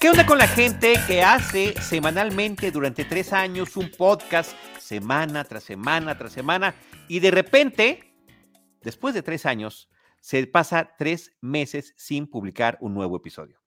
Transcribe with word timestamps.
¿Qué 0.00 0.08
onda 0.08 0.24
con 0.24 0.38
la 0.38 0.46
gente 0.46 0.94
que 1.06 1.22
hace 1.22 1.74
semanalmente 1.82 2.70
durante 2.70 3.04
tres 3.04 3.32
años 3.32 3.76
un 3.76 3.90
podcast 3.90 4.52
semana 4.78 5.44
tras 5.44 5.64
semana 5.64 6.16
tras 6.16 6.32
semana 6.32 6.74
y 7.08 7.20
de 7.20 7.30
repente, 7.30 8.14
después 8.82 9.14
de 9.14 9.22
tres 9.22 9.44
años, 9.44 9.90
se 10.20 10.46
pasa 10.46 10.94
tres 10.96 11.36
meses 11.40 11.94
sin 11.96 12.26
publicar 12.26 12.78
un 12.80 12.94
nuevo 12.94 13.16
episodio? 13.16 13.60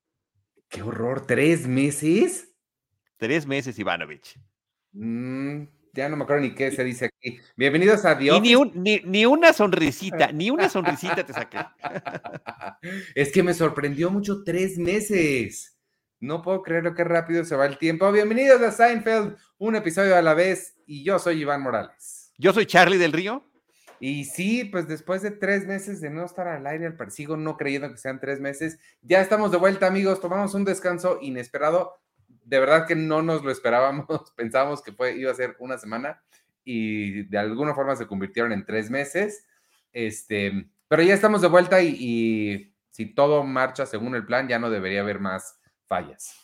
¡Qué 0.70 0.82
horror! 0.82 1.28
¿Tres 1.28 1.68
meses? 1.68 2.54
Tres 3.18 3.46
meses, 3.46 3.78
Ivanovich. 3.78 4.40
Mm, 4.94 5.64
ya 5.94 6.10
no 6.10 6.16
me 6.16 6.24
acuerdo 6.24 6.44
ni 6.44 6.56
qué 6.56 6.72
se 6.72 6.84
dice 6.84 7.06
aquí. 7.06 7.40
Bienvenidos 7.56 8.06
a 8.06 8.16
Dios. 8.16 8.42
ni, 8.42 8.56
ni, 8.76 9.02
ni, 9.06 9.26
una 9.26 9.54
sonrisita, 9.54 10.32
ni 10.32 10.50
una 10.50 10.70
sonrisita 10.70 11.26
te 11.26 11.34
saqué. 11.34 11.60
es 13.16 13.32
que 13.32 13.44
me 13.44 13.54
sorprendió 13.54 14.10
mucho 14.10 14.44
tres 14.44 14.78
meses. 14.78 15.78
No 16.20 16.42
puedo 16.42 16.62
creer 16.62 16.84
lo 16.84 16.94
que 16.94 17.04
rápido 17.04 17.44
se 17.44 17.56
va 17.56 17.66
el 17.66 17.78
tiempo. 17.78 18.12
Bienvenidos 18.12 18.62
a 18.62 18.72
Seinfeld, 18.72 19.36
un 19.58 19.76
episodio 19.76 20.16
a 20.16 20.22
la 20.22 20.34
vez. 20.34 20.76
Y 20.86 21.04
yo 21.04 21.20
soy 21.20 21.42
Iván 21.42 21.62
Morales. 21.62 22.32
Yo 22.38 22.54
soy 22.54 22.66
Charlie 22.66 22.98
del 22.98 23.12
Río. 23.12 23.44
Y 24.00 24.26
sí, 24.26 24.66
pues 24.66 24.88
después 24.88 25.22
de 25.22 25.32
tres 25.32 25.68
meses 25.68 26.02
de 26.02 26.10
no 26.10 26.26
estar 26.26 26.48
al 26.48 26.66
aire 26.66 26.88
al 26.88 26.96
persigo, 26.96 27.38
no 27.38 27.58
creyendo 27.58 27.92
que 27.92 27.98
sean 27.98 28.20
tres 28.20 28.40
meses, 28.40 28.80
ya 29.02 29.22
estamos 29.22 29.52
de 29.52 29.58
vuelta, 29.58 29.88
amigos. 29.88 30.22
Tomamos 30.22 30.54
un 30.56 30.66
descanso 30.66 31.20
inesperado. 31.22 31.94
De 32.44 32.60
verdad 32.60 32.88
que 32.88 32.96
no 32.96 33.22
nos 33.22 33.44
lo 33.44 33.52
esperábamos. 33.52 34.06
Pensábamos 34.36 34.82
que 34.82 34.92
fue, 34.92 35.16
iba 35.16 35.32
a 35.32 35.36
ser 35.36 35.56
una 35.60 35.78
semana 35.78 36.22
y 36.64 37.24
de 37.24 37.38
alguna 37.38 37.74
forma 37.74 37.96
se 37.96 38.08
convirtieron 38.08 38.52
en 38.52 38.66
tres 38.66 38.90
meses. 38.90 39.46
Este, 39.94 40.70
pero 40.88 41.04
ya 41.04 41.14
estamos 41.14 41.42
de 41.42 41.48
vuelta 41.48 41.82
y, 41.82 41.96
y 42.00 42.76
si 42.90 43.06
todo 43.06 43.44
marcha 43.44 43.86
según 43.86 44.16
el 44.16 44.26
plan, 44.26 44.48
ya 44.48 44.60
no 44.60 44.70
debería 44.70 45.02
haber 45.02 45.20
más 45.20 45.60
fallas. 45.88 46.36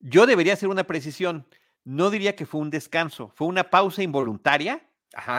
Yo 0.00 0.26
debería 0.26 0.54
hacer 0.54 0.68
una 0.68 0.84
precisión. 0.84 1.46
No 1.84 2.10
diría 2.10 2.36
que 2.36 2.46
fue 2.46 2.60
un 2.60 2.70
descanso, 2.70 3.32
fue 3.34 3.46
una 3.46 3.70
pausa 3.70 4.02
involuntaria, 4.02 4.88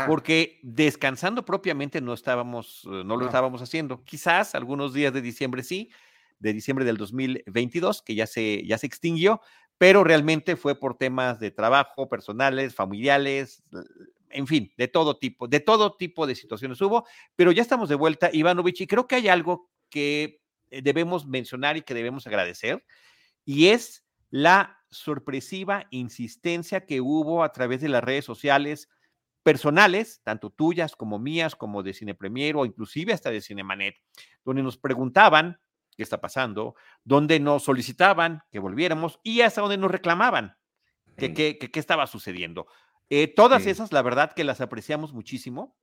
porque 0.08 0.60
descansando 0.64 1.46
propiamente 1.46 2.02
no 2.02 2.14
estábamos, 2.14 2.84
eh, 2.86 3.04
no 3.06 3.18
lo 3.18 3.26
estábamos 3.26 3.62
haciendo. 3.62 4.04
Quizás 4.04 4.56
algunos 4.56 4.94
días 4.94 5.14
de 5.14 5.22
diciembre 5.22 5.64
sí, 5.64 5.92
de 6.40 6.54
diciembre 6.54 6.86
del 6.86 6.98
2022, 6.98 8.02
que 8.02 8.16
ya 8.16 8.26
se, 8.26 8.66
ya 8.66 8.78
se 8.78 8.88
extinguió, 8.88 9.42
pero 9.80 10.04
realmente 10.04 10.58
fue 10.58 10.78
por 10.78 10.98
temas 10.98 11.40
de 11.40 11.52
trabajo, 11.52 12.10
personales, 12.10 12.76
familiares, 12.76 13.64
en 14.30 14.46
fin, 14.46 14.74
de 14.78 14.90
todo 14.90 15.18
tipo, 15.18 15.48
de 15.48 15.62
todo 15.62 15.96
tipo 15.96 16.28
de 16.28 16.36
situaciones 16.36 16.82
hubo, 16.82 17.08
pero 17.38 17.54
ya 17.54 17.62
estamos 17.62 17.88
de 17.88 17.96
vuelta, 17.96 18.30
Ivanovich, 18.32 18.82
y 18.82 18.88
creo 18.88 19.08
que 19.08 19.16
hay 19.16 19.30
algo 19.30 19.72
que 19.90 20.42
eh, 20.70 20.82
debemos 20.82 21.26
mencionar 21.26 21.78
y 21.78 21.82
que 21.82 21.94
debemos 21.94 22.28
agradecer, 22.28 22.86
y 23.46 23.70
es 23.70 24.06
la 24.30 24.78
sorpresiva 24.92 25.88
insistencia 25.92 26.86
que 26.86 27.00
hubo 27.00 27.42
a 27.42 27.54
través 27.54 27.80
de 27.80 27.88
las 27.88 28.04
redes 28.04 28.26
sociales 28.26 28.90
personales, 29.44 30.20
tanto 30.24 30.50
tuyas 30.50 30.98
como 30.98 31.20
mías, 31.20 31.56
como 31.56 31.84
de 31.84 31.94
Cine 31.94 32.16
Premier 32.16 32.58
o 32.58 32.66
inclusive 32.66 33.14
hasta 33.14 33.32
de 33.32 33.40
Cinemanet, 33.40 33.96
donde 34.44 34.62
nos 34.62 34.78
preguntaban 34.78 35.58
qué 36.00 36.04
está 36.04 36.22
pasando, 36.22 36.76
donde 37.04 37.40
nos 37.40 37.64
solicitaban 37.64 38.42
que 38.52 38.60
volviéramos 38.60 39.20
y 39.22 39.42
hasta 39.42 39.62
donde 39.62 39.78
nos 39.78 39.92
reclamaban 39.92 40.56
que 41.18 41.34
qué 41.34 41.80
estaba 41.80 42.08
sucediendo. 42.08 42.68
Eh, 43.10 43.28
todas 43.28 43.66
esas, 43.66 43.92
la 43.92 44.02
verdad 44.02 44.32
que 44.32 44.46
las 44.46 44.62
apreciamos 44.62 45.12
muchísimo. 45.12 45.76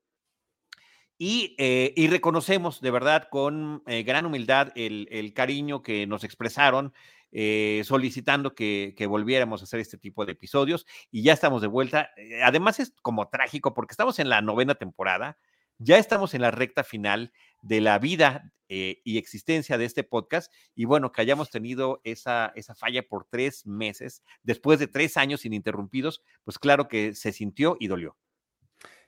Y, 1.18 1.54
eh, 1.58 1.92
y, 1.96 2.08
reconocemos 2.08 2.82
de 2.82 2.90
verdad 2.90 3.28
con 3.30 3.82
eh, 3.86 4.02
gran 4.02 4.26
humildad 4.26 4.70
el, 4.74 5.08
el, 5.10 5.32
cariño 5.32 5.82
que 5.82 6.06
nos 6.06 6.24
expresaron 6.24 6.92
eh, 7.32 7.82
solicitando 7.84 8.54
que, 8.54 8.94
volviéramos 9.08 9.60
a 9.60 9.64
hacer 9.64 9.80
este 9.80 9.98
tipo 9.98 10.24
de 10.24 10.32
episodios 10.32 10.86
y 11.10 11.22
ya 11.22 11.32
estamos 11.32 11.60
de 11.60 11.68
vuelta. 11.68 12.10
Eh, 12.16 12.42
además 12.42 12.80
es 12.80 12.94
como 13.02 13.28
trágico 13.28 13.74
porque 13.74 13.92
estamos 13.92 14.18
en 14.18 14.28
la 14.28 14.40
novena 14.40 14.74
temporada, 14.74 15.36
ya 15.78 15.98
estamos 15.98 16.34
en 16.34 16.42
la 16.42 16.50
recta 16.50 16.84
final 16.84 17.32
de 17.62 17.80
la 17.80 17.98
vida 17.98 18.52
eh, 18.68 19.00
y 19.04 19.18
existencia 19.18 19.78
de 19.78 19.84
este 19.84 20.02
podcast 20.02 20.52
y 20.74 20.84
bueno, 20.86 21.12
que 21.12 21.20
hayamos 21.20 21.50
tenido 21.50 22.00
esa, 22.04 22.52
esa 22.56 22.74
falla 22.74 23.02
por 23.02 23.26
tres 23.30 23.66
meses, 23.66 24.22
después 24.42 24.78
de 24.78 24.88
tres 24.88 25.16
años 25.16 25.44
ininterrumpidos, 25.44 26.22
pues 26.44 26.58
claro 26.58 26.88
que 26.88 27.14
se 27.14 27.32
sintió 27.32 27.76
y 27.78 27.88
dolió. 27.88 28.16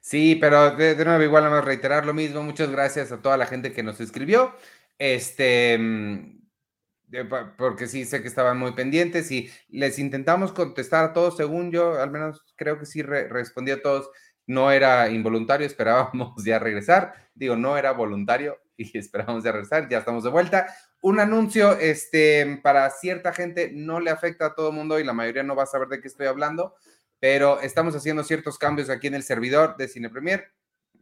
Sí, 0.00 0.36
pero 0.36 0.76
de, 0.76 1.04
nuevo, 1.04 1.22
igual 1.22 1.44
vamos 1.44 1.58
a 1.58 1.62
reiterar 1.62 2.06
lo 2.06 2.14
mismo. 2.14 2.42
Muchas 2.42 2.70
gracias 2.70 3.12
a 3.12 3.20
toda 3.20 3.36
la 3.36 3.46
gente 3.46 3.72
que 3.72 3.82
nos 3.82 4.00
escribió. 4.00 4.54
Este, 4.96 5.76
mm, 5.78 6.38
porque 7.56 7.86
sí 7.86 8.04
sé 8.04 8.22
que 8.22 8.28
estaban 8.28 8.58
muy 8.58 8.72
pendientes 8.72 9.30
y 9.30 9.50
les 9.68 9.98
intentamos 9.98 10.52
contestar 10.52 11.04
a 11.04 11.12
todos, 11.12 11.36
según 11.36 11.70
yo, 11.70 12.00
al 12.00 12.10
menos 12.10 12.44
creo 12.56 12.78
que 12.78 12.86
sí 12.86 13.02
respondí 13.02 13.70
a 13.70 13.82
todos, 13.82 14.10
no 14.48 14.72
era 14.72 15.08
involuntario, 15.10 15.66
esperábamos 15.68 16.42
ya 16.44 16.58
regresar, 16.58 17.14
digo, 17.34 17.54
no 17.54 17.78
era 17.78 17.92
voluntario 17.92 18.58
y 18.76 18.98
esperábamos 18.98 19.44
ya 19.44 19.52
regresar, 19.52 19.88
ya 19.88 19.98
estamos 19.98 20.24
de 20.24 20.30
vuelta. 20.30 20.66
Un 21.00 21.20
anuncio, 21.20 21.78
este, 21.78 22.58
para 22.60 22.90
cierta 22.90 23.32
gente 23.32 23.70
no 23.72 24.00
le 24.00 24.10
afecta 24.10 24.46
a 24.46 24.54
todo 24.56 24.70
el 24.70 24.74
mundo 24.74 24.98
y 24.98 25.04
la 25.04 25.12
mayoría 25.12 25.44
no 25.44 25.54
va 25.54 25.62
a 25.62 25.66
saber 25.66 25.86
de 25.86 26.00
qué 26.00 26.08
estoy 26.08 26.26
hablando, 26.26 26.74
pero 27.20 27.60
estamos 27.60 27.94
haciendo 27.94 28.24
ciertos 28.24 28.58
cambios 28.58 28.90
aquí 28.90 29.06
en 29.06 29.14
el 29.14 29.22
servidor 29.22 29.76
de 29.76 29.86
Cine 29.86 30.10
Premier, 30.10 30.52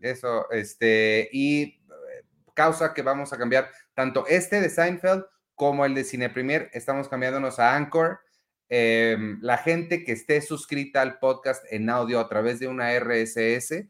eso, 0.00 0.50
este, 0.50 1.30
y 1.32 1.62
eh, 1.62 2.24
causa 2.52 2.92
que 2.92 3.00
vamos 3.00 3.32
a 3.32 3.38
cambiar 3.38 3.70
tanto 3.94 4.26
este 4.26 4.60
de 4.60 4.68
Seinfeld 4.68 5.24
como 5.54 5.86
el 5.86 5.94
de 5.94 6.04
Cine 6.04 6.28
Premier, 6.28 6.68
estamos 6.74 7.08
cambiándonos 7.08 7.58
a 7.58 7.74
Anchor. 7.74 8.20
Em, 8.68 9.38
la 9.42 9.58
gente 9.58 10.02
que 10.02 10.12
esté 10.12 10.40
suscrita 10.40 11.00
al 11.00 11.18
podcast 11.18 11.64
en 11.70 11.88
audio 11.88 12.18
a 12.18 12.28
través 12.28 12.58
de 12.58 12.66
una 12.66 12.92
RSS, 12.92 13.88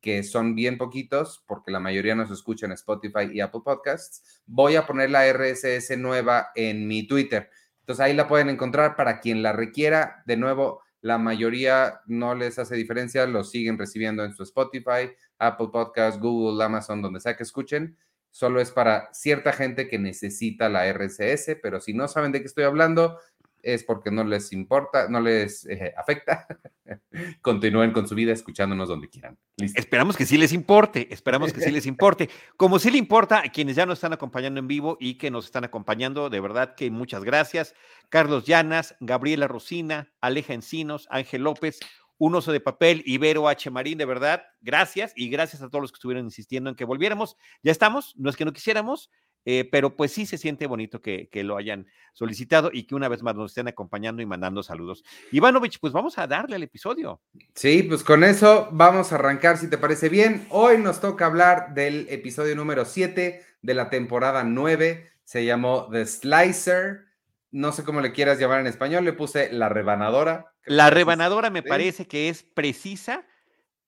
que 0.00 0.22
son 0.22 0.54
bien 0.54 0.78
poquitos, 0.78 1.42
porque 1.46 1.70
la 1.70 1.80
mayoría 1.80 2.14
nos 2.14 2.30
escucha 2.30 2.66
en 2.66 2.72
Spotify 2.72 3.30
y 3.32 3.40
Apple 3.40 3.62
Podcasts, 3.64 4.42
voy 4.46 4.76
a 4.76 4.86
poner 4.86 5.10
la 5.10 5.26
RSS 5.26 5.96
nueva 5.96 6.50
en 6.54 6.86
mi 6.86 7.06
Twitter. 7.06 7.50
Entonces 7.80 8.04
ahí 8.04 8.14
la 8.14 8.28
pueden 8.28 8.50
encontrar 8.50 8.96
para 8.96 9.20
quien 9.20 9.42
la 9.42 9.52
requiera. 9.52 10.22
De 10.26 10.36
nuevo, 10.36 10.82
la 11.00 11.16
mayoría 11.18 12.00
no 12.06 12.34
les 12.34 12.58
hace 12.58 12.76
diferencia, 12.76 13.26
lo 13.26 13.44
siguen 13.44 13.78
recibiendo 13.78 14.24
en 14.24 14.34
su 14.34 14.42
Spotify, 14.42 15.10
Apple 15.38 15.68
Podcasts, 15.72 16.20
Google, 16.20 16.62
Amazon, 16.62 17.00
donde 17.00 17.20
sea 17.20 17.36
que 17.36 17.44
escuchen 17.44 17.96
solo 18.30 18.60
es 18.60 18.70
para 18.70 19.08
cierta 19.12 19.52
gente 19.52 19.88
que 19.88 19.98
necesita 19.98 20.68
la 20.68 20.86
RCS, 20.86 21.56
pero 21.62 21.80
si 21.80 21.92
no 21.92 22.08
saben 22.08 22.32
de 22.32 22.40
qué 22.40 22.46
estoy 22.46 22.64
hablando, 22.64 23.18
es 23.62 23.84
porque 23.84 24.10
no 24.10 24.24
les 24.24 24.52
importa, 24.52 25.08
no 25.08 25.20
les 25.20 25.66
eh, 25.66 25.94
afecta. 25.96 26.46
Continúen 27.42 27.92
con 27.92 28.08
su 28.08 28.14
vida 28.14 28.32
escuchándonos 28.32 28.88
donde 28.88 29.08
quieran. 29.08 29.38
Esperamos 29.56 30.16
que 30.16 30.26
sí 30.26 30.38
les 30.38 30.52
importe, 30.52 31.12
esperamos 31.12 31.52
que 31.52 31.60
sí 31.60 31.70
les 31.70 31.86
importe. 31.86 32.28
Como 32.56 32.78
sí 32.78 32.90
le 32.90 32.98
importa 32.98 33.40
a 33.40 33.50
quienes 33.50 33.76
ya 33.76 33.86
nos 33.86 33.98
están 33.98 34.12
acompañando 34.12 34.60
en 34.60 34.68
vivo 34.68 34.96
y 35.00 35.14
que 35.14 35.30
nos 35.30 35.46
están 35.46 35.64
acompañando, 35.64 36.30
de 36.30 36.40
verdad 36.40 36.74
que 36.74 36.90
muchas 36.90 37.24
gracias. 37.24 37.74
Carlos 38.08 38.44
Llanas, 38.44 38.96
Gabriela 39.00 39.48
Rosina, 39.48 40.12
Aleja 40.20 40.54
Encinos, 40.54 41.06
Ángel 41.10 41.42
López, 41.42 41.80
un 42.18 42.34
oso 42.34 42.52
de 42.52 42.60
papel, 42.60 43.02
Ibero 43.06 43.48
H. 43.48 43.70
Marín, 43.70 43.96
de 43.96 44.04
verdad, 44.04 44.42
gracias 44.60 45.12
y 45.14 45.28
gracias 45.30 45.62
a 45.62 45.68
todos 45.68 45.82
los 45.82 45.92
que 45.92 45.96
estuvieron 45.96 46.24
insistiendo 46.24 46.68
en 46.68 46.76
que 46.76 46.84
volviéramos. 46.84 47.36
Ya 47.62 47.70
estamos, 47.70 48.14
no 48.16 48.28
es 48.28 48.36
que 48.36 48.44
no 48.44 48.52
quisiéramos, 48.52 49.10
eh, 49.50 49.64
pero 49.64 49.96
pues 49.96 50.12
sí 50.12 50.26
se 50.26 50.36
siente 50.36 50.66
bonito 50.66 51.00
que, 51.00 51.30
lo 51.32 51.56
hayan 51.56 51.86
solicitado 52.12 52.68
y 52.70 52.82
que 52.82 52.94
una 52.94 53.08
vez 53.08 53.22
más 53.22 53.34
nos 53.34 53.52
estén 53.52 53.66
acompañando 53.66 54.20
y 54.20 54.26
mandando 54.26 54.62
saludos. 54.62 55.02
Ivanovich, 55.32 55.80
pues 55.80 55.90
vamos 55.94 56.18
a 56.18 56.26
darle 56.26 56.56
al 56.56 56.62
episodio. 56.62 57.22
Sí, 57.54 57.82
pues 57.82 58.04
con 58.04 58.24
eso 58.24 58.68
vamos 58.72 59.10
a 59.10 59.14
arrancar, 59.14 59.56
si 59.56 59.70
te 59.70 59.78
parece 59.78 60.10
bien. 60.10 60.46
Hoy 60.50 60.76
nos 60.76 61.00
toca 61.00 61.24
hablar 61.24 61.72
del 61.72 62.08
episodio 62.10 62.54
número 62.56 62.84
7 62.84 63.42
de 63.62 63.74
la 63.74 63.88
temporada 63.88 64.44
9. 64.44 65.10
Se 65.24 65.46
llamó 65.46 65.88
The 65.90 66.04
Slicer. 66.04 67.06
No 67.50 67.72
sé 67.72 67.84
cómo 67.84 68.02
le 68.02 68.12
quieras 68.12 68.38
llamar 68.38 68.60
en 68.60 68.66
español, 68.66 69.06
le 69.06 69.14
puse 69.14 69.50
la 69.50 69.70
rebanadora. 69.70 70.52
La 70.66 70.90
rebanadora 70.90 71.48
me 71.48 71.62
parece 71.62 72.06
que 72.06 72.28
es 72.28 72.42
precisa 72.42 73.24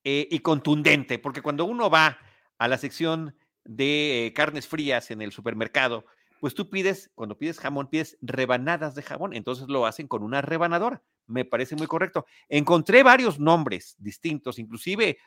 eh, 0.03 0.27
y 0.31 0.39
contundente, 0.39 1.19
porque 1.19 1.43
cuando 1.43 1.65
uno 1.65 1.91
va 1.91 2.17
a 2.57 2.67
la 2.67 2.79
sección 2.79 3.35
de 3.63 4.27
eh, 4.27 4.33
carnes 4.33 4.67
frías 4.67 5.11
en 5.11 5.21
el 5.21 5.31
supermercado, 5.31 6.05
pues 6.39 6.55
tú 6.55 6.69
pides, 6.69 7.11
cuando 7.13 7.37
pides 7.37 7.59
jamón, 7.59 7.89
pides 7.89 8.17
rebanadas 8.21 8.95
de 8.95 9.03
jamón, 9.03 9.33
entonces 9.33 9.67
lo 9.67 9.85
hacen 9.85 10.07
con 10.07 10.23
una 10.23 10.41
rebanadora. 10.41 11.03
Me 11.27 11.45
parece 11.45 11.75
muy 11.75 11.87
correcto. 11.87 12.25
Encontré 12.49 13.03
varios 13.03 13.39
nombres 13.39 13.95
distintos, 13.99 14.57
inclusive 14.57 15.19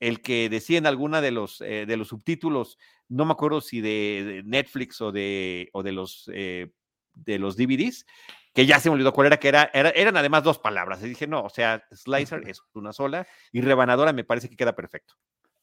el 0.00 0.22
que 0.22 0.48
decía 0.48 0.78
en 0.78 0.86
alguna 0.86 1.20
de 1.20 1.30
los, 1.30 1.60
eh, 1.60 1.84
de 1.86 1.96
los 1.96 2.08
subtítulos, 2.08 2.78
no 3.08 3.24
me 3.26 3.32
acuerdo 3.32 3.60
si 3.60 3.80
de, 3.80 4.42
Netflix 4.44 5.00
o 5.00 5.12
de, 5.12 5.68
o 5.72 5.82
de 5.82 5.92
los, 5.92 6.24
de 6.26 7.38
los 7.38 7.56
DVDs, 7.56 8.06
que 8.54 8.66
ya 8.66 8.78
se 8.78 8.88
me 8.88 8.94
olvidó 8.94 9.12
cuál 9.12 9.26
era, 9.26 9.36
que 9.38 9.48
era, 9.48 9.64
eran 9.74 10.16
además 10.16 10.44
dos 10.44 10.58
palabras. 10.58 11.02
Y 11.02 11.08
dije, 11.08 11.26
no, 11.26 11.42
o 11.42 11.50
sea, 11.50 11.84
slicer 11.92 12.48
es 12.48 12.62
una 12.72 12.92
sola 12.92 13.26
y 13.52 13.60
rebanadora 13.60 14.12
me 14.12 14.24
parece 14.24 14.48
que 14.48 14.56
queda 14.56 14.76
perfecto. 14.76 15.14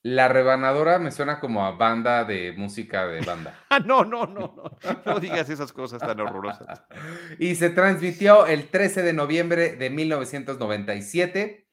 La 0.04 0.28
rebanadora 0.28 0.98
me 0.98 1.12
suena 1.12 1.40
como 1.40 1.64
a 1.64 1.72
banda 1.72 2.26
de 2.26 2.54
música 2.54 3.06
de 3.06 3.22
banda. 3.22 3.60
ah, 3.70 3.80
no, 3.80 4.04
no, 4.04 4.26
no, 4.26 4.56
no. 4.56 4.78
No 5.06 5.20
digas 5.20 5.50
esas 5.50 5.72
cosas 5.72 6.00
tan 6.00 6.20
horrorosas. 6.20 6.84
y 7.40 7.54
se 7.54 7.70
transmitió 7.70 8.48
el 8.48 8.70
13 8.70 9.04
de 9.04 9.14
noviembre 9.14 9.76
de 9.76 9.90
1997. 9.92 11.68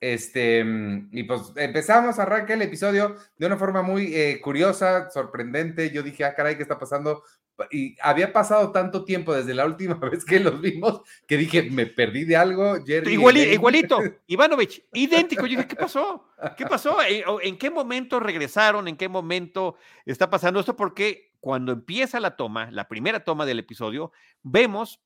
Este, 0.00 0.64
y 1.12 1.22
pues 1.24 1.52
empezamos, 1.56 2.18
arranca 2.18 2.54
el 2.54 2.62
episodio 2.62 3.16
de 3.38 3.46
una 3.46 3.56
forma 3.56 3.82
muy 3.82 4.14
eh, 4.14 4.40
curiosa, 4.40 5.10
sorprendente. 5.10 5.90
Yo 5.90 6.02
dije, 6.02 6.24
ah, 6.24 6.34
caray, 6.34 6.56
¿qué 6.56 6.62
está 6.62 6.78
pasando? 6.78 7.22
Y 7.70 7.96
había 8.00 8.32
pasado 8.32 8.72
tanto 8.72 9.04
tiempo 9.04 9.34
desde 9.34 9.54
la 9.54 9.66
última 9.66 9.94
vez 10.10 10.24
que 10.24 10.40
los 10.40 10.60
vimos 10.60 11.02
que 11.26 11.36
dije, 11.36 11.62
me 11.70 11.86
perdí 11.86 12.24
de 12.24 12.36
algo. 12.36 12.76
igualito, 12.86 13.98
Ivanovich, 14.26 14.84
idéntico. 14.92 15.42
Yo 15.46 15.56
dije, 15.56 15.68
¿qué 15.68 15.76
pasó? 15.76 16.28
¿Qué 16.56 16.66
pasó? 16.66 16.98
¿En, 17.42 17.56
qué 17.56 17.70
momento 17.70 18.20
regresaron? 18.20 18.88
¿En 18.88 18.96
qué 18.96 19.08
momento 19.08 19.76
está 20.04 20.28
pasando 20.28 20.60
esto? 20.60 20.76
Porque 20.76 21.32
cuando 21.40 21.72
empieza 21.72 22.20
la 22.20 22.36
toma, 22.36 22.70
la 22.70 22.88
primera 22.88 23.24
toma 23.24 23.46
del 23.46 23.60
episodio, 23.60 24.12
vemos 24.42 25.00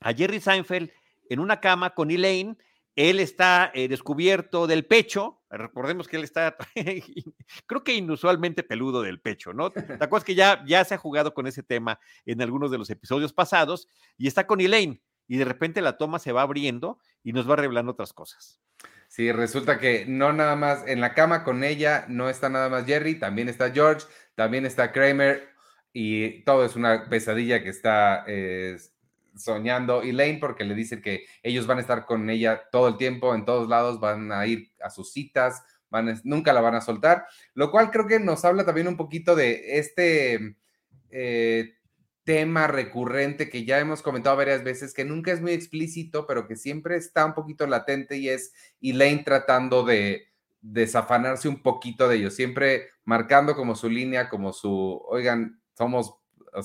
a 0.00 0.12
Jerry 0.12 0.40
Seinfeld 0.40 0.90
en 1.28 1.40
una 1.40 1.60
cama 1.60 1.90
con 1.90 2.10
Elaine 2.10 2.56
él 2.96 3.20
está 3.20 3.70
eh, 3.74 3.88
descubierto 3.88 4.66
del 4.66 4.84
pecho, 4.84 5.40
recordemos 5.50 6.08
que 6.08 6.16
él 6.16 6.24
está, 6.24 6.56
creo 7.66 7.84
que 7.84 7.94
inusualmente 7.94 8.62
peludo 8.62 9.02
del 9.02 9.20
pecho, 9.20 9.52
¿no? 9.52 9.70
¿Te 9.70 9.94
acuerdas 9.94 10.24
que 10.24 10.34
ya, 10.34 10.62
ya 10.66 10.84
se 10.84 10.94
ha 10.94 10.98
jugado 10.98 11.32
con 11.34 11.46
ese 11.46 11.62
tema 11.62 11.98
en 12.26 12.42
algunos 12.42 12.70
de 12.70 12.78
los 12.78 12.90
episodios 12.90 13.32
pasados 13.32 13.88
y 14.18 14.26
está 14.28 14.46
con 14.46 14.60
Elaine 14.60 15.00
y 15.26 15.38
de 15.38 15.44
repente 15.44 15.80
la 15.80 15.96
toma 15.96 16.18
se 16.18 16.32
va 16.32 16.42
abriendo 16.42 16.98
y 17.22 17.32
nos 17.32 17.48
va 17.48 17.56
revelando 17.56 17.92
otras 17.92 18.12
cosas. 18.12 18.60
Sí, 19.08 19.30
resulta 19.30 19.78
que 19.78 20.06
no 20.06 20.32
nada 20.32 20.56
más 20.56 20.86
en 20.86 21.00
la 21.00 21.14
cama 21.14 21.44
con 21.44 21.64
ella 21.64 22.06
no 22.08 22.30
está 22.30 22.48
nada 22.48 22.68
más 22.68 22.86
Jerry, 22.86 23.18
también 23.18 23.48
está 23.48 23.70
George, 23.70 24.06
también 24.34 24.64
está 24.64 24.90
Kramer 24.92 25.50
y 25.92 26.42
todo 26.44 26.64
es 26.64 26.76
una 26.76 27.08
pesadilla 27.08 27.62
que 27.62 27.68
está 27.68 28.24
soñando 29.36 30.02
Elaine 30.02 30.38
porque 30.38 30.64
le 30.64 30.74
dice 30.74 31.00
que 31.00 31.24
ellos 31.42 31.66
van 31.66 31.78
a 31.78 31.80
estar 31.80 32.04
con 32.04 32.28
ella 32.30 32.62
todo 32.70 32.88
el 32.88 32.96
tiempo, 32.96 33.34
en 33.34 33.44
todos 33.44 33.68
lados, 33.68 34.00
van 34.00 34.32
a 34.32 34.46
ir 34.46 34.72
a 34.80 34.90
sus 34.90 35.12
citas, 35.12 35.62
van 35.90 36.20
nunca 36.24 36.52
la 36.52 36.60
van 36.60 36.74
a 36.74 36.80
soltar, 36.80 37.26
lo 37.54 37.70
cual 37.70 37.90
creo 37.90 38.06
que 38.06 38.18
nos 38.18 38.44
habla 38.44 38.64
también 38.64 38.88
un 38.88 38.96
poquito 38.96 39.36
de 39.36 39.78
este 39.78 40.56
eh, 41.10 41.74
tema 42.24 42.66
recurrente 42.66 43.50
que 43.50 43.64
ya 43.64 43.78
hemos 43.78 44.02
comentado 44.02 44.36
varias 44.36 44.64
veces, 44.64 44.94
que 44.94 45.04
nunca 45.04 45.32
es 45.32 45.40
muy 45.40 45.52
explícito, 45.52 46.26
pero 46.26 46.46
que 46.46 46.56
siempre 46.56 46.96
está 46.96 47.26
un 47.26 47.34
poquito 47.34 47.66
latente 47.66 48.16
y 48.16 48.28
es 48.28 48.52
Elaine 48.80 49.24
tratando 49.24 49.84
de 49.84 50.28
desafanarse 50.60 51.48
un 51.48 51.60
poquito 51.62 52.08
de 52.08 52.16
ellos, 52.16 52.34
siempre 52.34 52.90
marcando 53.04 53.56
como 53.56 53.74
su 53.74 53.90
línea, 53.90 54.28
como 54.28 54.52
su, 54.52 55.02
oigan, 55.08 55.60
somos, 55.76 56.14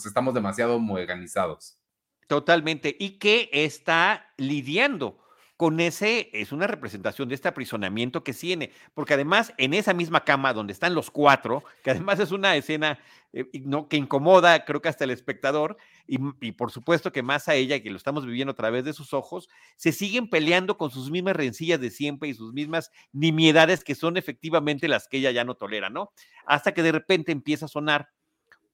estamos 0.06 0.34
demasiado 0.34 0.78
organizados. 0.78 1.80
Totalmente. 2.27 2.95
Y 3.00 3.19
que 3.19 3.50
está 3.53 4.33
lidiando 4.38 5.18
con 5.57 5.79
ese, 5.79 6.29
es 6.33 6.51
una 6.51 6.68
representación 6.68 7.27
de 7.27 7.35
este 7.35 7.47
aprisionamiento 7.47 8.24
que 8.24 8.33
tiene, 8.33 8.71
porque 8.94 9.15
además 9.15 9.53
en 9.57 9.74
esa 9.74 9.91
misma 9.91 10.24
cama 10.24 10.53
donde 10.53 10.71
están 10.71 10.94
los 10.94 11.09
cuatro, 11.09 11.63
que 11.83 11.89
además 11.89 12.19
es 12.19 12.31
una 12.31 12.56
escena 12.56 13.00
eh, 13.33 13.45
¿no? 13.65 13.89
que 13.89 13.97
incomoda, 13.97 14.65
creo 14.65 14.83
que 14.83 14.89
hasta 14.89 15.03
el 15.03 15.09
espectador, 15.09 15.77
y, 16.06 16.19
y, 16.41 16.51
por 16.51 16.71
supuesto 16.71 17.12
que 17.12 17.24
más 17.24 17.47
a 17.47 17.56
ella, 17.56 17.81
que 17.81 17.89
lo 17.89 17.97
estamos 17.97 18.24
viviendo 18.24 18.51
a 18.51 18.56
través 18.56 18.85
de 18.85 18.94
sus 18.94 19.13
ojos, 19.15 19.50
se 19.77 19.91
siguen 19.91 20.30
peleando 20.30 20.77
con 20.77 20.91
sus 20.91 21.09
mismas 21.09 21.35
rencillas 21.35 21.81
de 21.81 21.89
siempre 21.89 22.30
y 22.30 22.35
sus 22.35 22.53
mismas 22.53 22.91
nimiedades 23.12 23.83
que 23.83 23.95
son 23.95 24.15
efectivamente 24.15 24.88
las 24.88 25.07
que 25.07 25.18
ella 25.18 25.31
ya 25.31 25.44
no 25.44 25.56
tolera, 25.56 25.89
¿no? 25.89 26.12
Hasta 26.45 26.73
que 26.75 26.83
de 26.83 26.91
repente 26.91 27.31
empieza 27.31 27.65
a 27.65 27.69
sonar 27.69 28.09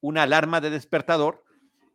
una 0.02 0.24
alarma 0.24 0.60
de 0.60 0.70
despertador 0.70 1.46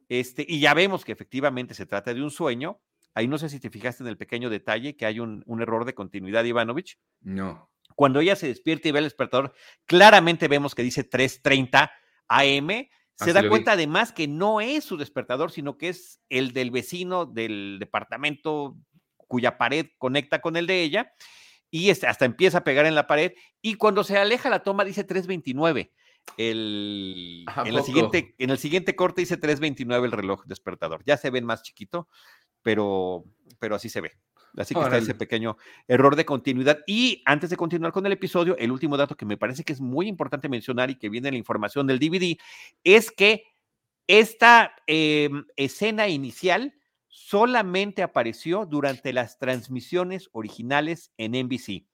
este, 0.09 0.45
y 0.49 0.61
ya 0.61 0.75
vemos 0.75 1.05
que 1.05 1.13
efectivamente 1.13 1.75
se 1.75 1.87
trata 1.87 2.15
de 2.15 2.23
un 2.23 2.31
sueño. 2.31 2.81
Ahí 3.15 3.29
no 3.29 3.39
sé 3.39 3.49
si 3.49 3.61
te 3.61 3.71
fijaste 3.71 4.03
en 4.03 4.09
el 4.09 4.17
pequeño 4.17 4.49
detalle 4.49 4.97
que 4.97 5.07
hay 5.07 5.21
un, 5.21 5.45
error 5.61 5.85
de 5.85 5.95
continuidad, 5.95 6.45
Ivanovich. 6.45 6.99
No. 7.21 7.71
Cuando 7.95 8.21
ella 8.21 8.37
se 8.37 8.47
despierta 8.47 8.89
y 8.89 8.93
ve 8.93 9.01
el 9.01 9.07
despertador, 9.07 9.55
claramente 9.87 10.49
vemos 10.49 10.75
que 10.75 10.83
dice 10.83 11.09
3:30 11.09 11.91
AM. 12.29 12.89
Se 13.17 13.33
da 13.33 13.49
cuenta 13.49 13.73
además 13.73 14.13
que 14.13 14.29
no 14.29 14.61
es 14.61 14.85
su 14.85 14.97
despertador, 14.97 15.51
sino 15.51 15.77
que 15.77 15.89
es 15.89 16.21
el 16.29 16.53
del 16.53 16.71
vecino 16.71 17.27
del 17.27 17.79
departamento 17.81 18.77
cuya 19.17 19.59
pared 19.59 19.87
conecta 19.99 20.41
con 20.41 20.57
el 20.57 20.69
de 20.69 20.83
ella. 20.83 21.13
Y 21.71 21.91
hasta 21.91 22.25
empieza 22.25 22.59
a 22.59 22.65
pegar 22.65 22.87
en 22.87 22.95
la 22.95 23.09
pared. 23.09 23.33
Y 23.61 23.75
cuando 23.75 24.05
se 24.05 24.17
aleja 24.17 24.49
la 24.49 24.63
toma, 24.63 24.85
dice 24.85 25.03
329. 25.03 25.93
El, 26.37 27.45
en, 27.65 27.75
la 27.75 27.83
siguiente, 27.83 28.35
en 28.39 28.51
el 28.51 28.59
siguiente 28.59 28.95
corte 28.95 29.23
dice 29.23 29.41
3.29 29.41 30.05
el 30.05 30.13
reloj 30.13 30.45
despertador. 30.45 31.03
Ya 31.05 31.17
se 31.17 31.31
ven 31.31 31.45
más 31.45 31.63
chiquito, 31.63 32.09
pero, 32.63 33.25
pero 33.59 33.75
así 33.75 33.89
se 33.89 34.01
ve. 34.01 34.13
Así 34.57 34.75
que 34.75 34.81
está 34.81 34.97
ese 34.97 35.15
pequeño 35.15 35.57
error 35.87 36.17
de 36.17 36.25
continuidad. 36.25 36.81
Y 36.87 37.23
antes 37.27 37.51
de 37.51 37.57
continuar 37.57 37.93
con 37.93 38.07
el 38.07 38.13
episodio, 38.13 38.57
el 38.57 38.73
último 38.73 38.97
dato 38.97 39.17
que 39.17 39.27
me 39.27 39.37
parece 39.37 39.65
que 39.65 39.73
es 39.73 39.81
muy 39.81 40.09
importante 40.09 40.49
mencionar 40.49 40.91
y 40.91 40.97
que 40.97 41.09
viene 41.09 41.29
en 41.29 41.35
la 41.35 41.39
información 41.39 41.87
del 41.87 41.99
DVD 41.99 42.37
es 42.83 43.11
que 43.11 43.45
esta 44.07 44.75
em, 44.87 45.45
escena 45.57 46.09
inicial 46.09 46.75
solamente 47.09 48.03
apareció 48.03 48.65
durante 48.65 49.13
las 49.13 49.39
transmisiones 49.39 50.29
originales 50.33 51.13
en 51.19 51.33
NBC. 51.33 51.85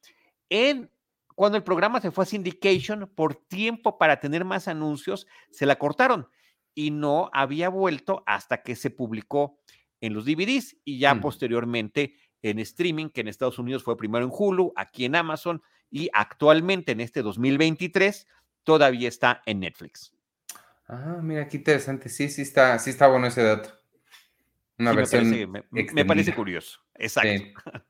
En 0.49 0.91
cuando 1.35 1.59
el 1.59 1.65
programa 1.65 2.01
se 2.01 2.11
fue 2.11 2.25
a 2.25 2.27
syndication, 2.27 3.11
por 3.15 3.35
tiempo 3.35 3.99
para 3.99 4.21
tener 4.21 4.45
más 4.45 4.69
anuncios, 4.69 5.27
se 5.51 5.67
la 5.67 5.77
cortaron 5.77 6.29
y 6.75 6.91
no 6.91 7.31
había 7.33 7.69
vuelto 7.69 8.23
hasta 8.27 8.63
que 8.63 8.77
se 8.77 8.91
publicó 8.91 9.59
en 10.01 10.15
los 10.15 10.25
DVDs 10.25 10.77
y 10.85 10.99
ya 10.99 11.15
mm. 11.15 11.21
posteriormente 11.21 12.17
en 12.43 12.59
streaming, 12.59 13.09
que 13.09 13.23
en 13.23 13.29
Estados 13.29 13.59
Unidos 13.59 13.83
fue 13.83 13.97
primero 13.97 14.25
en 14.25 14.31
Hulu, 14.33 14.73
aquí 14.77 15.05
en 15.05 15.17
Amazon 15.17 15.63
y 15.91 16.11
actualmente 16.13 16.93
en 16.93 17.01
este 17.01 17.23
2023 17.23 18.27
todavía 18.65 19.09
está 19.09 19.43
en 19.47 19.61
Netflix. 19.61 20.13
Ah, 20.87 21.21
mira, 21.23 21.49
qué 21.49 21.57
interesante. 21.57 22.09
Sí, 22.09 22.29
sí 22.29 22.43
está, 22.43 22.79
sí 22.79 22.91
está 22.91 23.07
bueno 23.09 23.27
ese 23.27 23.43
dato. 23.43 23.71
Una 24.79 24.93
versión 24.93 25.31
me 25.71 26.05
parece, 26.05 26.35
curioso. 26.35 26.81
Exacto. 26.95 27.61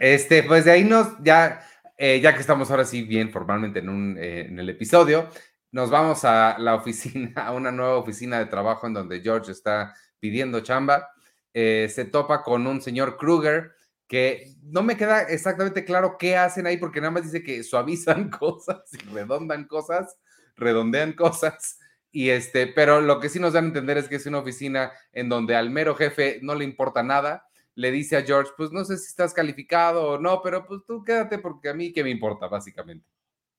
Este, 0.00 0.42
pues 0.42 0.66
de 0.66 0.70
ahí 0.70 0.84
nos 0.84 1.16
ya 1.22 1.66
eh, 1.96 2.20
ya 2.20 2.34
que 2.34 2.40
estamos 2.40 2.70
ahora 2.70 2.84
sí 2.84 3.02
bien 3.02 3.30
formalmente 3.30 3.78
en, 3.78 3.88
un, 3.88 4.18
eh, 4.18 4.46
en 4.48 4.58
el 4.58 4.68
episodio, 4.68 5.28
nos 5.72 5.90
vamos 5.90 6.24
a 6.24 6.56
la 6.58 6.74
oficina, 6.74 7.32
a 7.46 7.52
una 7.52 7.72
nueva 7.72 7.96
oficina 7.96 8.38
de 8.38 8.46
trabajo 8.46 8.86
en 8.86 8.94
donde 8.94 9.20
George 9.20 9.52
está 9.52 9.94
pidiendo 10.18 10.60
chamba. 10.60 11.10
Eh, 11.52 11.88
se 11.90 12.04
topa 12.04 12.42
con 12.42 12.66
un 12.66 12.82
señor 12.82 13.16
Kruger 13.16 13.72
que 14.06 14.54
no 14.62 14.82
me 14.82 14.96
queda 14.96 15.22
exactamente 15.22 15.84
claro 15.84 16.16
qué 16.18 16.36
hacen 16.36 16.66
ahí 16.66 16.76
porque 16.76 17.00
nada 17.00 17.10
más 17.12 17.24
dice 17.24 17.42
que 17.42 17.64
suavizan 17.64 18.30
cosas 18.38 18.82
y 18.92 18.98
redondan 19.12 19.66
cosas, 19.66 20.18
redondean 20.56 21.12
cosas. 21.14 21.78
Y 22.12 22.30
este, 22.30 22.66
pero 22.66 23.00
lo 23.00 23.20
que 23.20 23.28
sí 23.28 23.38
nos 23.38 23.52
dan 23.52 23.64
a 23.64 23.68
entender 23.68 23.98
es 23.98 24.08
que 24.08 24.16
es 24.16 24.26
una 24.26 24.38
oficina 24.38 24.92
en 25.12 25.28
donde 25.28 25.56
al 25.56 25.70
mero 25.70 25.94
jefe 25.94 26.38
no 26.42 26.54
le 26.54 26.64
importa 26.64 27.02
nada 27.02 27.45
le 27.76 27.92
dice 27.92 28.16
a 28.16 28.22
George, 28.22 28.50
pues 28.56 28.72
no 28.72 28.84
sé 28.84 28.96
si 28.96 29.06
estás 29.06 29.32
calificado 29.32 30.12
o 30.12 30.18
no, 30.18 30.40
pero 30.42 30.66
pues 30.66 30.80
tú 30.86 31.04
quédate 31.04 31.38
porque 31.38 31.68
a 31.68 31.74
mí 31.74 31.92
qué 31.92 32.02
me 32.02 32.10
importa, 32.10 32.48
básicamente. 32.48 33.06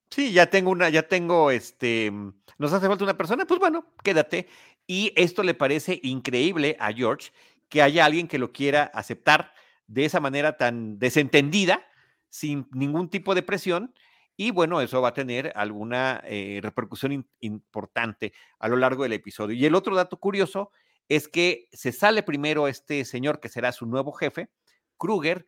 Sí, 0.10 0.32
ya 0.32 0.50
tengo 0.50 0.72
una, 0.72 0.90
ya 0.90 1.08
tengo 1.08 1.52
este, 1.52 2.12
nos 2.58 2.74
hace 2.74 2.88
falta 2.88 3.04
una 3.04 3.18
persona, 3.18 3.46
pues 3.46 3.60
bueno, 3.60 3.94
quédate. 4.04 4.48
Y 4.88 5.14
esto 5.16 5.44
le 5.44 5.54
parece 5.54 6.00
increíble 6.02 6.76
a 6.80 6.92
George 6.92 7.32
que 7.70 7.82
haya 7.82 8.06
alguien 8.06 8.28
que 8.28 8.40
lo 8.40 8.52
quiera 8.52 8.84
aceptar 8.94 9.54
de 9.86 10.06
esa 10.06 10.20
manera 10.20 10.58
tan 10.58 10.98
desentendida, 10.98 11.86
sin 12.30 12.68
ningún 12.74 13.10
tipo 13.10 13.36
de 13.36 13.44
presión. 13.44 13.94
Y 14.36 14.52
bueno, 14.52 14.82
eso 14.82 15.02
va 15.02 15.10
a 15.10 15.14
tener 15.14 15.52
alguna 15.56 16.22
eh, 16.26 16.60
repercusión 16.64 17.28
importante 17.40 18.34
a 18.60 18.68
lo 18.68 18.78
largo 18.78 19.04
del 19.04 19.14
episodio. 19.14 19.56
Y 19.56 19.66
el 19.66 19.76
otro 19.76 19.96
dato 19.96 20.18
curioso 20.18 20.72
es 21.10 21.28
que 21.28 21.68
se 21.72 21.92
sale 21.92 22.24
primero 22.24 22.68
este 22.68 23.06
señor 23.06 23.40
que 23.40 23.50
será 23.50 23.72
su 23.72 23.86
nuevo 23.86 24.12
jefe, 24.12 24.50
Kruger, 24.98 25.46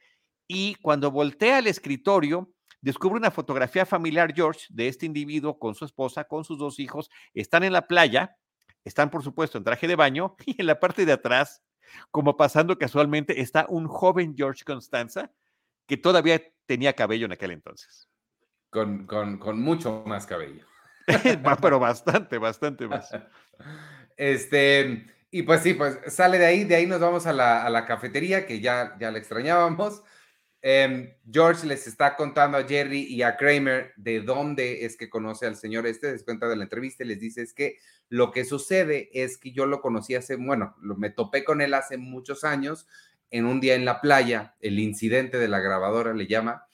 y 0.47 0.75
cuando 0.75 1.11
voltea 1.11 1.57
al 1.57 1.67
escritorio, 1.67 2.51
descubre 2.81 3.17
una 3.17 3.31
fotografía 3.31 3.85
familiar, 3.85 4.33
George, 4.33 4.65
de 4.69 4.87
este 4.87 5.05
individuo 5.05 5.59
con 5.59 5.75
su 5.75 5.85
esposa, 5.85 6.23
con 6.23 6.43
sus 6.43 6.57
dos 6.57 6.79
hijos, 6.79 7.09
están 7.33 7.63
en 7.63 7.73
la 7.73 7.87
playa, 7.87 8.37
están 8.83 9.09
por 9.09 9.23
supuesto 9.23 9.57
en 9.57 9.63
traje 9.63 9.87
de 9.87 9.95
baño, 9.95 10.35
y 10.45 10.59
en 10.59 10.67
la 10.67 10.79
parte 10.79 11.05
de 11.05 11.13
atrás, 11.13 11.61
como 12.11 12.37
pasando 12.37 12.77
casualmente, 12.77 13.41
está 13.41 13.65
un 13.69 13.87
joven 13.87 14.35
George 14.37 14.63
Constanza 14.63 15.31
que 15.87 15.97
todavía 15.97 16.41
tenía 16.65 16.93
cabello 16.93 17.25
en 17.25 17.31
aquel 17.31 17.51
entonces. 17.51 18.07
Con, 18.69 19.07
con 19.07 19.59
mucho 19.59 20.03
más 20.05 20.27
cabello. 20.27 20.63
Pero 21.61 21.79
bastante, 21.79 22.37
bastante 22.37 22.87
más. 22.87 23.09
Este, 24.15 25.07
y 25.31 25.43
pues 25.43 25.61
sí, 25.61 25.73
pues 25.73 25.99
sale 26.07 26.37
de 26.37 26.45
ahí, 26.45 26.63
de 26.63 26.75
ahí 26.75 26.85
nos 26.85 26.99
vamos 26.99 27.27
a 27.27 27.33
la, 27.33 27.85
cafetería, 27.85 28.45
que 28.45 28.59
ya, 28.59 28.95
ya 28.99 29.11
la 29.11 29.19
extrañábamos. 29.19 30.01
Em, 30.61 31.13
George 31.31 31.65
les 31.65 31.87
está 31.87 32.15
contando 32.17 32.57
a 32.57 32.67
Jerry 32.67 33.03
y 33.03 33.21
a 33.21 33.37
Kramer 33.37 33.93
de 33.95 34.19
dónde 34.19 34.83
es 34.85 34.97
que 34.97 35.09
conoce 35.09 35.45
al 35.45 35.55
señor 35.55 35.87
este, 35.87 36.11
les 36.11 36.23
cuenta 36.23 36.49
de 36.49 36.57
la 36.57 36.63
entrevista 36.63 37.03
y 37.03 37.07
les 37.07 37.19
dice 37.19 37.41
es 37.41 37.53
que 37.53 37.77
lo 38.09 38.31
que 38.31 38.43
sucede 38.43 39.09
es 39.13 39.37
que 39.37 39.53
yo 39.53 39.65
lo 39.67 39.79
conocí 39.79 40.15
hace, 40.15 40.35
bueno, 40.35 40.75
me 40.81 41.11
topé 41.11 41.45
con 41.45 41.61
él 41.61 41.73
hace 41.73 41.97
muchos 41.97 42.43
años 42.43 42.87
en 43.31 43.45
un 43.45 43.61
día 43.61 43.75
en 43.75 43.85
la 43.85 44.01
playa, 44.01 44.55
el 44.59 44.79
incidente 44.79 45.37
de 45.37 45.47
la 45.47 45.59
grabadora 45.59 46.13
le 46.13 46.27
llama, 46.27 46.65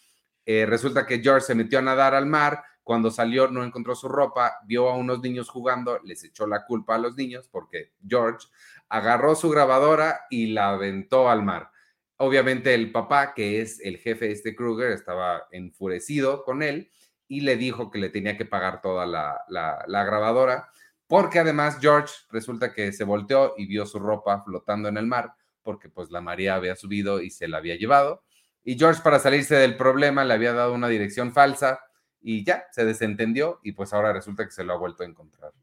eh, 0.46 0.66
resulta 0.66 1.06
que 1.06 1.20
George 1.20 1.46
se 1.48 1.56
metió 1.56 1.80
a 1.80 1.84
nadar 1.84 2.16
al 2.16 2.26
mar, 2.26 2.64
cuando 2.86 3.12
salió 3.12 3.50
no 3.50 3.66
encontró 3.66 3.96
su 3.96 4.08
ropa, 4.08 4.60
vio 4.66 4.90
a 4.90 4.96
unos 4.96 5.20
niños 5.20 5.50
jugando, 5.50 6.00
les 6.06 6.24
echó 6.24 6.48
la 6.48 6.66
culpa 6.66 6.96
a 6.96 7.00
los 7.00 7.18
niños 7.18 7.50
porque 7.52 7.92
George 8.08 8.48
agarró 8.88 9.36
su 9.36 9.50
grabadora 9.50 10.22
y 10.30 10.54
la 10.54 10.70
aventó 10.70 11.30
al 11.30 11.44
mar 11.44 11.72
Obviamente 12.18 12.74
el 12.74 12.92
papá, 12.92 13.34
que 13.34 13.62
es 13.62 13.82
el 13.82 13.98
jefe 13.98 14.28
de 14.28 14.32
este 14.32 14.56
Kruger, 14.56 14.92
estaba 14.92 15.48
enfurecido 15.52 16.44
con 16.44 16.64
él 16.64 16.90
y 17.28 17.42
le 17.42 17.58
dijo 17.58 17.92
que 17.92 18.00
le 18.00 18.10
tenía 18.10 18.38
que 18.38 18.46
pagar 18.46 18.82
toda 18.82 19.06
la, 19.06 19.42
la, 19.50 20.04
grabadora, 20.06 20.70
porque 21.08 21.40
además 21.40 21.80
George 21.82 22.14
resulta 22.30 22.72
que 22.74 22.94
se 22.94 23.04
volteó 23.04 23.54
y 23.58 23.66
vio 23.66 23.86
su 23.86 24.00
ropa 24.00 24.44
flotando 24.46 24.88
en 24.88 24.98
el 24.98 25.08
mar, 25.08 25.34
porque 25.62 25.90
pues 25.90 26.10
la 26.10 26.22
María 26.22 26.56
había 26.56 26.78
subido 26.78 27.22
y 27.22 27.32
se 27.32 27.50
la 27.50 27.58
había 27.58 27.76
llevado. 27.76 28.24
Y 28.64 28.78
George 28.78 29.02
para 29.04 29.20
salirse 29.20 29.56
del 29.56 29.76
problema 29.76 30.24
le 30.24 30.34
había 30.34 30.54
dado 30.54 30.74
una 30.74 30.88
dirección 30.88 31.34
falsa 31.34 31.82
y 32.28 32.44
ya, 32.44 32.66
se 32.72 32.84
desentendió 32.84 33.60
y 33.62 33.74
pues 33.74 33.94
ahora 33.94 34.12
resulta 34.12 34.44
que 34.46 34.52
se 34.52 34.64
lo 34.64 34.74
ha 34.74 34.78
vuelto 34.78 35.04
a 35.04 35.06
encontrar. 35.06 35.54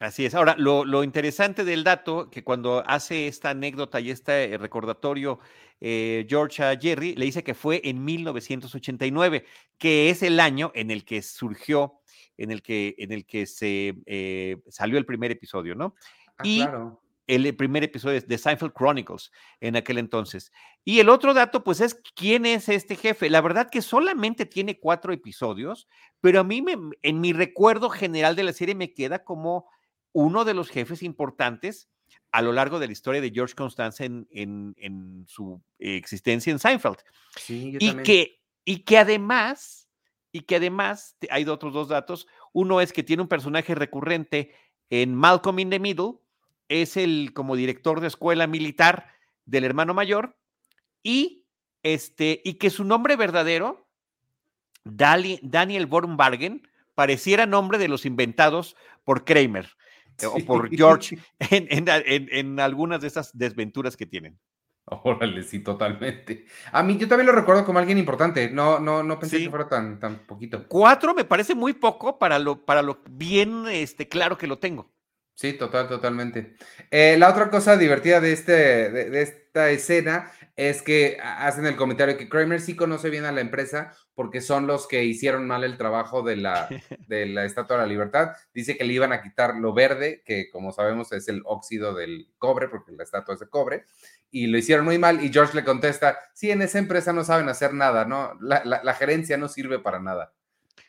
Así 0.00 0.26
es. 0.26 0.34
Ahora, 0.34 0.56
lo, 0.58 1.04
interesante 1.04 1.64
del 1.64 1.84
dato, 1.84 2.28
que 2.28 2.42
cuando 2.42 2.82
hace 2.86 3.28
esta 3.28 3.50
anécdota 3.50 4.00
y 4.00 4.10
este 4.10 4.58
recordatorio, 4.58 5.38
eh, 5.80 6.26
George 6.28 6.64
a 6.64 6.76
Jerry 6.76 7.14
le 7.14 7.24
dice 7.24 7.44
que 7.44 7.54
fue 7.54 7.80
en 7.84 8.04
1989, 8.04 9.44
que 9.78 10.10
es 10.10 10.24
el 10.24 10.40
año 10.40 10.72
en 10.74 10.90
el 10.90 11.04
que 11.04 11.22
surgió, 11.22 12.00
en 12.36 12.50
el 12.50 12.62
que, 12.62 12.96
en 12.98 13.12
el 13.12 13.24
que 13.24 13.46
se 13.46 13.94
eh, 14.06 14.56
salió 14.68 14.98
el 14.98 15.06
primer 15.06 15.30
episodio, 15.30 15.76
¿no? 15.76 15.94
Ah, 16.36 16.42
y 16.44 16.56
claro. 16.62 17.00
El 17.26 17.56
primer 17.56 17.82
episodio 17.82 18.20
de 18.20 18.38
Seinfeld 18.38 18.72
Chronicles 18.72 19.32
en 19.60 19.76
aquel 19.76 19.98
entonces. 19.98 20.52
Y 20.84 21.00
el 21.00 21.08
otro 21.08 21.34
dato, 21.34 21.64
pues, 21.64 21.80
es 21.80 22.00
quién 22.14 22.46
es 22.46 22.68
este 22.68 22.96
jefe. 22.96 23.28
La 23.30 23.40
verdad 23.40 23.68
que 23.70 23.82
solamente 23.82 24.46
tiene 24.46 24.78
cuatro 24.78 25.12
episodios, 25.12 25.88
pero 26.20 26.40
a 26.40 26.44
mí, 26.44 26.62
me, 26.62 26.76
en 27.02 27.20
mi 27.20 27.32
recuerdo 27.32 27.90
general 27.90 28.36
de 28.36 28.44
la 28.44 28.52
serie, 28.52 28.74
me 28.74 28.94
queda 28.94 29.24
como 29.24 29.66
uno 30.12 30.44
de 30.44 30.54
los 30.54 30.70
jefes 30.70 31.02
importantes 31.02 31.88
a 32.32 32.42
lo 32.42 32.52
largo 32.52 32.78
de 32.78 32.86
la 32.86 32.92
historia 32.92 33.20
de 33.20 33.30
George 33.30 33.54
Constanza 33.54 34.04
en, 34.04 35.24
su 35.26 35.60
existencia 35.78 36.50
en 36.50 36.58
Seinfeld. 36.58 36.98
Sí, 37.36 37.76
y, 37.78 37.94
que, 38.02 38.40
y 38.64 38.80
que 38.80 38.98
además, 38.98 39.88
y 40.32 40.40
que 40.40 40.56
además, 40.56 41.16
hay 41.30 41.44
otros 41.46 41.72
dos 41.72 41.88
datos. 41.88 42.26
Uno 42.52 42.80
es 42.80 42.92
que 42.92 43.02
tiene 43.02 43.22
un 43.22 43.28
personaje 43.28 43.74
recurrente 43.74 44.52
en 44.90 45.14
Malcolm 45.14 45.58
in 45.58 45.70
the 45.70 45.80
Middle, 45.80 46.14
es 46.68 46.96
el 46.96 47.32
como 47.32 47.56
director 47.56 48.00
de 48.00 48.08
escuela 48.08 48.46
militar 48.46 49.08
del 49.44 49.64
hermano 49.64 49.94
mayor, 49.94 50.36
y, 51.02 51.46
este, 51.82 52.40
y 52.44 52.54
que 52.54 52.70
su 52.70 52.84
nombre 52.84 53.16
verdadero, 53.16 53.88
Daniel 54.84 55.86
Bornbargen, 55.86 56.68
pareciera 56.94 57.46
nombre 57.46 57.78
de 57.78 57.88
los 57.88 58.06
inventados 58.06 58.76
por 59.04 59.24
Kramer 59.24 59.68
o 60.24 60.38
por 60.44 60.74
George 60.74 61.18
en, 61.38 62.58
algunas 62.58 63.00
de 63.00 63.06
esas 63.06 63.36
desventuras 63.36 63.96
que 63.96 64.06
tienen. 64.06 64.38
Órale, 64.86 65.42
sí, 65.42 65.60
totalmente. 65.60 66.46
A 66.70 66.82
mí 66.82 66.96
yo 66.96 67.08
también 67.08 67.26
lo 67.26 67.32
recuerdo 67.32 67.64
como 67.64 67.80
alguien 67.80 67.98
importante. 67.98 68.50
No, 68.50 68.78
no, 68.78 69.02
no 69.02 69.18
pensé 69.18 69.38
que 69.38 69.50
fuera 69.50 69.68
tan, 69.68 69.98
tan 69.98 70.26
poquito. 70.26 70.66
Cuatro 70.68 71.12
me 71.12 71.24
parece 71.24 71.56
muy 71.56 71.72
poco 71.72 72.18
para 72.18 72.38
lo, 72.38 72.64
para 72.64 72.82
lo 72.82 73.02
bien 73.10 73.64
este, 73.68 74.08
claro 74.08 74.38
que 74.38 74.46
lo 74.46 74.58
tengo. 74.58 74.95
Sí, 75.36 75.52
total, 75.52 75.86
totalmente. 75.86 76.56
Eh, 76.90 77.16
la 77.18 77.28
otra 77.28 77.50
cosa 77.50 77.76
divertida 77.76 78.22
de, 78.22 78.32
este, 78.32 78.52
de, 78.90 79.20
esta 79.20 79.68
escena 79.68 80.32
es 80.56 80.80
que 80.80 81.18
hacen 81.22 81.66
el 81.66 81.76
comentario 81.76 82.16
que 82.16 82.30
Kramer 82.30 82.58
sí 82.58 82.74
conoce 82.74 83.10
bien 83.10 83.26
a 83.26 83.32
la 83.32 83.42
empresa 83.42 83.92
porque 84.14 84.40
son 84.40 84.66
los 84.66 84.88
que 84.88 85.04
hicieron 85.04 85.46
mal 85.46 85.62
el 85.62 85.76
trabajo 85.76 86.22
de 86.22 86.36
la, 86.36 86.70
de 87.06 87.26
la 87.26 87.44
Estatua 87.44 87.76
de 87.76 87.82
la 87.82 87.88
Libertad. 87.88 88.30
Dice 88.54 88.78
que 88.78 88.84
le 88.84 88.94
iban 88.94 89.12
a 89.12 89.20
quitar 89.20 89.56
lo 89.56 89.74
verde, 89.74 90.22
que 90.24 90.48
como 90.48 90.72
sabemos 90.72 91.12
es 91.12 91.28
el 91.28 91.42
óxido 91.44 91.94
del 91.94 92.30
cobre, 92.38 92.68
porque 92.68 92.92
la 92.92 93.04
estatua 93.04 93.34
es 93.34 93.40
de 93.40 93.50
cobre, 93.50 93.84
y 94.30 94.46
lo 94.46 94.56
hicieron 94.56 94.86
muy 94.86 94.96
mal. 94.96 95.22
Y 95.22 95.30
George 95.30 95.54
le 95.54 95.64
contesta, 95.64 96.18
sí, 96.32 96.50
en 96.50 96.62
esa 96.62 96.78
empresa 96.78 97.12
no 97.12 97.24
saben 97.24 97.50
hacer 97.50 97.74
nada, 97.74 98.06
¿no? 98.06 98.38
La, 98.40 98.94
gerencia 98.94 99.36
no 99.36 99.48
sirve 99.48 99.80
para 99.80 100.00
nada. 100.00 100.32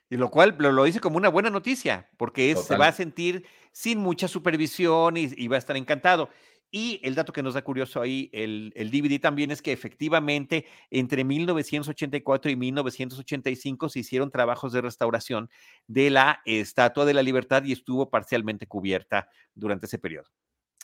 Y 0.09 0.15
lo 0.15 0.31
cual 0.31 0.55
lo, 0.57 0.85
dice 0.85 1.01
como 1.01 1.17
una 1.17 1.27
buena 1.27 1.49
noticia, 1.49 2.09
porque 2.15 2.55
se 2.55 2.77
va 2.77 2.87
a 2.87 2.93
sentir 2.93 3.45
sin 3.77 3.99
mucha 3.99 4.27
supervisión 4.27 5.17
y, 5.17 5.47
va 5.47 5.55
a 5.55 5.59
estar 5.59 5.77
encantado. 5.77 6.31
Y 6.71 6.99
el 7.03 7.13
dato 7.13 7.31
que 7.31 7.43
nos 7.43 7.53
da 7.53 7.61
curioso 7.61 8.01
ahí, 8.01 8.27
el, 8.33 8.73
el, 8.75 8.89
DVD 8.89 9.21
también 9.21 9.51
es 9.51 9.61
que 9.61 9.71
efectivamente 9.71 10.65
entre 10.89 11.23
1984 11.23 12.49
y 12.49 12.55
1985 12.55 13.89
se 13.89 13.99
hicieron 13.99 14.31
trabajos 14.31 14.73
de 14.73 14.81
restauración 14.81 15.51
de 15.85 16.09
la 16.09 16.41
Estatua 16.45 17.05
de 17.05 17.13
la 17.13 17.21
Libertad 17.21 17.63
y 17.65 17.71
estuvo 17.71 18.09
parcialmente 18.09 18.65
cubierta 18.65 19.29
durante 19.53 19.85
ese 19.85 19.99
periodo. 19.99 20.27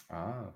Ah, 0.10 0.52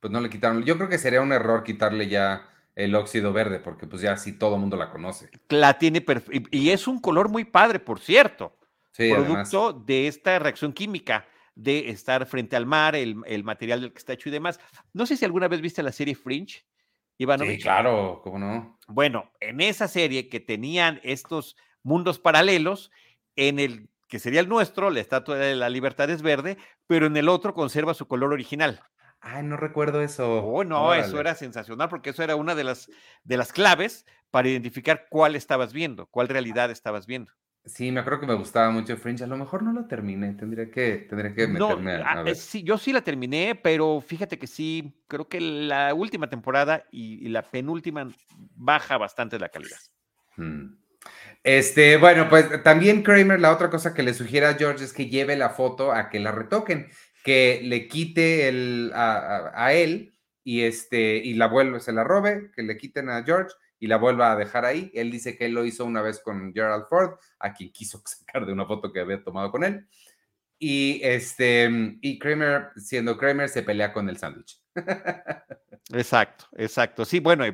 pues 0.00 0.10
no 0.10 0.20
le 0.20 0.30
quitaron. 0.30 0.64
Yo 0.64 0.78
creo 0.78 0.88
que 0.88 0.96
sería 0.96 1.20
un 1.20 1.32
error 1.32 1.62
quitarle 1.62 2.08
ya 2.08 2.48
el 2.74 2.94
óxido 2.94 3.34
verde, 3.34 3.60
porque 3.60 3.86
pues 3.86 4.00
ya 4.00 4.16
sí 4.16 4.38
todo 4.38 4.54
el 4.54 4.62
mundo 4.62 4.78
la 4.78 4.90
conoce. 4.90 5.28
La 5.50 5.78
tiene 5.78 6.02
y 6.50 6.70
es 6.70 6.88
un 6.88 7.02
color 7.02 7.28
muy 7.28 7.44
padre, 7.44 7.80
por 7.80 8.00
cierto. 8.00 8.56
Sí, 8.92 9.10
producto 9.12 9.74
de 9.74 10.06
esta 10.08 10.38
reacción 10.38 10.72
química 10.72 11.26
de 11.54 11.90
estar 11.90 12.26
frente 12.26 12.56
al 12.56 12.66
mar, 12.66 12.96
el, 12.96 13.44
material 13.44 13.80
del 13.80 13.92
que 13.92 13.98
está 13.98 14.12
hecho 14.14 14.28
y 14.28 14.32
demás. 14.32 14.60
No 14.92 15.06
sé 15.06 15.16
si 15.16 15.24
alguna 15.24 15.48
vez 15.48 15.60
viste 15.60 15.82
la 15.82 15.92
serie 15.92 16.14
Fringe, 16.14 16.64
Sí, 17.38 17.58
claro, 17.58 18.20
cómo 18.24 18.38
no. 18.38 18.78
Bueno, 18.88 19.30
en 19.38 19.60
esa 19.60 19.86
serie 19.86 20.28
que 20.28 20.40
tenían 20.40 20.98
estos 21.04 21.56
mundos 21.84 22.18
paralelos, 22.18 22.90
en 23.36 23.60
el 23.60 23.88
que 24.08 24.18
sería 24.18 24.40
el 24.40 24.48
nuestro, 24.48 24.90
la 24.90 25.00
Estatua 25.00 25.36
de 25.36 25.54
la 25.54 25.68
Libertad 25.68 26.10
es 26.10 26.22
verde, 26.22 26.58
pero 26.86 27.06
en 27.06 27.16
el 27.16 27.28
otro 27.28 27.54
conserva 27.54 27.94
su 27.94 28.08
color 28.08 28.32
original. 28.32 28.82
Ay, 29.20 29.44
no 29.44 29.56
recuerdo 29.56 30.02
eso. 30.02 30.44
Oh, 30.44 30.64
no, 30.64 30.92
eso 30.94 31.20
era 31.20 31.36
sensacional 31.36 31.88
porque 31.88 32.10
eso 32.10 32.24
era 32.24 32.34
una 32.34 32.56
de 32.56 32.64
las, 32.64 32.90
de 33.22 33.36
las 33.36 33.52
claves 33.52 34.04
para 34.32 34.48
identificar 34.48 35.06
cuál 35.08 35.36
estabas 35.36 35.72
viendo, 35.72 36.06
cuál 36.06 36.28
realidad 36.28 36.72
estabas 36.72 37.06
viendo. 37.06 37.30
Sí, 37.64 37.92
me 37.92 38.00
acuerdo 38.00 38.20
que 38.20 38.26
me 38.26 38.34
gustaba 38.34 38.70
mucho 38.70 38.96
Fringe. 38.96 39.22
A 39.22 39.28
lo 39.28 39.36
mejor 39.36 39.62
no 39.62 39.72
lo 39.72 39.86
terminé, 39.86 40.32
tendría 40.34 40.68
que, 40.68 41.06
tendría 41.08 41.32
que 41.32 41.46
meterme 41.46 41.94
a, 41.94 42.12
ah, 42.12 42.22
ver. 42.24 42.34
Sí, 42.34 42.64
yo 42.64 42.76
sí 42.76 42.92
la 42.92 43.02
terminé, 43.02 43.54
pero 43.54 44.00
fíjate 44.00 44.36
que 44.36 44.48
sí, 44.48 44.92
creo 45.06 45.28
que 45.28 45.40
la 45.40 45.94
última 45.94 46.28
temporada 46.28 46.84
y, 46.90 47.28
la 47.28 47.42
penúltima 47.42 48.10
baja 48.56 48.98
bastante 48.98 49.38
la 49.38 49.48
calidad. 49.48 49.78
Mm. 50.36 50.74
Este, 51.44 51.96
bueno, 51.98 52.28
pues 52.28 52.62
también 52.64 53.02
Kramer, 53.02 53.40
la 53.40 53.52
otra 53.52 53.70
cosa 53.70 53.94
que 53.94 54.02
le 54.02 54.14
sugiere 54.14 54.46
a 54.46 54.54
George 54.54 54.84
es 54.84 54.92
que 54.92 55.06
lleve 55.06 55.36
la 55.36 55.50
foto 55.50 55.92
a 55.92 56.10
que 56.10 56.18
la 56.18 56.32
retoquen, 56.32 56.88
que 57.22 57.60
le 57.62 57.86
quite 57.86 58.48
el, 58.48 58.90
a, 58.94 59.52
a 59.54 59.72
él 59.72 60.14
y 60.42 60.62
este, 60.62 61.16
y 61.16 61.34
la 61.34 61.46
vuelve, 61.46 61.78
se 61.78 61.92
la 61.92 62.02
robe, 62.02 62.50
que 62.54 62.62
le 62.62 62.76
quiten 62.76 63.08
a 63.08 63.22
George 63.22 63.54
y 63.82 63.88
la 63.88 63.96
vuelva 63.96 64.30
a 64.30 64.36
dejar 64.36 64.64
ahí. 64.64 64.92
Él 64.94 65.10
dice 65.10 65.36
que 65.36 65.46
él 65.46 65.54
lo 65.54 65.64
hizo 65.64 65.84
una 65.84 66.02
vez 66.02 66.20
con 66.20 66.54
Gerald 66.54 66.84
Ford, 66.88 67.18
a 67.40 67.52
quien 67.52 67.72
quiso 67.72 68.00
sacar 68.06 68.46
de 68.46 68.52
una 68.52 68.64
foto 68.64 68.92
que 68.92 69.00
había 69.00 69.24
tomado 69.24 69.50
con 69.50 69.64
él. 69.64 69.88
Y 70.56 71.00
este 71.02 71.98
y 72.00 72.16
Kramer, 72.20 72.68
siendo 72.76 73.18
Kramer, 73.18 73.48
se 73.48 73.64
pelea 73.64 73.92
con 73.92 74.08
el 74.08 74.16
sándwich. 74.16 74.62
Exacto, 75.92 76.46
exacto. 76.56 77.04
Sí, 77.04 77.18
bueno, 77.18 77.44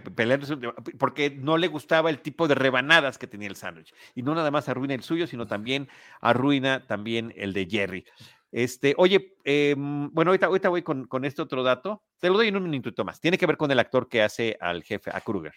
porque 0.99 1.31
no 1.31 1.57
le 1.57 1.67
gustaba 1.67 2.11
el 2.11 2.21
tipo 2.21 2.47
de 2.47 2.55
rebanadas 2.55 3.17
que 3.17 3.27
tenía 3.27 3.49
el 3.49 3.57
sándwich. 3.57 3.93
Y 4.15 4.23
no 4.23 4.35
nada 4.35 4.51
más 4.51 4.69
arruina 4.69 4.95
el 4.95 5.03
suyo, 5.03 5.27
sino 5.27 5.47
también 5.47 5.89
arruina 6.21 6.87
también 6.87 7.33
el 7.37 7.55
de 7.55 7.67
Jerry. 7.69 8.05
Este, 8.53 8.95
oye, 8.99 9.35
em, 9.45 10.11
bueno, 10.13 10.31
ahorita, 10.31 10.47
ahorita 10.47 10.69
voy 10.69 10.83
con, 10.83 11.07
con, 11.07 11.25
este 11.25 11.43
otro 11.43 11.63
dato. 11.65 12.05
Te 12.21 12.29
lo 12.29 12.37
doy 12.37 12.49
en 12.49 12.57
un 12.57 12.65
minutito 12.65 13.05
más. 13.05 13.19
Tiene 13.19 13.39
que 13.39 13.47
ver 13.47 13.57
con 13.57 13.71
el 13.71 13.79
actor 13.81 14.09
que 14.09 14.23
hace 14.23 14.57
al 14.61 14.85
jefe, 14.85 15.11
a 15.13 15.21
Kruger 15.23 15.55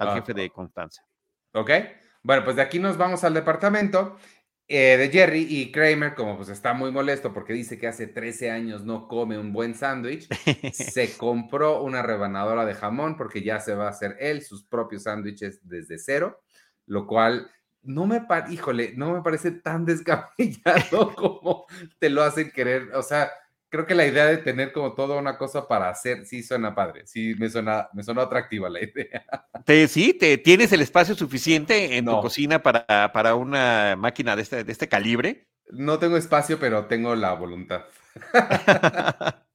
al 0.00 0.08
ah, 0.08 0.14
jefe 0.14 0.34
de 0.34 0.50
Constanza. 0.50 1.02
Ok, 1.52 1.70
bueno, 2.22 2.42
pues 2.44 2.56
de 2.56 2.62
aquí 2.62 2.78
nos 2.78 2.96
vamos 2.96 3.22
al 3.22 3.34
departamento 3.34 4.16
eh, 4.66 4.96
de 4.96 5.10
Jerry 5.10 5.46
y 5.48 5.70
Kramer, 5.70 6.14
como 6.14 6.36
pues 6.36 6.48
está 6.48 6.72
muy 6.72 6.90
molesto 6.90 7.32
porque 7.34 7.52
dice 7.52 7.78
que 7.78 7.86
hace 7.86 8.06
13 8.06 8.50
años 8.50 8.84
no 8.84 9.08
come 9.08 9.38
un 9.38 9.52
buen 9.52 9.74
sándwich, 9.74 10.28
se 10.72 11.16
compró 11.16 11.82
una 11.82 12.02
rebanadora 12.02 12.64
de 12.64 12.74
jamón 12.74 13.16
porque 13.16 13.42
ya 13.42 13.60
se 13.60 13.74
va 13.74 13.86
a 13.86 13.90
hacer 13.90 14.16
él 14.20 14.42
sus 14.42 14.64
propios 14.64 15.02
sándwiches 15.02 15.60
desde 15.68 15.98
cero, 15.98 16.40
lo 16.86 17.06
cual 17.06 17.50
no 17.82 18.06
me, 18.06 18.22
híjole, 18.48 18.94
no 18.96 19.12
me 19.12 19.22
parece 19.22 19.50
tan 19.50 19.84
descabellado 19.86 21.14
como 21.14 21.66
te 21.98 22.08
lo 22.08 22.22
hacen 22.22 22.50
querer, 22.50 22.94
o 22.94 23.02
sea, 23.02 23.30
creo 23.70 23.86
que 23.86 23.94
la 23.94 24.06
idea 24.06 24.26
de 24.26 24.38
tener 24.38 24.72
como 24.72 24.92
toda 24.94 25.18
una 25.18 25.38
cosa 25.38 25.66
para 25.66 25.88
hacer, 25.88 26.26
sí 26.26 26.42
suena 26.42 26.74
padre, 26.74 27.06
sí 27.06 27.34
me 27.38 27.48
suena, 27.48 27.88
me 27.94 28.02
suena 28.02 28.22
atractiva 28.22 28.68
la 28.68 28.80
idea. 28.84 29.24
Te, 29.64 29.88
sí, 29.88 30.12
te, 30.12 30.36
¿tienes 30.36 30.72
el 30.72 30.82
espacio 30.82 31.14
suficiente 31.14 31.96
en 31.96 32.04
tu 32.04 32.20
cocina 32.20 32.62
para, 32.62 33.12
para 33.12 33.34
una 33.34 33.96
máquina 33.96 34.36
de 34.36 34.42
este, 34.42 34.64
de 34.64 34.72
este 34.72 34.88
calibre? 34.88 35.48
No 35.70 35.98
tengo 35.98 36.16
espacio, 36.16 36.58
pero 36.58 36.86
tengo 36.86 37.14
la 37.14 37.32
voluntad. 37.32 37.84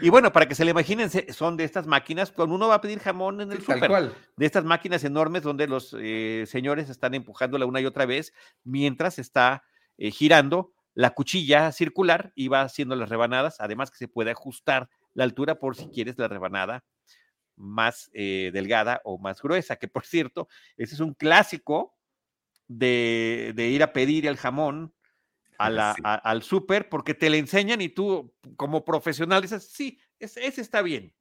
Y 0.00 0.08
bueno, 0.08 0.32
para 0.32 0.46
que 0.46 0.54
se 0.54 0.64
le 0.64 0.72
imaginen, 0.72 1.10
son 1.32 1.56
de 1.56 1.64
estas 1.64 1.86
máquinas, 1.86 2.32
cuando 2.32 2.54
uno 2.54 2.68
va 2.68 2.74
a 2.74 2.80
pedir 2.80 2.98
jamón 2.98 3.40
en 3.40 3.52
el 3.52 3.62
súper, 3.62 4.12
de 4.36 4.46
estas 4.46 4.64
máquinas 4.64 5.04
enormes 5.04 5.42
donde 5.42 5.68
los 5.68 5.94
eh, 5.98 6.44
señores 6.46 6.90
están 6.90 7.14
empujándola 7.14 7.66
una 7.66 7.80
y 7.80 7.86
otra 7.86 8.04
vez 8.04 8.32
mientras 8.64 9.18
está 9.18 9.62
eh, 9.96 10.10
girando 10.10 10.72
la 10.94 11.10
cuchilla 11.10 11.72
circular 11.72 12.32
y 12.34 12.48
va 12.48 12.62
haciendo 12.62 12.96
las 12.96 13.08
rebanadas, 13.08 13.60
además 13.60 13.90
que 13.90 13.98
se 13.98 14.08
puede 14.08 14.30
ajustar 14.30 14.88
la 15.14 15.24
altura 15.24 15.58
por 15.58 15.76
si 15.76 15.88
quieres 15.88 16.18
la 16.18 16.28
rebanada 16.28 16.84
más 17.56 18.10
eh, 18.14 18.50
delgada 18.52 19.00
o 19.04 19.18
más 19.18 19.42
gruesa, 19.42 19.76
que 19.76 19.88
por 19.88 20.04
cierto, 20.06 20.48
ese 20.76 20.94
es 20.94 21.00
un 21.00 21.14
clásico 21.14 21.94
de, 22.68 23.52
de 23.54 23.68
ir 23.68 23.82
a 23.82 23.92
pedir 23.92 24.26
el 24.26 24.36
jamón 24.36 24.94
al 25.60 26.42
súper 26.42 26.88
porque 26.88 27.14
te 27.14 27.28
le 27.28 27.38
enseñan 27.38 27.80
y 27.80 27.90
tú 27.90 28.32
como 28.56 28.84
profesional 28.84 29.42
dices, 29.42 29.68
sí, 29.70 29.98
ese, 30.18 30.46
está 30.60 30.82
bien. 30.82 31.12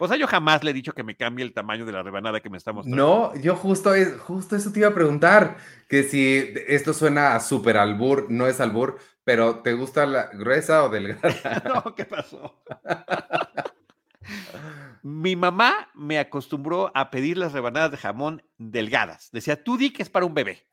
O 0.00 0.06
sea, 0.06 0.16
yo 0.16 0.28
jamás 0.28 0.62
le 0.62 0.70
he 0.70 0.74
dicho 0.74 0.92
que 0.92 1.02
me 1.02 1.16
cambie 1.16 1.44
el 1.44 1.52
tamaño 1.52 1.84
de 1.84 1.90
la 1.90 2.04
rebanada 2.04 2.40
que 2.40 2.48
me 2.48 2.56
está 2.56 2.72
mostrando. 2.72 3.32
No, 3.34 3.40
yo 3.40 3.56
justo, 3.56 3.90
justo 4.20 4.54
eso 4.54 4.70
te 4.70 4.78
iba 4.78 4.88
a 4.88 4.94
preguntar, 4.94 5.56
que 5.88 6.04
si 6.04 6.54
esto 6.68 6.94
suena 6.94 7.34
a 7.34 7.40
súper 7.40 7.76
albur, 7.76 8.26
no 8.30 8.46
es 8.46 8.60
albur, 8.60 8.98
pero 9.28 9.56
¿te 9.56 9.74
gusta 9.74 10.06
la 10.06 10.28
gruesa 10.28 10.84
o 10.84 10.88
delgada? 10.88 11.62
no, 11.84 11.94
¿qué 11.94 12.06
pasó? 12.06 12.62
Mi 15.02 15.36
mamá 15.36 15.90
me 15.92 16.18
acostumbró 16.18 16.90
a 16.94 17.10
pedir 17.10 17.36
las 17.36 17.52
rebanadas 17.52 17.90
de 17.90 17.98
jamón 17.98 18.42
delgadas. 18.56 19.28
Decía, 19.30 19.62
tú 19.62 19.76
di 19.76 19.92
que 19.92 20.02
es 20.02 20.08
para 20.08 20.24
un 20.24 20.32
bebé. 20.32 20.64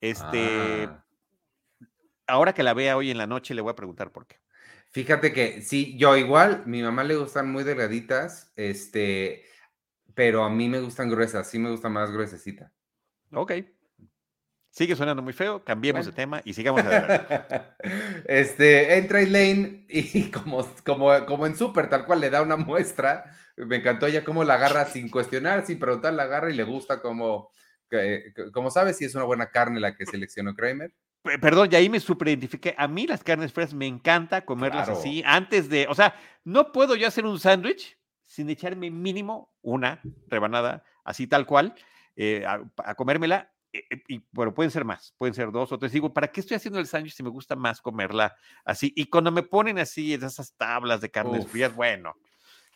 Este, 0.00 0.86
ah 0.88 1.02
ahora 2.28 2.54
que 2.54 2.62
la 2.62 2.74
vea 2.74 2.96
hoy 2.96 3.10
en 3.10 3.18
la 3.18 3.26
noche 3.26 3.54
le 3.54 3.60
voy 3.60 3.72
a 3.72 3.76
preguntar 3.76 4.12
por 4.12 4.28
qué. 4.28 4.36
Fíjate 4.92 5.32
que 5.32 5.60
sí, 5.62 5.98
yo 5.98 6.16
igual, 6.16 6.62
mi 6.64 6.84
mamá 6.84 7.02
le 7.02 7.16
gustan 7.16 7.50
muy 7.50 7.64
delgaditas, 7.64 8.52
este, 8.54 9.46
pero 10.14 10.44
a 10.44 10.50
mí 10.50 10.68
me 10.68 10.78
gustan 10.78 11.10
gruesas, 11.10 11.50
sí 11.50 11.58
me 11.58 11.72
gusta 11.72 11.88
más 11.88 12.12
gruesecita. 12.12 12.72
Ok. 13.32 13.52
Sigue 14.76 14.94
sonando 14.94 15.22
muy 15.22 15.32
feo, 15.32 15.64
cambiemos 15.64 16.04
de 16.04 16.12
tema 16.12 16.42
y 16.44 16.52
sigamos 16.52 16.82
adelante. 16.82 17.62
este, 18.26 18.98
entra 18.98 19.22
Elaine 19.22 19.86
y 19.88 20.30
como, 20.30 20.68
como, 20.84 21.24
como 21.24 21.46
en 21.46 21.56
Super, 21.56 21.88
tal 21.88 22.04
cual 22.04 22.20
le 22.20 22.28
da 22.28 22.42
una 22.42 22.58
muestra. 22.58 23.24
Me 23.56 23.76
encantó 23.76 24.06
ella 24.06 24.22
cómo 24.22 24.44
la 24.44 24.56
agarra 24.56 24.84
sin 24.84 25.08
cuestionar, 25.08 25.64
sin 25.64 25.78
preguntar, 25.78 26.12
la 26.12 26.24
agarra 26.24 26.50
y 26.50 26.54
le 26.54 26.64
gusta 26.64 27.00
como, 27.00 27.48
como 28.52 28.70
sabe 28.70 28.92
si 28.92 29.06
es 29.06 29.14
una 29.14 29.24
buena 29.24 29.50
carne 29.50 29.80
la 29.80 29.96
que 29.96 30.04
seleccionó 30.04 30.54
Kramer 30.54 30.92
perdón, 31.40 31.70
y 31.72 31.74
ahí 31.74 31.88
me 31.88 31.98
superidentifiqué. 31.98 32.74
A 32.78 32.86
mí 32.86 33.06
las 33.06 33.24
carnes 33.24 33.52
frías 33.52 33.74
me 33.74 33.86
encanta 33.86 34.44
comerlas 34.44 34.88
así 34.88 35.24
antes 35.26 35.68
de, 35.68 35.86
o 35.88 35.94
sea, 35.94 36.14
no 36.44 36.70
puedo 36.70 36.94
yo 36.94 37.08
hacer 37.08 37.24
un 37.24 37.40
sándwich 37.40 37.98
sin 38.26 38.48
echarme 38.48 38.92
mínimo 38.92 39.52
una 39.60 40.00
rebanada 40.28 40.84
así 41.02 41.26
tal 41.26 41.44
cual 41.46 41.74
eh, 42.16 42.44
a, 42.46 42.94
comérmela. 42.94 43.52
Eh, 43.72 43.82
eh, 43.90 44.02
y 44.08 44.22
bueno, 44.32 44.54
pueden 44.54 44.70
ser 44.70 44.84
más, 44.84 45.14
pueden 45.18 45.34
ser 45.34 45.50
dos 45.50 45.72
o 45.72 45.78
tres. 45.78 45.92
Digo, 45.92 46.12
¿para 46.12 46.28
qué 46.28 46.40
estoy 46.40 46.56
haciendo 46.56 46.78
el 46.78 46.86
sándwich 46.86 47.14
si 47.14 47.22
me 47.22 47.30
gusta 47.30 47.56
más 47.56 47.80
comerla 47.80 48.34
así? 48.64 48.92
Y 48.96 49.06
cuando 49.06 49.30
me 49.30 49.42
ponen 49.42 49.78
así 49.78 50.14
esas 50.14 50.54
tablas 50.56 51.00
de 51.00 51.10
carnes 51.10 51.46
frías, 51.46 51.74
bueno, 51.74 52.16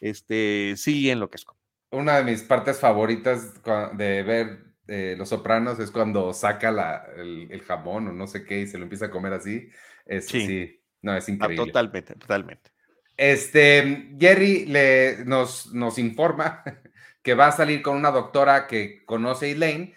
este, 0.01 0.75
sí 0.77 1.11
enloquezco. 1.11 1.57
Una 1.91 2.19
de 2.19 2.25
mis 2.25 2.43
partes 2.43 2.79
favoritas 2.79 3.53
de 3.95 4.23
ver 4.23 4.71
eh, 4.87 5.15
Los 5.19 5.29
Sopranos 5.29 5.79
es 5.79 5.91
cuando 5.91 6.33
saca 6.33 6.71
la, 6.71 7.07
el, 7.17 7.63
jamón 7.63 8.09
o 8.09 8.13
no 8.13 8.27
sé 8.27 8.45
qué 8.45 8.61
y 8.61 8.67
se 8.67 8.79
lo 8.79 8.85
empieza 8.85 9.07
a 9.07 9.11
comer 9.11 9.33
así. 9.33 9.69
Es, 10.07 10.27
sí. 10.27 10.81
no, 11.03 11.17
es 11.17 11.29
ah, 11.29 11.33
increíble. 11.33 11.67
totalmente, 11.67 12.15
totalmente. 12.15 12.71
Este, 13.17 14.17
Jerry 14.19 14.67
le, 14.67 15.25
nos, 15.27 15.73
nos 15.75 15.99
informa 15.99 16.65
que 17.23 17.35
va 17.35 17.49
a 17.49 17.53
salir 17.53 17.83
con 17.83 17.97
una 17.97 18.11
doctora 18.11 18.67
que 18.67 19.05
conoce 19.05 19.47
a 19.47 19.49
Elaine 19.51 19.95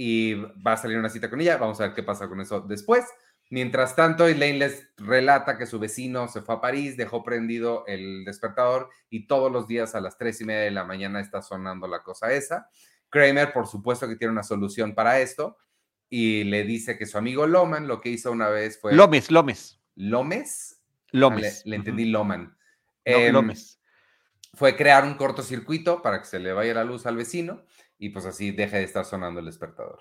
y 0.00 0.34
va 0.34 0.74
a 0.74 0.76
salir 0.76 0.96
una 0.96 1.08
cita 1.08 1.28
con 1.28 1.40
ella. 1.40 1.56
Vamos 1.56 1.80
a 1.80 1.88
ver 1.88 1.94
qué 1.94 2.04
pasa 2.04 2.28
con 2.28 2.40
eso 2.40 2.60
después. 2.60 3.04
Mientras 3.50 3.96
tanto, 3.96 4.28
Elaine 4.28 4.60
les 4.60 4.88
relata 4.96 5.58
que 5.58 5.66
su 5.66 5.80
vecino 5.80 6.28
se 6.28 6.40
fue 6.40 6.54
a 6.54 6.60
París, 6.60 6.96
dejó 6.96 7.24
prendido 7.24 7.84
el 7.88 8.24
despertador 8.24 8.90
y 9.10 9.26
todos 9.26 9.50
los 9.50 9.66
días 9.66 9.96
a 9.96 10.00
las 10.00 10.16
tres 10.16 10.40
y 10.40 10.44
media 10.44 10.60
de 10.60 10.70
la 10.70 10.84
mañana 10.84 11.18
está 11.18 11.42
sonando 11.42 11.88
la 11.88 12.04
cosa 12.04 12.32
esa. 12.32 12.70
Kramer, 13.10 13.52
por 13.52 13.66
supuesto 13.66 14.06
que 14.06 14.14
tiene 14.14 14.30
una 14.30 14.44
solución 14.44 14.94
para 14.94 15.18
esto 15.18 15.56
y 16.08 16.44
le 16.44 16.62
dice 16.62 16.96
que 16.96 17.04
su 17.06 17.18
amigo 17.18 17.48
Loman 17.48 17.88
lo 17.88 18.00
que 18.00 18.10
hizo 18.10 18.30
una 18.30 18.50
vez 18.50 18.80
fue... 18.80 18.94
Lomes, 18.94 19.32
Lomes. 19.32 19.80
¿Lomes? 19.96 20.80
Lomes. 21.10 21.62
le, 21.66 21.74
entendí 21.74 22.04
Loman. 22.04 22.56
Em, 23.04 23.32
Lomes. 23.32 23.80
Fue 24.54 24.76
crear 24.76 25.02
un 25.02 25.14
cortocircuito 25.14 26.02
para 26.02 26.20
que 26.20 26.26
se 26.26 26.38
le 26.38 26.52
vaya 26.52 26.74
la 26.74 26.84
luz 26.84 27.04
al 27.04 27.16
vecino 27.16 27.64
y 27.98 28.10
pues 28.10 28.26
así 28.26 28.50
deje 28.50 28.78
de 28.78 28.84
estar 28.84 29.04
sonando 29.04 29.40
el 29.40 29.46
despertador. 29.46 30.00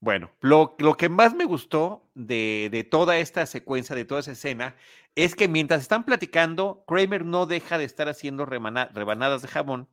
Bueno, 0.00 0.30
lo, 0.40 0.76
que 0.96 1.08
más 1.08 1.34
me 1.34 1.44
gustó 1.44 2.08
de, 2.14 2.68
de, 2.70 2.84
toda 2.84 3.18
esta 3.18 3.46
secuencia, 3.46 3.96
de 3.96 4.04
toda 4.04 4.20
esa 4.20 4.32
escena, 4.32 4.76
es 5.16 5.34
que 5.34 5.48
mientras 5.48 5.82
están 5.82 6.04
platicando, 6.04 6.84
Kramer 6.86 7.24
no 7.24 7.46
deja 7.46 7.78
de 7.78 7.84
estar 7.84 8.08
haciendo 8.08 8.46
rebanadas 8.46 9.42
de 9.42 9.48
jamón 9.48 9.88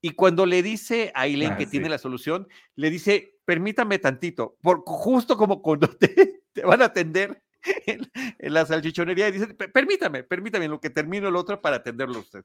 y 0.00 0.10
cuando 0.10 0.46
le 0.46 0.62
dice 0.62 1.12
a 1.14 1.22
Aileen 1.22 1.52
ah, 1.52 1.56
que 1.56 1.66
tiene 1.66 1.88
la 1.88 1.98
solución, 1.98 2.48
le 2.76 2.90
dice, 2.90 3.36
permítame 3.44 3.98
tantito, 3.98 4.56
por, 4.62 4.82
justo 4.84 5.36
como 5.36 5.60
cuando 5.60 5.88
te, 5.98 6.42
van 6.64 6.82
a 6.82 6.86
atender 6.86 7.42
en, 7.86 8.08
la 8.38 8.64
salchichonería 8.64 9.28
y 9.28 9.32
dice, 9.32 9.46
permítame, 9.54 10.22
permítame 10.22 10.68
lo 10.68 10.80
que 10.80 10.90
termino 10.90 11.28
el 11.28 11.36
otro 11.36 11.60
para 11.60 11.76
atenderlo 11.76 12.18
a 12.18 12.20
usted. 12.20 12.44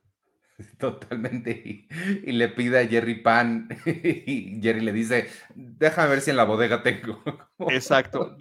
Totalmente. 0.80 1.88
Y, 2.24 2.32
le 2.32 2.50
pide 2.50 2.80
a 2.80 2.88
Jerry 2.88 3.16
pan 3.16 3.70
y 3.86 4.60
Jerry 4.62 4.82
le 4.82 4.94
dice, 4.94 5.30
déjame 5.56 6.10
ver 6.10 6.22
si 6.22 6.32
en 6.32 6.38
la 6.38 6.44
bodega 6.44 6.84
tengo. 6.84 7.22
Exacto. 7.70 8.38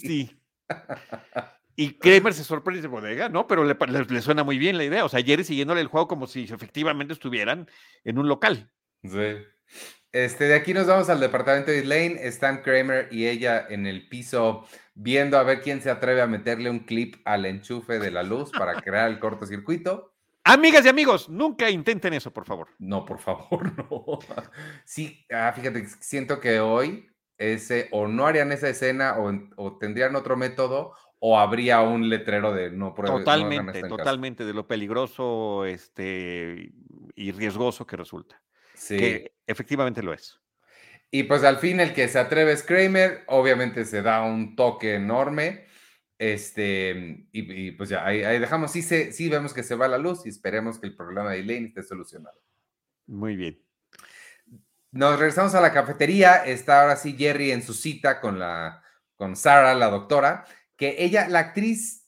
Sí. 0.00 0.38
Y 1.74 1.94
Kramer 1.94 2.34
se 2.34 2.44
sorprende 2.44 2.82
de 2.82 2.88
bodega, 2.88 3.28
¿no? 3.28 3.46
Pero 3.46 3.64
le, 3.64 4.22
suena 4.22 4.44
muy 4.44 4.58
bien 4.58 4.76
la 4.76 4.84
idea. 4.84 5.04
O 5.04 5.08
sea, 5.08 5.22
Jerry 5.22 5.44
siguiéndole 5.44 5.80
el 5.80 5.86
juego 5.86 6.08
como 6.08 6.26
si 6.26 6.44
efectivamente 6.44 7.12
estuvieran 7.12 7.68
en 8.04 8.18
un 8.18 8.28
local. 8.28 8.70
Sí. 9.02 9.36
Este, 10.12 10.44
de 10.44 10.54
aquí 10.54 10.74
nos 10.74 10.86
vamos 10.86 11.08
al 11.08 11.20
departamento 11.20 11.70
de 11.70 11.84
Lane. 11.84 12.18
Están 12.26 12.62
Kramer 12.62 13.08
y 13.10 13.26
ella 13.26 13.66
en 13.68 13.86
el 13.86 14.08
piso 14.08 14.66
viendo 14.94 15.38
a 15.38 15.42
ver 15.42 15.62
quién 15.62 15.80
se 15.80 15.90
atreve 15.90 16.20
a 16.20 16.26
meterle 16.26 16.68
un 16.68 16.80
clip 16.80 17.16
al 17.24 17.46
enchufe 17.46 17.98
de 17.98 18.10
la 18.10 18.22
luz 18.22 18.50
para 18.50 18.74
crear 18.82 19.10
el 19.10 19.18
cortocircuito. 19.18 20.11
Amigas 20.44 20.84
y 20.84 20.88
amigos, 20.88 21.28
nunca 21.28 21.70
intenten 21.70 22.14
eso, 22.14 22.32
por 22.32 22.44
favor. 22.44 22.68
No, 22.78 23.04
por 23.04 23.18
favor, 23.18 23.72
no. 23.90 24.18
Sí, 24.84 25.24
ah, 25.30 25.52
fíjate, 25.54 25.86
siento 26.00 26.40
que 26.40 26.60
hoy 26.60 27.08
ese, 27.38 27.88
o 27.92 28.08
no 28.08 28.26
harían 28.26 28.52
esa 28.52 28.68
escena 28.68 29.18
o, 29.18 29.32
o 29.56 29.78
tendrían 29.78 30.16
otro 30.16 30.36
método 30.36 30.94
o 31.24 31.38
habría 31.38 31.80
un 31.82 32.08
letrero 32.08 32.52
de 32.52 32.70
no 32.70 32.94
pruebes. 32.94 33.20
Totalmente, 33.20 33.82
totalmente, 33.82 34.44
de 34.44 34.52
lo 34.52 34.66
peligroso 34.66 35.64
este, 35.64 36.72
y 37.14 37.30
riesgoso 37.30 37.86
que 37.86 37.96
resulta. 37.96 38.42
Sí. 38.74 38.96
Que 38.96 39.34
efectivamente 39.46 40.02
lo 40.02 40.12
es. 40.12 40.40
Y 41.12 41.24
pues 41.24 41.44
al 41.44 41.58
fin 41.58 41.78
el 41.78 41.94
que 41.94 42.08
se 42.08 42.18
atreve 42.18 42.50
es 42.50 42.64
Kramer, 42.64 43.22
obviamente 43.28 43.84
se 43.84 44.02
da 44.02 44.22
un 44.22 44.56
toque 44.56 44.94
enorme. 44.94 45.66
Este, 46.18 47.26
y, 47.32 47.72
pues 47.72 47.88
ya, 47.88 48.06
ahí, 48.06 48.20
dejamos, 48.38 48.70
sí, 48.70 48.82
se, 48.82 49.12
sí 49.12 49.28
vemos 49.28 49.52
que 49.52 49.62
se 49.62 49.74
va 49.74 49.88
la 49.88 49.98
luz 49.98 50.24
y 50.24 50.28
esperemos 50.28 50.78
que 50.78 50.86
el 50.86 50.94
problema 50.94 51.30
de 51.30 51.40
Elaine 51.40 51.66
esté 51.66 51.82
solucionado. 51.82 52.40
Muy 53.06 53.36
bien. 53.36 53.60
Nos 54.92 55.18
regresamos 55.18 55.54
a 55.54 55.60
la 55.60 55.72
cafetería, 55.72 56.44
está 56.44 56.82
ahora 56.82 56.96
sí 56.96 57.16
Jerry 57.18 57.50
en 57.50 57.62
su 57.62 57.74
cita 57.74 58.20
con 58.20 58.38
la, 58.38 58.82
con 59.16 59.36
Sara, 59.36 59.74
la 59.74 59.88
doctora, 59.88 60.44
que 60.76 60.96
ella, 60.98 61.28
la 61.28 61.40
actriz, 61.40 62.06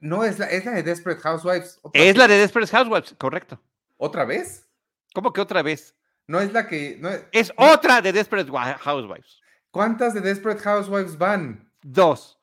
no 0.00 0.24
es 0.24 0.38
la, 0.38 0.46
es 0.46 0.64
la 0.64 0.72
de 0.72 0.82
Desperate 0.82 1.20
Housewives. 1.20 1.80
Es 1.92 2.16
la 2.16 2.28
de 2.28 2.38
Desperate 2.38 2.70
Housewives, 2.70 3.14
correcto. 3.18 3.60
¿Otra 3.96 4.24
vez? 4.24 4.66
¿Cómo 5.14 5.32
que 5.32 5.40
otra 5.40 5.62
vez? 5.62 5.96
No 6.26 6.40
es 6.40 6.52
la 6.52 6.66
que. 6.66 7.00
es, 7.32 7.52
otra 7.56 8.00
de 8.00 8.12
Desperate 8.12 8.50
Housewives. 8.80 9.40
¿Cuántas 9.70 10.14
de 10.14 10.20
Desperate 10.20 10.60
Housewives 10.60 11.18
van? 11.18 11.70
Dos. 11.82 12.39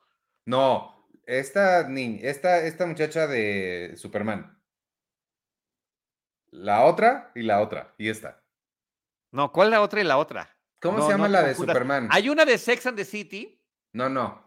No, 0.48 1.06
esta 1.26 1.86
niña, 1.86 2.20
esta, 2.22 2.64
esta 2.64 2.86
muchacha 2.86 3.26
de 3.26 3.92
Superman. 3.98 4.58
La 6.50 6.86
otra 6.86 7.32
y 7.34 7.42
la 7.42 7.60
otra. 7.60 7.94
Y 7.98 8.08
esta. 8.08 8.42
No, 9.30 9.52
¿cuál 9.52 9.70
la 9.70 9.82
otra 9.82 10.00
y 10.00 10.04
la 10.04 10.16
otra? 10.16 10.56
¿Cómo 10.80 11.02
se 11.02 11.10
llama 11.10 11.28
la 11.28 11.42
de 11.42 11.54
Superman? 11.54 12.08
Hay 12.10 12.30
una 12.30 12.46
de 12.46 12.56
Sex 12.56 12.86
and 12.86 12.96
the 12.96 13.04
City. 13.04 13.62
No, 13.92 14.08
no, 14.08 14.42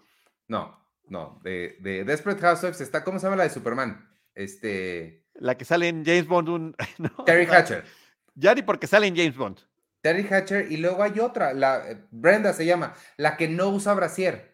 no. 0.48 0.84
No, 1.08 1.40
de, 1.44 1.78
de 1.82 2.04
Desperate 2.04 2.42
Housewives 2.42 2.82
está, 2.82 3.04
¿cómo 3.04 3.20
se 3.20 3.28
llama 3.28 3.36
la 3.36 3.44
de 3.44 3.52
Superman? 3.52 4.10
Este. 4.34 5.28
La 5.36 5.56
que 5.56 5.66
sale 5.66 5.88
en 5.88 6.04
James 6.04 6.26
Bond. 6.26 6.50
Un, 6.50 6.76
Terry 7.28 7.46
Hatcher. 7.46 7.86
Ya 8.34 8.56
ni 8.56 8.64
porque 8.64 8.88
sale 8.88 9.06
en 9.06 9.16
James 9.16 9.38
Bond. 9.38 9.60
Terry 10.02 10.28
Hatcher 10.28 10.72
y 10.72 10.78
luego 10.78 11.04
hay 11.04 11.20
otra, 11.20 11.54
la 11.54 11.84
Brenda 12.10 12.54
se 12.54 12.66
llama, 12.66 12.96
la 13.18 13.38
que 13.38 13.48
no 13.48 13.70
usa 13.70 13.94
brasier. 13.94 14.51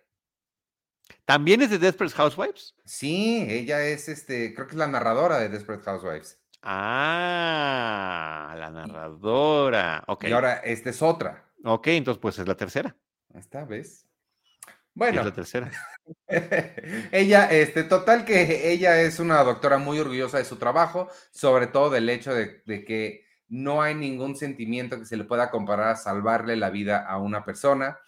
¿También 1.28 1.62
es 1.62 1.70
de 1.70 1.78
Desperate 1.78 2.16
Housewives? 2.16 2.74
Sí, 2.86 3.46
ella 3.50 3.84
es 3.84 4.08
este, 4.08 4.54
creo 4.54 4.66
que 4.66 4.72
es 4.72 4.78
la 4.78 4.88
narradora 4.88 5.40
de 5.40 5.50
Desperate 5.50 5.84
Housewives. 5.84 6.40
Ah, 6.64 8.56
la 8.58 8.72
narradora. 8.72 10.06
Ok. 10.08 10.24
Y 10.24 10.32
ahora 10.32 10.54
esta 10.60 10.90
es 10.90 11.02
otra. 11.02 11.44
Ok, 11.66 11.88
entonces 11.88 12.22
pues 12.22 12.40
es 12.40 12.48
la 12.48 12.56
tercera. 12.56 12.96
Esta 13.34 13.66
vez. 13.66 14.08
Bueno. 14.94 15.20
Es 15.20 15.26
la 15.26 15.34
tercera. 15.34 15.70
ella, 17.12 17.52
este, 17.52 17.84
total 17.84 18.24
que 18.24 18.72
ella 18.72 19.02
es 19.02 19.20
una 19.20 19.44
doctora 19.44 19.80
muy 19.80 20.00
orgullosa 20.00 20.38
de 20.38 20.46
su 20.46 20.56
trabajo, 20.56 21.10
sobre 21.32 21.68
todo 21.68 21.90
del 21.90 22.08
hecho 22.08 22.34
de, 22.34 22.64
de 22.66 22.86
que 22.86 23.26
no 23.50 23.82
hay 23.82 23.96
ningún 23.96 24.38
sentimiento 24.38 24.98
que 24.98 25.06
se 25.06 25.18
le 25.18 25.26
pueda 25.26 25.52
comparar 25.52 25.90
a 25.90 25.98
salvarle 25.98 26.56
la 26.56 26.70
vida 26.70 27.06
a 27.06 27.18
una 27.18 27.44
persona. 27.44 28.00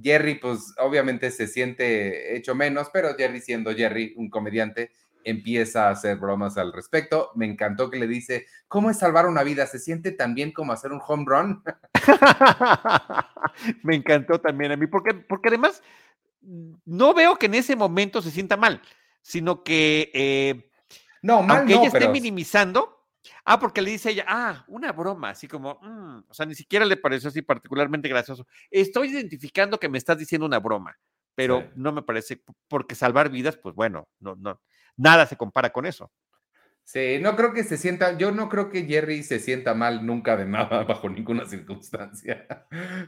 Jerry, 0.00 0.36
pues 0.36 0.74
obviamente 0.78 1.30
se 1.30 1.46
siente 1.46 2.36
hecho 2.36 2.54
menos, 2.54 2.88
pero 2.92 3.14
Jerry 3.16 3.40
siendo 3.40 3.74
Jerry, 3.74 4.14
un 4.16 4.30
comediante, 4.30 4.90
empieza 5.24 5.88
a 5.88 5.90
hacer 5.90 6.16
bromas 6.18 6.56
al 6.56 6.72
respecto. 6.72 7.30
Me 7.34 7.46
encantó 7.46 7.90
que 7.90 7.98
le 7.98 8.06
dice, 8.06 8.46
¿cómo 8.68 8.90
es 8.90 8.98
salvar 8.98 9.26
una 9.26 9.42
vida? 9.42 9.66
¿Se 9.66 9.80
siente 9.80 10.12
tan 10.12 10.34
bien 10.34 10.52
como 10.52 10.72
hacer 10.72 10.92
un 10.92 11.00
home 11.04 11.24
run? 11.26 11.62
Me 13.82 13.96
encantó 13.96 14.40
también 14.40 14.72
a 14.72 14.76
mí, 14.76 14.86
porque, 14.86 15.14
porque 15.14 15.48
además 15.48 15.82
no 16.84 17.12
veo 17.12 17.36
que 17.36 17.46
en 17.46 17.54
ese 17.54 17.74
momento 17.74 18.22
se 18.22 18.30
sienta 18.30 18.56
mal, 18.56 18.80
sino 19.20 19.64
que... 19.64 20.10
Eh, 20.14 20.70
no, 21.22 21.42
mal 21.42 21.58
aunque 21.58 21.74
ella 21.74 21.88
esté 21.88 22.08
minimizando, 22.08 22.95
Ah, 23.44 23.58
porque 23.58 23.82
le 23.82 23.90
dice 23.90 24.10
ella, 24.10 24.24
ah, 24.28 24.64
una 24.68 24.92
broma, 24.92 25.30
así 25.30 25.48
como, 25.48 25.78
mm", 25.82 26.24
o 26.28 26.34
sea, 26.34 26.46
ni 26.46 26.54
siquiera 26.54 26.84
le 26.84 26.96
pareció 26.96 27.28
así 27.28 27.42
particularmente 27.42 28.08
gracioso. 28.08 28.46
Estoy 28.70 29.08
identificando 29.08 29.78
que 29.78 29.88
me 29.88 29.98
estás 29.98 30.18
diciendo 30.18 30.46
una 30.46 30.58
broma, 30.58 30.98
pero 31.34 31.70
no 31.74 31.92
me 31.92 32.02
parece, 32.02 32.42
porque 32.68 32.94
salvar 32.94 33.30
vidas, 33.30 33.56
pues 33.56 33.74
bueno, 33.74 34.08
no, 34.20 34.36
no, 34.36 34.60
nada 34.96 35.26
se 35.26 35.36
compara 35.36 35.70
con 35.70 35.86
eso. 35.86 36.10
Sí, 36.86 37.18
no 37.20 37.34
creo 37.34 37.52
que 37.52 37.64
se 37.64 37.76
sienta, 37.76 38.16
yo 38.16 38.30
no 38.30 38.48
creo 38.48 38.70
que 38.70 38.84
Jerry 38.84 39.24
se 39.24 39.40
sienta 39.40 39.74
mal 39.74 40.06
nunca 40.06 40.36
de 40.36 40.46
nada, 40.46 40.84
bajo 40.84 41.08
ninguna 41.08 41.44
circunstancia. 41.44 42.46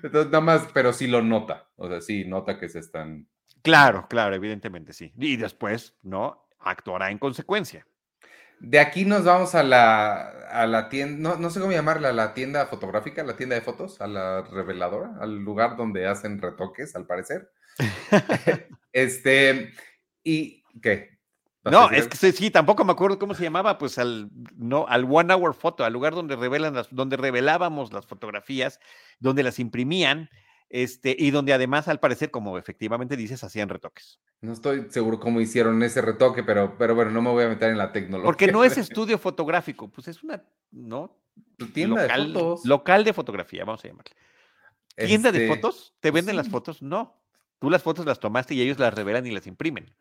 Entonces, 0.02 0.26
nada 0.26 0.40
más, 0.40 0.68
pero 0.74 0.92
sí 0.92 1.06
lo 1.06 1.22
nota, 1.22 1.70
o 1.76 1.88
sea, 1.88 2.00
sí 2.00 2.24
nota 2.24 2.58
que 2.58 2.68
se 2.68 2.80
están. 2.80 3.28
Claro, 3.62 4.06
claro, 4.10 4.34
evidentemente 4.34 4.92
sí. 4.92 5.12
Y 5.16 5.36
después, 5.36 5.96
¿no? 6.02 6.48
Actuará 6.58 7.12
en 7.12 7.18
consecuencia. 7.18 7.86
De 8.60 8.80
aquí 8.80 9.04
nos 9.04 9.24
vamos 9.24 9.54
a 9.54 9.62
la, 9.62 10.30
a 10.50 10.66
la 10.66 10.88
tienda, 10.88 11.36
no, 11.38 11.50
sé 11.50 11.60
cómo 11.60 11.72
llamarla, 11.72 12.12
la 12.12 12.34
tienda 12.34 12.66
fotográfica, 12.66 13.22
la 13.22 13.36
tienda 13.36 13.54
de 13.54 13.62
fotos, 13.62 14.00
a 14.00 14.06
la 14.06 14.42
reveladora, 14.42 15.12
al 15.20 15.38
lugar 15.38 15.76
donde 15.76 16.06
hacen 16.06 16.40
retoques, 16.40 16.96
al 16.96 17.06
parecer. 17.06 17.50
este, 18.92 19.72
y 20.24 20.62
¿qué? 20.82 21.18
No, 21.64 21.90
es 21.90 22.08
que 22.08 22.32
sí, 22.32 22.50
tampoco 22.50 22.84
me 22.84 22.92
acuerdo 22.92 23.18
cómo 23.18 23.34
se 23.34 23.42
llamaba, 23.42 23.78
pues 23.78 23.98
al, 23.98 24.30
no, 24.56 24.86
al 24.88 25.06
One 25.08 25.34
Hour 25.34 25.54
Photo, 25.54 25.84
al 25.84 25.92
lugar 25.92 26.14
donde 26.14 26.36
revelan 26.36 26.74
las, 26.74 26.88
donde 26.90 27.16
revelábamos 27.16 27.92
las 27.92 28.06
fotografías, 28.06 28.80
donde 29.18 29.42
las 29.42 29.58
imprimían, 29.58 30.30
este, 30.70 31.16
y 31.18 31.30
donde 31.30 31.52
además, 31.52 31.88
al 31.88 32.00
parecer, 32.00 32.30
como 32.30 32.58
efectivamente 32.58 33.16
dices, 33.16 33.42
hacían 33.42 33.68
retoques. 33.68 34.20
No 34.40 34.52
estoy 34.52 34.86
seguro 34.90 35.18
cómo 35.18 35.40
hicieron 35.40 35.82
ese 35.82 36.02
retoque, 36.02 36.42
pero, 36.42 36.76
pero 36.78 36.94
bueno, 36.94 37.10
no 37.10 37.22
me 37.22 37.30
voy 37.30 37.44
a 37.44 37.48
meter 37.48 37.70
en 37.70 37.78
la 37.78 37.92
tecnología. 37.92 38.26
Porque 38.26 38.52
no 38.52 38.64
es 38.64 38.76
estudio 38.78 39.18
fotográfico, 39.18 39.88
pues 39.88 40.08
es 40.08 40.22
una, 40.22 40.44
¿no? 40.70 41.16
Tienda 41.72 42.02
local, 42.02 42.26
de 42.26 42.32
fotos. 42.32 42.66
Local 42.66 43.04
de 43.04 43.12
fotografía, 43.12 43.64
vamos 43.64 43.84
a 43.84 43.88
llamarle. 43.88 44.12
¿Tienda 44.96 45.32
de 45.32 45.44
este, 45.44 45.54
fotos? 45.54 45.94
¿Te 46.00 46.10
venden 46.10 46.36
las 46.36 46.48
fotos? 46.48 46.82
No. 46.82 47.16
Tú 47.60 47.70
las 47.70 47.82
fotos 47.82 48.04
las 48.04 48.20
tomaste 48.20 48.54
y 48.54 48.62
ellos 48.62 48.78
las 48.78 48.92
revelan 48.94 49.26
y 49.26 49.30
las 49.30 49.46
imprimen. 49.46 49.92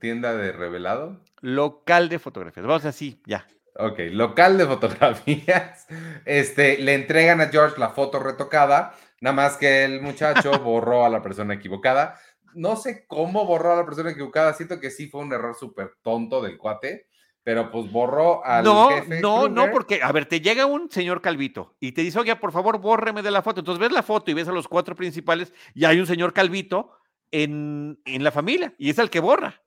¿Tienda 0.00 0.34
de 0.34 0.52
revelado? 0.52 1.22
Local 1.40 2.08
de 2.08 2.18
fotografías. 2.18 2.66
Vamos 2.66 2.84
así, 2.84 3.20
ya. 3.26 3.46
Ok, 3.78 3.98
local 4.10 4.58
de 4.58 4.66
fotografías. 4.66 5.86
Este, 6.24 6.78
le 6.78 6.94
entregan 6.94 7.40
a 7.40 7.48
George 7.48 7.78
la 7.78 7.90
foto 7.90 8.18
retocada 8.18 8.94
Nada 9.20 9.34
más 9.34 9.56
que 9.56 9.84
el 9.84 10.00
muchacho 10.00 10.50
borró 10.62 11.04
a 11.04 11.08
la 11.08 11.22
persona 11.22 11.54
equivocada. 11.54 12.18
No 12.54 12.76
sé 12.76 13.06
cómo 13.06 13.44
borró 13.46 13.72
a 13.72 13.76
la 13.76 13.84
persona 13.84 14.10
equivocada. 14.10 14.52
Siento 14.52 14.80
que 14.80 14.90
sí 14.90 15.08
fue 15.08 15.20
un 15.20 15.32
error 15.32 15.56
súper 15.56 15.94
tonto 16.02 16.42
del 16.42 16.58
cuate 16.58 17.06
pero 17.44 17.70
pues 17.70 17.90
borró 17.90 18.44
al 18.44 18.62
no, 18.62 18.90
No, 19.22 19.48
no, 19.48 19.70
porque, 19.70 20.02
a 20.02 20.12
ver, 20.12 20.26
te 20.26 20.42
llega 20.42 20.66
un 20.66 20.90
señor 20.90 21.22
Calvito 21.22 21.76
y 21.80 21.92
te 21.92 22.02
dice, 22.02 22.18
oye, 22.18 22.36
por 22.36 22.52
favor, 22.52 22.78
bórreme 22.78 23.22
de 23.22 23.30
la 23.30 23.40
foto. 23.40 23.60
Entonces 23.60 23.80
ves 23.80 23.90
la 23.90 24.02
foto 24.02 24.30
y 24.30 24.34
ves 24.34 24.48
a 24.48 24.52
los 24.52 24.68
cuatro 24.68 24.94
principales 24.94 25.54
y 25.72 25.86
hay 25.86 25.98
un 25.98 26.06
señor 26.06 26.34
Calvito 26.34 26.90
en, 27.30 28.02
en 28.04 28.22
la 28.22 28.32
familia 28.32 28.74
y 28.76 28.90
es 28.90 28.98
el 28.98 29.08
que 29.08 29.20
borra. 29.20 29.62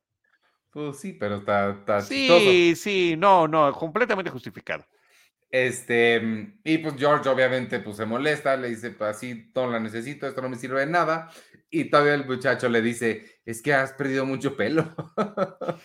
Pues 0.72 1.00
sí, 1.00 1.14
pero 1.14 1.38
está, 1.38 1.72
está 1.72 2.02
Sí, 2.02 2.74
sí, 2.76 3.16
no, 3.18 3.48
no, 3.48 3.74
completamente 3.74 4.32
justificado. 4.32 4.86
Este, 5.50 6.54
y 6.64 6.78
pues 6.78 6.96
George 6.98 7.28
obviamente 7.28 7.82
pues 7.82 7.98
se 7.98 8.06
molesta, 8.06 8.56
le 8.56 8.70
dice, 8.70 8.92
pues 8.92 9.18
así, 9.18 9.52
no 9.54 9.70
la 9.70 9.82
necesito, 9.82 10.26
esto 10.26 10.42
no 10.42 10.48
me 10.48 10.56
sirve 10.56 10.80
de 10.80 10.86
nada. 10.86 11.30
Y 11.70 11.86
todavía 11.86 12.14
el 12.14 12.26
muchacho 12.26 12.70
le 12.70 12.82
dice, 12.82 13.42
es 13.46 13.62
que 13.62 13.74
has 13.74 13.92
perdido 13.94 14.26
mucho 14.26 14.56
pelo. 14.56 14.94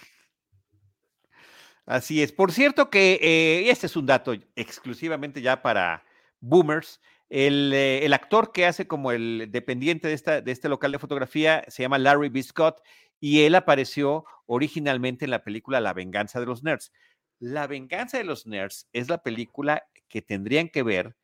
Así 1.87 2.21
es. 2.21 2.33
Por 2.33 2.51
cierto 2.51 2.91
que 2.91 3.21
eh, 3.23 3.71
este 3.71 3.87
es 3.87 3.95
un 3.95 4.07
dato 4.07 4.35
exclusivamente 4.57 5.41
ya 5.41 5.63
para 5.63 6.05
boomers. 6.41 7.01
El, 7.29 7.73
eh, 7.73 8.05
el, 8.05 8.13
actor 8.13 8.53
que 8.53 8.67
hace 8.67 8.87
como 8.87 9.13
el 9.13 9.49
dependiente 9.51 10.09
de, 10.09 10.15
esta, 10.15 10.41
de 10.41 10.53
este 10.53 10.69
local 10.69 10.93
de 10.93 10.99
fotografía 10.99 11.65
se 11.69 11.83
llama 11.83 11.99
Larry 11.99 12.29
B. 12.29 12.43
Scott 12.43 12.81
y 13.21 13.43
él 13.43 13.55
apareció 13.55 14.25
originalmente 14.47 15.25
en 15.25 15.31
la 15.31 15.43
película 15.43 15.81
La 15.81 15.93
venganza 15.93 16.41
de 16.41 16.47
los 16.47 16.63
nerds. 16.63 16.93
La 17.39 17.67
venganza 17.67 18.19
de 18.19 18.25
los 18.25 18.47
nerds 18.47 18.89
es 18.93 19.09
la 19.09 19.23
película 19.23 19.87
que 20.09 20.23
tendrían 20.23 20.69
que 20.69 20.83
ver 20.83 21.17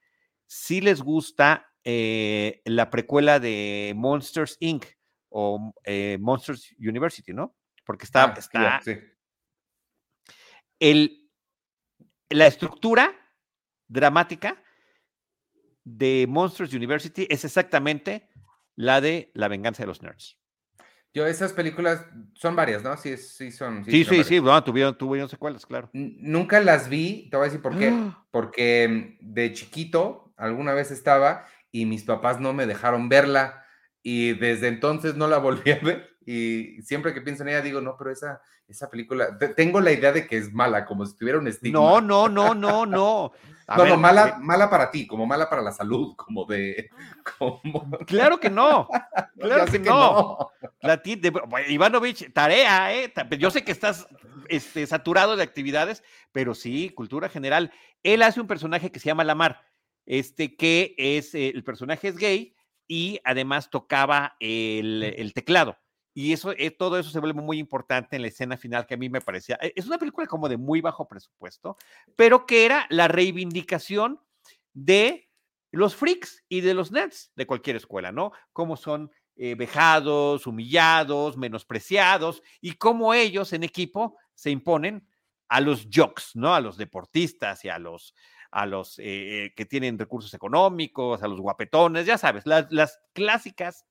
si 0.46 0.80
les 0.80 1.00
gusta 1.00 1.72
eh, 1.84 2.60
la 2.64 2.90
precuela 2.90 3.40
de 3.40 3.92
Monsters 3.96 4.56
Inc. 4.60 4.84
o 5.30 5.74
eh, 5.84 6.18
Monsters 6.20 6.74
University, 6.78 7.32
¿no? 7.32 7.56
Porque 7.84 8.04
está, 8.04 8.24
ah, 8.24 8.34
está 8.36 8.80
el, 10.82 11.30
la 12.28 12.48
estructura 12.48 13.14
dramática 13.86 14.60
de 15.84 16.26
Monsters 16.28 16.74
University 16.74 17.26
es 17.30 17.44
exactamente 17.44 18.28
la 18.74 19.00
de 19.00 19.30
La 19.34 19.46
venganza 19.46 19.84
de 19.84 19.86
los 19.86 20.02
nerds. 20.02 20.41
Yo, 21.14 21.26
esas 21.26 21.52
películas 21.52 22.06
son 22.34 22.56
varias, 22.56 22.82
¿no? 22.82 22.96
Sí, 22.96 23.16
sí 23.18 23.52
son. 23.52 23.84
Sí, 23.84 24.04
sí, 24.04 24.24
sí, 24.24 24.40
tuvieron, 24.64 24.96
tuvieron 24.96 25.28
secuelas, 25.28 25.66
claro. 25.66 25.90
Nunca 25.92 26.60
las 26.60 26.88
vi, 26.88 27.28
te 27.30 27.36
voy 27.36 27.44
a 27.44 27.48
decir 27.48 27.60
por 27.60 27.76
qué. 27.76 27.90
¡Ah! 27.92 28.24
Porque 28.30 29.18
de 29.20 29.52
chiquito 29.52 30.32
alguna 30.38 30.72
vez 30.72 30.90
estaba 30.90 31.46
y 31.70 31.84
mis 31.84 32.04
papás 32.04 32.40
no 32.40 32.54
me 32.54 32.66
dejaron 32.66 33.10
verla 33.10 33.64
y 34.02 34.32
desde 34.32 34.68
entonces 34.68 35.14
no 35.14 35.28
la 35.28 35.38
volví 35.38 35.72
a 35.72 35.78
ver. 35.80 36.16
Y 36.24 36.80
siempre 36.82 37.12
que 37.12 37.20
pienso 37.20 37.42
en 37.42 37.50
ella 37.50 37.60
digo, 37.62 37.80
no, 37.80 37.96
pero 37.98 38.10
esa, 38.10 38.40
esa 38.68 38.88
película, 38.88 39.36
tengo 39.56 39.80
la 39.80 39.92
idea 39.92 40.12
de 40.12 40.26
que 40.26 40.36
es 40.36 40.52
mala, 40.52 40.84
como 40.86 41.04
si 41.04 41.16
tuviera 41.16 41.38
un 41.38 41.48
estigma. 41.48 41.78
No, 41.78 42.00
no, 42.00 42.28
no, 42.28 42.54
no, 42.54 42.86
no. 42.86 43.32
no, 43.68 43.86
no, 43.86 43.96
mala, 43.96 44.28
eh 44.28 44.34
mala 44.40 44.68
para 44.68 44.90
ti, 44.90 45.06
como 45.06 45.26
mala 45.26 45.48
para 45.48 45.62
la 45.62 45.72
salud, 45.72 46.14
como 46.16 46.44
de. 46.44 46.90
Claro 48.06 48.38
que 48.38 48.50
no. 48.50 48.88
Claro 49.38 49.66
que, 49.66 49.78
no. 49.78 50.50
La 50.80 50.98
de, 51.16 51.32
Ivanovich, 51.68 52.32
tarea, 52.32 52.94
¿eh? 52.94 53.12
Yo 53.38 53.50
sé 53.50 53.64
que 53.64 53.72
estás 53.72 54.06
este, 54.48 54.86
saturado 54.86 55.36
de 55.36 55.42
actividades, 55.42 56.04
pero 56.30 56.54
sí, 56.54 56.90
cultura 56.90 57.28
general. 57.28 57.72
Él 58.02 58.22
hace 58.22 58.40
un 58.40 58.46
personaje 58.46 58.92
que 58.92 59.00
se 59.00 59.06
llama 59.06 59.24
Lamar, 59.24 59.62
este, 60.06 60.56
que 60.56 60.94
es, 60.96 61.34
eh, 61.34 61.48
el 61.48 61.64
personaje 61.64 62.08
es 62.08 62.16
gay 62.16 62.54
y 62.86 63.20
además 63.24 63.70
tocaba 63.70 64.36
el, 64.38 65.02
el 65.02 65.32
teclado. 65.32 65.76
Y 66.14 66.32
eso, 66.32 66.52
eh, 66.52 66.70
todo 66.70 66.98
eso 66.98 67.10
se 67.10 67.20
vuelve 67.20 67.40
muy 67.40 67.58
importante 67.58 68.16
en 68.16 68.22
la 68.22 68.28
escena 68.28 68.56
final 68.56 68.86
que 68.86 68.94
a 68.94 68.98
mí 68.98 69.08
me 69.08 69.20
parecía. 69.20 69.58
Eh, 69.62 69.72
es 69.74 69.86
una 69.86 69.98
película 69.98 70.26
como 70.26 70.48
de 70.48 70.58
muy 70.58 70.80
bajo 70.80 71.08
presupuesto, 71.08 71.76
pero 72.16 72.44
que 72.44 72.66
era 72.66 72.86
la 72.90 73.08
reivindicación 73.08 74.20
de 74.74 75.30
los 75.70 75.96
freaks 75.96 76.44
y 76.48 76.60
de 76.60 76.74
los 76.74 76.92
nerds 76.92 77.32
de 77.34 77.46
cualquier 77.46 77.76
escuela, 77.76 78.12
¿no? 78.12 78.32
Cómo 78.52 78.76
son 78.76 79.10
eh, 79.36 79.54
vejados, 79.54 80.46
humillados, 80.46 81.38
menospreciados 81.38 82.42
y 82.60 82.72
cómo 82.72 83.14
ellos 83.14 83.54
en 83.54 83.62
equipo 83.62 84.18
se 84.34 84.50
imponen 84.50 85.08
a 85.48 85.60
los 85.60 85.88
jocks, 85.90 86.32
¿no? 86.34 86.54
A 86.54 86.60
los 86.60 86.76
deportistas 86.76 87.64
y 87.64 87.70
a 87.70 87.78
los, 87.78 88.14
a 88.50 88.66
los 88.66 88.96
que 88.96 89.66
tienen 89.68 89.98
recursos 89.98 90.32
económicos, 90.34 91.22
a 91.22 91.28
los 91.28 91.40
guapetones, 91.40 92.04
ya 92.04 92.18
sabes, 92.18 92.46
las, 92.46 92.70
las 92.70 93.00
clásicas 93.14 93.86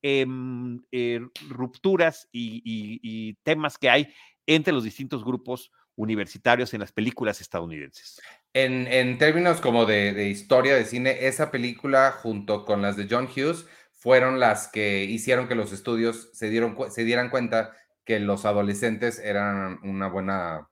Em, 0.00 0.80
eh, 0.92 1.20
rupturas 1.48 2.28
y, 2.30 3.34
temas 3.42 3.78
que 3.78 3.90
hay 3.90 4.14
entre 4.46 4.72
los 4.72 4.84
distintos 4.84 5.24
grupos 5.24 5.72
universitarios 5.96 6.72
en 6.72 6.80
las 6.80 6.92
películas 6.92 7.40
estadounidenses. 7.40 8.20
En, 8.52 9.18
términos 9.18 9.60
como 9.60 9.86
de, 9.86 10.28
historia 10.28 10.76
de 10.76 10.84
cine, 10.84 11.26
esa 11.26 11.50
película 11.50 12.12
junto 12.12 12.64
con 12.64 12.80
las 12.80 12.96
de 12.96 13.08
John 13.10 13.26
Hughes 13.26 13.66
fueron 13.92 14.38
las 14.38 14.68
que 14.68 15.02
hicieron 15.04 15.48
que 15.48 15.56
los 15.56 15.72
estudios 15.72 16.30
se, 16.32 16.48
dieron, 16.48 16.76
se 16.92 17.02
dieran 17.02 17.28
cuenta 17.28 17.72
que 18.04 18.20
los 18.20 18.44
adolescentes 18.44 19.18
eran 19.18 19.80
una 19.82 20.08
buena 20.08 20.70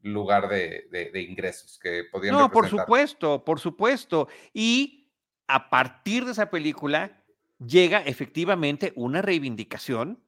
lugar 0.00 0.48
de, 0.48 1.10
ingresos 1.28 1.78
que 1.78 2.04
podían 2.10 2.34
No, 2.34 2.50
por 2.50 2.70
supuesto, 2.70 3.44
por 3.44 3.60
supuesto. 3.60 4.28
Y 4.54 5.10
a 5.46 5.68
partir 5.68 6.24
de 6.24 6.32
esa 6.32 6.50
película 6.50 7.21
llega 7.66 7.98
efectivamente 7.98 8.92
una 8.96 9.22
reivindicación 9.22 10.22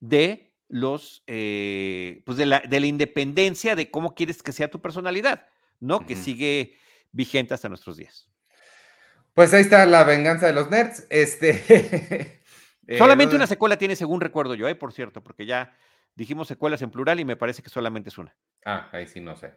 de 0.00 0.54
los, 0.68 1.22
eh, 1.26 2.22
pues 2.24 2.38
de 2.38 2.46
la, 2.46 2.60
de 2.60 2.80
la, 2.80 2.86
independencia 2.86 3.74
de 3.74 3.90
cómo 3.90 4.14
quieres 4.14 4.42
que 4.42 4.52
sea 4.52 4.70
tu 4.70 4.80
personalidad, 4.80 5.46
¿no? 5.80 6.06
Que 6.06 6.16
sigue 6.16 6.76
vigente 7.12 7.54
hasta 7.54 7.68
nuestros 7.68 7.96
días. 7.96 8.28
Pues 9.34 9.52
ahí 9.52 9.62
está 9.62 9.84
la 9.86 10.04
venganza 10.04 10.46
de 10.46 10.52
los 10.52 10.70
nerds. 10.70 11.06
Este. 11.10 12.36
Eh, 12.86 12.98
solamente 12.98 13.36
una 13.36 13.46
secuela 13.46 13.78
tiene, 13.78 13.94
según 13.94 14.20
recuerdo 14.20 14.56
yo, 14.56 14.66
¿eh? 14.66 14.74
por 14.74 14.92
cierto, 14.92 15.22
porque 15.22 15.46
ya 15.46 15.76
dijimos 16.16 16.48
secuelas 16.48 16.82
en 16.82 16.90
plural 16.90 17.20
y 17.20 17.24
me 17.24 17.36
parece 17.36 17.62
que 17.62 17.70
solamente 17.70 18.08
es 18.08 18.18
una. 18.18 18.34
Ah, 18.64 18.88
ahí 18.90 19.06
sí 19.06 19.20
no 19.20 19.36
sé. 19.36 19.54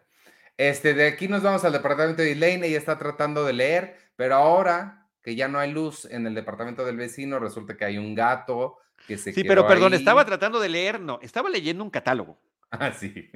Este, 0.56 0.94
de 0.94 1.08
aquí 1.08 1.28
nos 1.28 1.42
vamos 1.42 1.66
al 1.66 1.74
departamento 1.74 2.22
de 2.22 2.34
Elaine, 2.34 2.68
ella 2.68 2.78
está 2.78 3.00
tratando 3.00 3.44
de 3.44 3.54
leer, 3.54 3.98
pero 4.16 4.36
ahora 4.36 5.03
que 5.24 5.36
ya 5.36 5.48
no 5.48 5.58
hay 5.60 5.72
luz 5.72 6.06
en 6.06 6.28
el 6.28 6.36
departamento 6.36 6.86
del 6.86 6.98
vecino, 6.98 7.40
resulta 7.40 7.78
que 7.78 7.86
hay 7.86 7.98
un 7.98 8.14
gato 8.14 8.78
que 9.08 9.18
se 9.18 9.34
Sí, 9.34 9.44
pero 9.44 9.66
perdón, 9.68 9.94
estaba 9.94 10.26
tratando 10.26 10.60
de 10.60 10.70
leer, 10.70 11.00
no, 11.00 11.20
estaba 11.22 11.50
leyendo 11.50 11.84
un 11.84 11.90
catálogo. 11.90 12.40
Ah, 12.76 12.92
sí. 12.92 13.30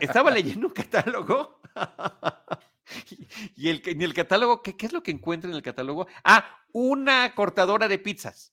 Estaba 0.00 0.30
leyendo 0.30 0.66
un 0.66 0.74
catálogo. 0.74 1.62
y 3.56 3.70
el, 3.70 3.80
en 3.86 4.02
el 4.02 4.12
catálogo, 4.12 4.60
¿qué, 4.60 4.76
¿qué 4.76 4.84
es 4.84 4.92
lo 4.92 5.02
que 5.02 5.10
encuentra 5.10 5.48
en 5.48 5.56
el 5.56 5.62
catálogo? 5.62 6.06
Ah, 6.22 6.58
una 6.72 7.34
cortadora 7.34 7.88
de 7.88 7.98
pizzas. 7.98 8.52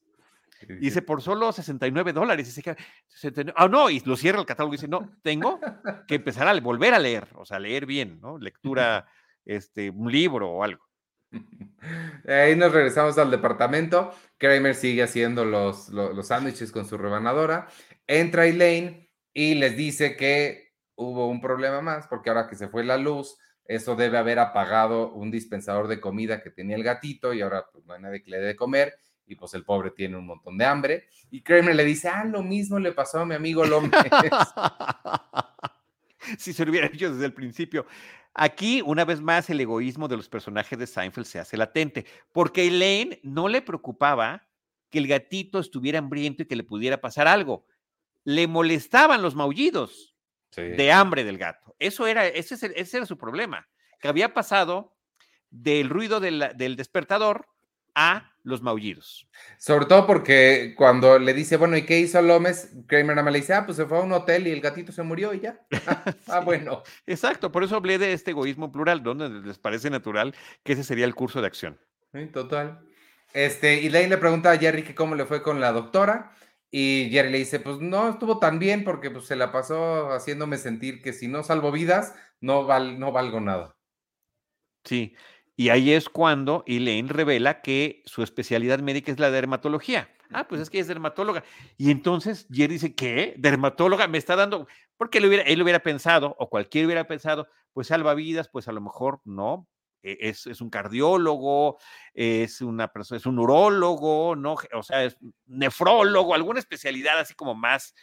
Dice, 0.67 1.01
por 1.01 1.21
solo 1.21 1.51
69 1.51 2.13
dólares. 2.13 2.53
Dice, 2.53 2.75
ah, 3.55 3.67
no, 3.67 3.89
y 3.89 3.99
lo 4.01 4.15
cierra 4.15 4.39
el 4.39 4.45
catálogo 4.45 4.73
y 4.73 4.77
dice, 4.77 4.87
no, 4.87 5.11
tengo 5.21 5.59
que 6.07 6.15
empezar 6.15 6.47
a 6.47 6.59
volver 6.59 6.93
a 6.93 6.99
leer, 6.99 7.27
o 7.35 7.45
sea, 7.45 7.59
leer 7.59 7.85
bien, 7.85 8.19
¿no? 8.21 8.37
Lectura, 8.37 9.07
este, 9.45 9.89
un 9.89 10.11
libro 10.11 10.49
o 10.49 10.63
algo. 10.63 10.88
Ahí 12.27 12.55
nos 12.55 12.71
regresamos 12.71 13.17
al 13.17 13.31
departamento. 13.31 14.11
Kramer 14.37 14.75
sigue 14.75 15.03
haciendo 15.03 15.45
los, 15.45 15.89
los, 15.89 16.27
sándwiches 16.27 16.71
con 16.71 16.87
su 16.87 16.97
rebanadora. 16.97 17.67
Entra 18.07 18.45
Elaine 18.45 19.09
y 19.33 19.55
les 19.55 19.75
dice 19.75 20.15
que 20.15 20.73
hubo 20.95 21.27
un 21.27 21.41
problema 21.41 21.81
más, 21.81 22.07
porque 22.07 22.29
ahora 22.29 22.47
que 22.47 22.55
se 22.55 22.67
fue 22.67 22.83
la 22.83 22.97
luz, 22.97 23.37
eso 23.65 23.95
debe 23.95 24.17
haber 24.17 24.39
apagado 24.39 25.13
un 25.13 25.31
dispensador 25.31 25.87
de 25.87 25.99
comida 25.99 26.41
que 26.41 26.49
tenía 26.49 26.75
el 26.75 26.83
gatito 26.83 27.33
y 27.33 27.41
ahora 27.41 27.65
pues, 27.71 27.85
no 27.85 27.93
hay 27.93 28.01
nadie 28.01 28.23
que 28.23 28.31
le 28.31 28.39
dé 28.39 28.47
de 28.47 28.55
comer 28.55 28.95
y 29.27 29.35
pues 29.35 29.53
el 29.53 29.63
pobre 29.63 29.91
tiene 29.91 30.17
un 30.17 30.25
montón 30.25 30.57
de 30.57 30.65
hambre. 30.65 31.07
Y 31.29 31.41
Kramer 31.41 31.75
le 31.75 31.85
dice, 31.85 32.09
ah, 32.09 32.25
lo 32.25 32.41
mismo 32.41 32.79
le 32.79 32.91
pasó 32.91 33.19
a 33.19 33.25
mi 33.25 33.35
amigo 33.35 33.63
López. 33.63 33.91
si 36.37 36.51
se 36.51 36.65
lo 36.65 36.71
hubiera 36.71 36.89
dicho 36.89 37.11
desde 37.11 37.25
el 37.25 37.33
principio. 37.33 37.85
Aquí, 38.33 38.81
una 38.85 39.05
vez 39.05 39.21
más, 39.21 39.49
el 39.49 39.59
egoísmo 39.59 40.07
de 40.07 40.17
los 40.17 40.29
personajes 40.29 40.77
de 40.77 40.87
Seinfeld 40.87 41.25
se 41.25 41.39
hace 41.39 41.57
latente, 41.57 42.05
porque 42.31 42.67
Elaine 42.67 43.19
no 43.23 43.49
le 43.49 43.61
preocupaba 43.61 44.47
que 44.89 44.99
el 44.99 45.07
gatito 45.07 45.59
estuviera 45.59 45.99
hambriento 45.99 46.43
y 46.43 46.45
que 46.45 46.55
le 46.55 46.63
pudiera 46.63 47.01
pasar 47.01 47.27
algo. 47.27 47.65
Le 48.23 48.47
molestaban 48.47 49.21
los 49.21 49.35
maullidos 49.35 50.15
de 50.55 50.91
hambre 50.91 51.23
del 51.23 51.37
gato. 51.37 51.75
Eso 51.79 52.07
era, 52.07 52.27
ese, 52.27 52.55
ese, 52.75 52.97
era 52.97 53.05
su 53.05 53.17
problema, 53.17 53.67
que 53.99 54.07
había 54.07 54.33
pasado 54.33 54.95
del 55.49 55.89
ruido 55.89 56.19
del 56.19 56.75
despertador 56.75 57.47
a 57.95 58.31
los 58.43 58.61
maullidos. 58.61 59.27
Sobre 59.57 59.85
todo 59.85 60.07
porque 60.07 60.73
cuando 60.77 61.19
le 61.19 61.33
dice, 61.33 61.57
bueno, 61.57 61.77
¿y 61.77 61.83
qué 61.83 61.99
hizo 61.99 62.21
López? 62.21 62.73
Kramer 62.87 63.15
nada 63.15 63.23
más 63.23 63.33
le 63.33 63.39
dice, 63.39 63.53
ah, 63.53 63.65
pues 63.65 63.77
se 63.77 63.85
fue 63.85 63.97
a 63.97 64.01
un 64.01 64.11
hotel 64.11 64.47
y 64.47 64.51
el 64.51 64.61
gatito 64.61 64.91
se 64.91 65.03
murió 65.03 65.33
y 65.33 65.41
ya. 65.41 65.59
ah, 66.27 66.39
bueno. 66.39 66.83
Exacto, 67.05 67.51
por 67.51 67.63
eso 67.63 67.75
hablé 67.75 67.97
de 67.97 68.13
este 68.13 68.31
egoísmo 68.31 68.71
plural, 68.71 69.03
donde 69.03 69.29
les 69.29 69.57
parece 69.57 69.89
natural 69.89 70.35
que 70.63 70.73
ese 70.73 70.83
sería 70.83 71.05
el 71.05 71.15
curso 71.15 71.41
de 71.41 71.47
acción. 71.47 71.79
Sí, 72.13 72.25
total. 72.27 72.81
Este, 73.33 73.81
y 73.81 73.89
Lane 73.89 74.09
le 74.09 74.17
pregunta 74.17 74.51
a 74.51 74.57
Jerry 74.57 74.83
que 74.83 74.95
cómo 74.95 75.15
le 75.15 75.25
fue 75.25 75.43
con 75.43 75.59
la 75.59 75.71
doctora. 75.71 76.31
Y 76.71 77.09
Jerry 77.11 77.31
le 77.31 77.39
dice, 77.39 77.59
pues 77.59 77.79
no 77.79 78.09
estuvo 78.09 78.39
tan 78.39 78.59
bien 78.59 78.83
porque 78.83 79.09
pues, 79.09 79.25
se 79.25 79.35
la 79.35 79.51
pasó 79.51 80.11
haciéndome 80.11 80.57
sentir 80.57 81.01
que 81.01 81.13
si 81.13 81.27
no 81.27 81.43
salvo 81.43 81.71
vidas, 81.71 82.13
no, 82.41 82.65
val, 82.65 82.99
no 82.99 83.11
valgo 83.11 83.39
nada. 83.39 83.75
Sí, 84.83 85.15
y 85.59 85.71
ahí 85.71 85.91
es 85.91 86.07
cuando 86.07 86.63
Elaine 86.67 87.09
revela 87.09 87.61
que 87.61 88.01
su 88.05 88.23
especialidad 88.23 88.79
médica 88.79 89.11
es 89.11 89.19
la 89.19 89.29
dermatología. 89.29 90.09
Ah, 90.31 90.47
pues 90.47 90.61
es 90.61 90.69
que 90.69 90.79
es 90.79 90.87
dermatóloga. 90.87 91.43
Y 91.75 91.91
entonces 91.91 92.47
Jerry 92.49 92.75
dice, 92.75 92.95
¿qué? 92.95 93.33
¿Dermatóloga? 93.37 94.07
Me 94.07 94.17
está 94.17 94.37
dando, 94.37 94.69
porque 94.95 95.17
él 95.17 95.25
hubiera, 95.25 95.43
él 95.43 95.61
hubiera 95.61 95.79
pensado, 95.79 96.33
o 96.39 96.49
cualquiera 96.49 96.85
hubiera 96.85 97.07
pensado, 97.07 97.49
pues 97.73 97.87
salva 97.87 98.13
vidas, 98.13 98.47
pues 98.47 98.69
a 98.69 98.71
lo 98.71 98.79
mejor 98.79 99.19
no. 99.25 99.67
E, 100.01 100.29
es, 100.29 100.47
es 100.47 100.61
un 100.61 100.69
cardiólogo, 100.69 101.77
es 102.13 102.61
una 102.61 102.87
persona, 102.87 103.17
es 103.17 103.25
un 103.25 103.37
urólogo, 103.37 104.37
¿no? 104.37 104.55
O 104.73 104.81
sea, 104.81 105.03
es 105.03 105.17
nefrólogo, 105.45 106.35
alguna 106.35 106.59
especialidad 106.59 107.19
así 107.19 107.33
como 107.33 107.53
más 107.53 107.93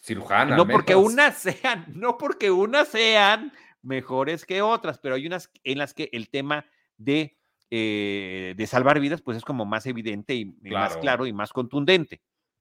cirujana. 0.00 0.56
No 0.56 0.68
porque 0.68 0.94
unas 0.94 1.36
sean, 1.38 1.84
no 1.88 2.16
porque 2.16 2.52
unas 2.52 2.86
sean 2.86 3.52
mejores 3.82 4.46
que 4.46 4.62
otras, 4.62 5.00
pero 5.00 5.16
hay 5.16 5.26
unas 5.26 5.50
en 5.64 5.78
las 5.78 5.92
que 5.92 6.10
el 6.12 6.30
tema 6.30 6.64
de, 6.98 7.36
eh, 7.70 8.54
de 8.56 8.66
salvar 8.66 9.00
vidas, 9.00 9.22
pues 9.22 9.36
es 9.36 9.44
como 9.44 9.64
más 9.64 9.86
evidente 9.86 10.34
y, 10.34 10.46
más 10.70 10.96
claro 10.96 11.26
y 11.26 11.32
más 11.32 11.52
contundente. 11.52 12.20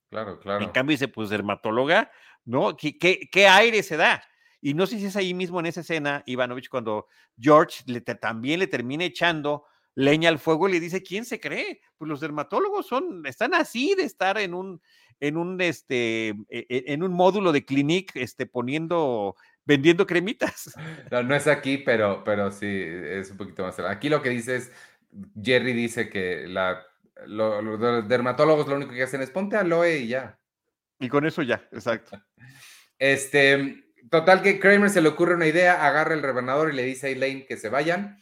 Claro, 0.10 0.40
claro. 0.40 0.64
En 0.64 0.72
cambio 0.72 0.94
dice, 0.94 1.08
pues 1.08 1.30
dermatóloga, 1.30 2.12
¿no? 2.44 2.78
¿Qué, 2.78 2.98
qué, 2.98 3.48
aire 3.48 3.84
se 3.84 3.98
da? 3.98 4.24
Y 4.62 4.74
no 4.74 4.88
sé 4.88 5.00
si 5.00 5.06
es 5.06 5.16
ahí 5.16 5.34
mismo 5.34 5.60
en 5.60 5.66
esa 5.68 5.82
escena, 5.82 6.24
Ivanovich, 6.26 6.70
cuando 6.70 7.08
George 7.38 7.84
le, 7.88 8.02
también 8.02 8.60
le 8.60 8.68
termina 8.68 9.04
echando 9.04 9.66
leña 9.96 10.30
al 10.30 10.40
fuego 10.40 10.68
y 10.68 10.74
le 10.74 10.80
dice, 10.80 11.02
¿quién 11.02 11.26
se 11.26 11.40
cree? 11.40 11.82
Pues 11.98 12.10
los 12.10 12.20
dermatólogos 12.20 12.86
son, 12.88 13.26
están 13.26 13.54
así 13.54 13.96
de 13.96 14.04
estar 14.04 14.38
en 14.38 14.54
un, 14.54 14.82
en 15.20 15.38
un, 15.38 15.60
este, 15.62 16.30
e, 16.50 16.66
e, 16.70 16.84
en 16.88 17.04
un 17.04 17.14
módulo 17.14 17.52
de 17.52 17.66
clinic, 17.66 18.12
este, 18.16 18.46
poniendo 18.46 19.36
vendiendo 19.66 20.06
cremitas. 20.06 20.74
No, 21.12 21.24
no 21.24 21.36
es 21.36 21.48
aquí, 21.48 21.78
pero, 21.78 22.24
pero 22.24 22.52
sí, 22.52 22.68
es 22.70 23.32
un 23.32 23.38
poquito 23.38 23.64
más. 23.64 23.78
Aquí 23.80 24.10
lo 24.10 24.22
que 24.22 24.30
dice 24.30 24.58
es, 24.58 24.72
Jerry 25.42 25.74
dice 25.74 26.10
que 26.10 26.48
la, 26.48 26.84
los 27.26 28.08
dermatólogos 28.08 28.68
lo 28.68 28.76
único 28.76 28.94
que 28.94 29.04
hacen 29.04 29.22
es 29.22 29.32
ponte 29.32 29.58
aloe 29.58 29.98
y 29.98 30.08
ya. 30.08 30.40
Y 31.00 31.10
con 31.10 31.26
eso 31.26 31.42
ya, 31.42 31.68
exacto. 31.72 32.22
Este, 32.98 33.92
total 34.10 34.42
que 34.42 34.58
Kramer 34.58 34.90
se 34.90 35.02
le 35.02 35.10
ocurre 35.10 35.36
una 35.36 35.48
idea, 35.48 35.86
agarra 35.86 36.14
el 36.14 36.22
rebanador 36.22 36.72
y 36.72 36.76
le 36.78 36.84
dice 36.84 37.08
a 37.08 37.10
Elaine 37.10 37.46
que 37.46 37.58
se 37.58 37.68
vayan 37.68 38.18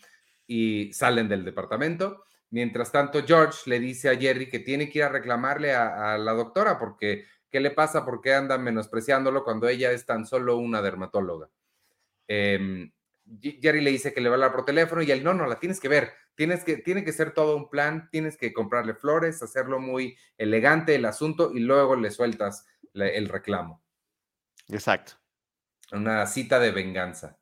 y 0.48 0.92
salen 0.94 1.30
del 1.30 1.46
departamento. 1.46 2.26
Mientras 2.50 2.92
tanto, 2.92 3.24
George 3.24 3.70
le 3.70 3.80
dice 3.80 4.10
a 4.10 4.18
Jerry 4.18 4.50
que 4.50 4.58
tiene 4.58 4.90
que 4.90 4.98
ir 4.98 5.04
a 5.04 5.10
reclamarle 5.10 5.74
a 5.76 6.18
la 6.18 6.32
doctora 6.32 6.80
porque 6.80 7.26
¿Qué 7.54 7.60
le 7.60 7.70
pasa? 7.70 8.04
¿Por 8.04 8.20
qué 8.20 8.34
anda 8.34 8.58
menospreciándolo 8.58 9.44
cuando 9.44 9.68
ella 9.68 9.92
es 9.92 10.08
tan 10.08 10.26
solo 10.26 10.58
una 10.58 10.82
dermatóloga? 10.82 11.52
Em, 12.28 12.92
Jerry 13.40 13.80
le 13.80 13.92
dice 13.92 14.12
que 14.12 14.22
le 14.22 14.30
va 14.30 14.34
a 14.34 14.38
hablar 14.38 14.54
por 14.54 14.66
teléfono 14.66 15.04
y 15.04 15.12
él, 15.12 15.24
no, 15.24 15.36
no, 15.36 15.46
la 15.46 15.60
tienes 15.60 15.80
que 15.80 15.88
ver. 15.88 16.14
Tienes 16.34 16.64
que, 16.64 16.78
tiene 16.78 17.06
que 17.06 17.12
ser 17.12 17.32
todo 17.32 17.56
un 17.56 17.70
plan, 17.70 18.10
tienes 18.10 18.38
que 18.38 18.54
comprarle 18.54 18.96
flores, 18.96 19.44
hacerlo 19.44 19.80
muy 19.80 20.18
elegante 20.36 20.96
el 20.96 21.06
asunto 21.06 21.52
y 21.54 21.60
luego 21.60 21.96
le 21.96 22.10
sueltas 22.10 22.66
el 22.96 23.30
reclamo. 23.30 23.84
Exacto. 24.70 25.14
Una 25.92 26.26
cita 26.26 26.60
de 26.60 26.72
venganza. 26.72 27.38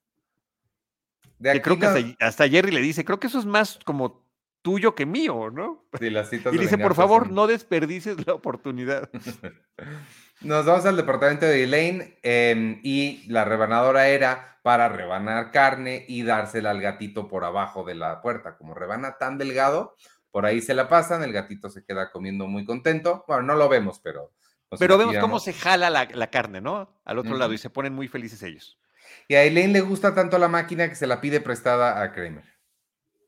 creo 1.39 1.80
que 1.80 2.17
hasta, 2.19 2.50
Jerry 2.50 2.71
le 2.71 2.82
dice, 2.82 3.06
creo 3.06 3.21
que 3.21 3.28
eso 3.28 3.39
es 3.39 3.45
más 3.45 3.80
como 3.86 4.28
tuyo 4.62 4.95
que 4.95 5.06
mío, 5.06 5.50
¿no? 5.52 5.86
Sí, 6.00 6.10
las 6.10 6.30
citas 6.30 6.54
y 6.54 6.58
dice, 6.58 6.78
por 6.78 6.95
favor, 6.95 7.32
no 7.32 7.47
desperdices 7.47 8.26
la 8.26 8.34
oportunidad. 8.34 9.10
Nos 10.41 10.65
vamos 10.65 10.86
al 10.86 10.97
departamento 10.97 11.45
de 11.45 11.63
Elaine 11.63 12.17
em, 12.24 12.80
y 12.84 13.24
la 13.28 13.45
rebanadora 13.45 14.08
era 14.08 14.60
para 14.63 14.89
rebanar 14.89 15.52
carne 15.52 16.06
y 16.08 16.24
dársela 16.24 16.71
al 16.71 16.82
gatito 16.82 17.28
por 17.28 17.43
abajo 17.43 17.84
de 17.84 17.95
la 17.95 18.21
puerta. 18.21 18.58
Como 18.58 18.74
rebana 18.74 19.17
tan 19.17 19.38
delgado, 19.38 19.95
por 20.32 20.45
ahí 20.45 20.62
se 20.62 20.74
la 20.74 20.88
pasan, 20.88 21.24
el 21.24 21.34
gatito 21.34 21.69
se 21.69 21.84
queda 21.84 22.12
comiendo 22.12 22.47
muy 22.47 22.65
contento. 22.65 23.24
Bueno, 23.28 23.43
no 23.43 23.56
lo 23.56 23.69
vemos, 23.69 24.00
pero... 24.00 24.32
Pero 24.80 24.97
vemos 24.97 25.17
cómo 25.17 25.39
se 25.39 25.52
jala 25.52 25.89
la, 25.89 26.28
carne, 26.30 26.62
¿no? 26.62 26.97
Al 27.04 27.19
otro 27.19 27.36
lado 27.36 27.52
y 27.52 27.58
se 27.58 27.69
ponen 27.69 27.93
muy 27.93 28.08
felices 28.08 28.41
ellos. 28.41 28.80
Y 29.28 29.36
a 29.36 29.43
Elaine 29.43 29.74
le 29.74 29.82
gusta 29.82 30.15
tanto 30.15 30.38
la 30.38 30.47
máquina 30.47 30.88
que 30.88 30.95
se 30.95 31.08
la 31.08 31.19
pide 31.19 31.41
prestada 31.41 32.02
a 32.02 32.13
Kramer. 32.13 32.45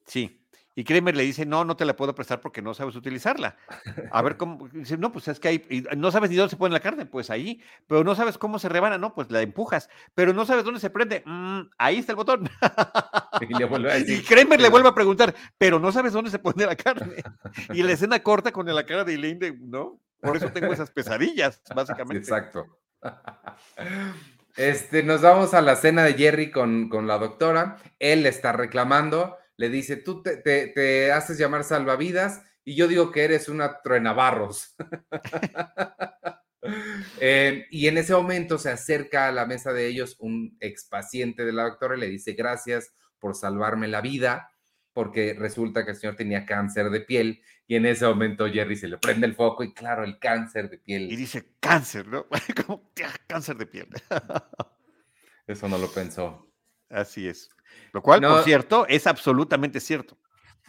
Sí, 0.06 0.43
Y 0.76 0.84
Kramer 0.84 1.16
le 1.16 1.24
dice, 1.24 1.46
no, 1.46 1.64
no 1.66 1.76
te 1.76 1.86
la 1.86 1.96
puedo 1.96 2.16
prestar 2.16 2.42
porque 2.42 2.62
no 2.62 2.74
sabes 2.74 2.96
utilizarla. 2.96 3.58
A 4.12 4.22
ver 4.22 4.38
cómo, 4.38 4.68
dice, 4.70 4.98
no, 4.98 5.12
pues 5.12 5.28
es 5.28 5.40
que 5.40 5.48
hay, 5.48 5.86
no 5.96 6.12
sabes 6.12 6.30
ni 6.30 6.36
dónde 6.36 6.50
se 6.50 6.58
pone 6.58 6.74
la 6.74 6.80
carne, 6.80 7.06
pues 7.06 7.30
ahí, 7.30 7.62
pero 7.88 8.04
no 8.04 8.16
sabes 8.16 8.38
cómo 8.38 8.58
se 8.58 8.70
rebana, 8.70 8.98
no, 8.98 9.14
pues 9.14 9.30
la 9.30 9.42
empujas, 9.42 9.90
pero 10.16 10.34
no 10.34 10.46
sabes 10.46 10.64
dónde 10.64 10.80
se 10.80 10.90
prende, 10.90 11.24
mm, 11.26 11.62
ahí 11.78 12.00
está 12.00 12.14
el 12.14 12.16
botón. 12.16 12.50
Y, 13.42 13.46
le 13.54 14.24
Kramer 14.28 14.62
le 14.62 14.70
vuelve 14.70 14.90
a 14.90 14.96
preguntar, 14.96 15.36
pero 15.58 15.80
no 15.80 15.92
sabes 15.92 16.14
dónde 16.14 16.32
se 16.32 16.40
pone 16.40 16.66
la 16.66 16.76
carne. 16.76 17.16
Y 17.74 17.84
la 17.84 17.92
escena 17.92 18.22
corta 18.22 18.52
con 18.52 18.66
la 18.66 18.86
cara 18.86 19.04
de 19.04 19.14
Elaine, 19.14 19.58
¿no? 19.62 20.00
Por 20.20 20.38
eso 20.38 20.52
tengo 20.52 20.74
esas 20.74 20.92
pesadillas, 20.92 21.62
básicamente. 21.76 22.20
Exacto. 22.20 22.66
Este, 24.56 25.04
nos 25.04 25.22
vamos 25.22 25.54
a 25.54 25.62
la 25.62 25.76
cena 25.76 26.04
de 26.04 26.14
Jerry 26.14 26.52
con, 26.52 26.90
con 26.90 27.08
la 27.08 27.18
doctora. 27.18 27.78
Él 28.00 28.26
está 28.26 28.52
reclamando 28.52 29.38
le 29.64 29.70
dice, 29.70 29.96
tú 29.96 30.22
te, 30.22 31.12
haces 31.14 31.38
llamar 31.38 31.64
salvavidas 31.64 32.44
y 32.66 32.76
yo 32.76 32.90
digo 32.90 33.14
que 33.14 33.24
eres 33.24 33.48
una 33.48 33.82
truenabarros. 33.82 34.76
eh, 37.22 37.66
y 37.72 37.88
en 37.88 37.98
ese 37.98 38.12
momento 38.12 38.58
se 38.58 38.72
acerca 38.72 39.30
a 39.30 39.32
la 39.32 39.46
mesa 39.46 39.72
de 39.72 39.88
ellos 39.88 40.18
un 40.20 40.58
expaciente 40.60 41.46
de 41.46 41.54
la 41.54 41.64
doctora 41.64 41.96
y 41.96 42.02
le 42.02 42.10
dice, 42.10 42.34
gracias 42.34 42.94
por 43.20 43.36
salvarme 43.36 43.88
la 43.88 44.02
vida, 44.02 44.52
porque 44.92 45.34
resulta 45.34 45.86
que 45.86 45.92
el 45.92 45.98
señor 45.98 46.18
tenía 46.18 46.46
cáncer 46.46 46.90
de 46.90 47.00
piel 47.00 47.42
y 47.66 47.78
en 47.78 47.86
ese 47.86 48.06
momento 48.06 48.52
Jerry 48.52 48.76
se 48.76 48.90
le 48.90 48.98
prende 48.98 49.28
el 49.28 49.34
foco 49.34 49.64
y 49.64 49.74
claro, 49.74 50.04
el 50.04 50.20
cáncer 50.20 50.70
de 50.70 50.78
piel. 50.78 51.10
Y 51.10 51.16
dice, 51.16 51.54
cáncer, 51.62 52.06
¿no? 52.06 52.28
Como, 52.68 52.92
cáncer 53.28 53.56
de 53.56 53.66
piel. 53.66 53.88
Eso 55.48 55.70
no 55.70 55.78
lo 55.78 55.90
pensó. 55.90 56.52
Así 56.90 57.30
es. 57.30 57.50
Lo 57.92 58.02
cual, 58.02 58.22
por 58.22 58.44
cierto, 58.44 58.86
es 58.88 59.06
absolutamente 59.08 59.80
cierto. 59.80 60.18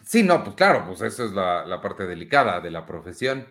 Sí, 0.04 0.22
no, 0.22 0.44
pues 0.44 0.56
claro, 0.56 0.84
pues 0.86 1.00
eso 1.00 1.24
es 1.24 1.32
la, 1.32 1.80
parte 1.82 2.06
delicada 2.06 2.60
de 2.60 2.70
la 2.70 2.84
profesión. 2.84 3.46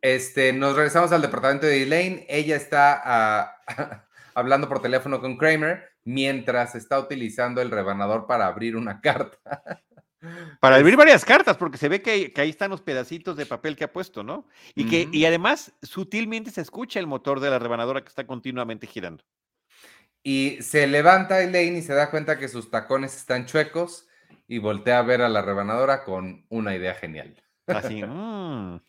Este, 0.00 0.52
nos 0.52 0.76
regresamos 0.76 1.12
al 1.12 1.20
departamento 1.20 1.66
de 1.66 1.82
Elaine. 1.82 2.26
Ella 2.28 2.56
está 2.56 3.00
ah, 3.04 3.56
hablando 4.34 4.68
por 4.68 4.80
teléfono 4.80 5.20
con 5.20 5.36
Kramer 5.36 5.90
mientras 6.04 6.74
está 6.74 6.98
utilizando 6.98 7.60
el 7.60 7.70
rebanador 7.70 8.26
para 8.26 8.46
abrir 8.46 8.76
una 8.76 9.00
carta. 9.02 9.64
Para 10.60 10.76
abrir 10.76 10.96
varias 10.96 11.24
cartas, 11.24 11.56
porque 11.56 11.78
se 11.78 11.88
ve 11.88 12.02
que, 12.02 12.32
ahí 12.36 12.50
están 12.50 12.70
los 12.70 12.82
pedacitos 12.82 13.36
de 13.36 13.46
papel 13.46 13.74
que 13.74 13.84
ha 13.84 13.92
puesto, 13.92 14.22
¿no? 14.22 14.46
Y 14.74 14.86
que, 14.86 15.08
y 15.10 15.24
además, 15.24 15.72
sutilmente 15.82 16.50
se 16.50 16.60
escucha 16.60 17.00
el 17.00 17.06
motor 17.06 17.40
de 17.40 17.48
la 17.48 17.58
rebanadora 17.58 18.02
que 18.02 18.08
está 18.08 18.26
continuamente 18.26 18.86
girando. 18.86 19.24
Y 20.22 20.58
se 20.60 20.86
levanta 20.86 21.42
Elaine 21.42 21.78
y 21.78 21.82
se 21.82 21.94
da 21.94 22.10
cuenta 22.10 22.38
que 22.38 22.48
sus 22.48 22.70
tacones 22.70 23.16
están 23.16 23.46
chuecos 23.46 24.06
y 24.46 24.58
voltea 24.58 24.98
a 24.98 25.02
ver 25.02 25.22
a 25.22 25.28
la 25.28 25.42
rebanadora 25.42 26.04
con 26.04 26.44
una 26.48 26.74
idea 26.74 26.94
genial. 26.94 27.34
Así. 27.66 28.02
Mm. 28.10 28.80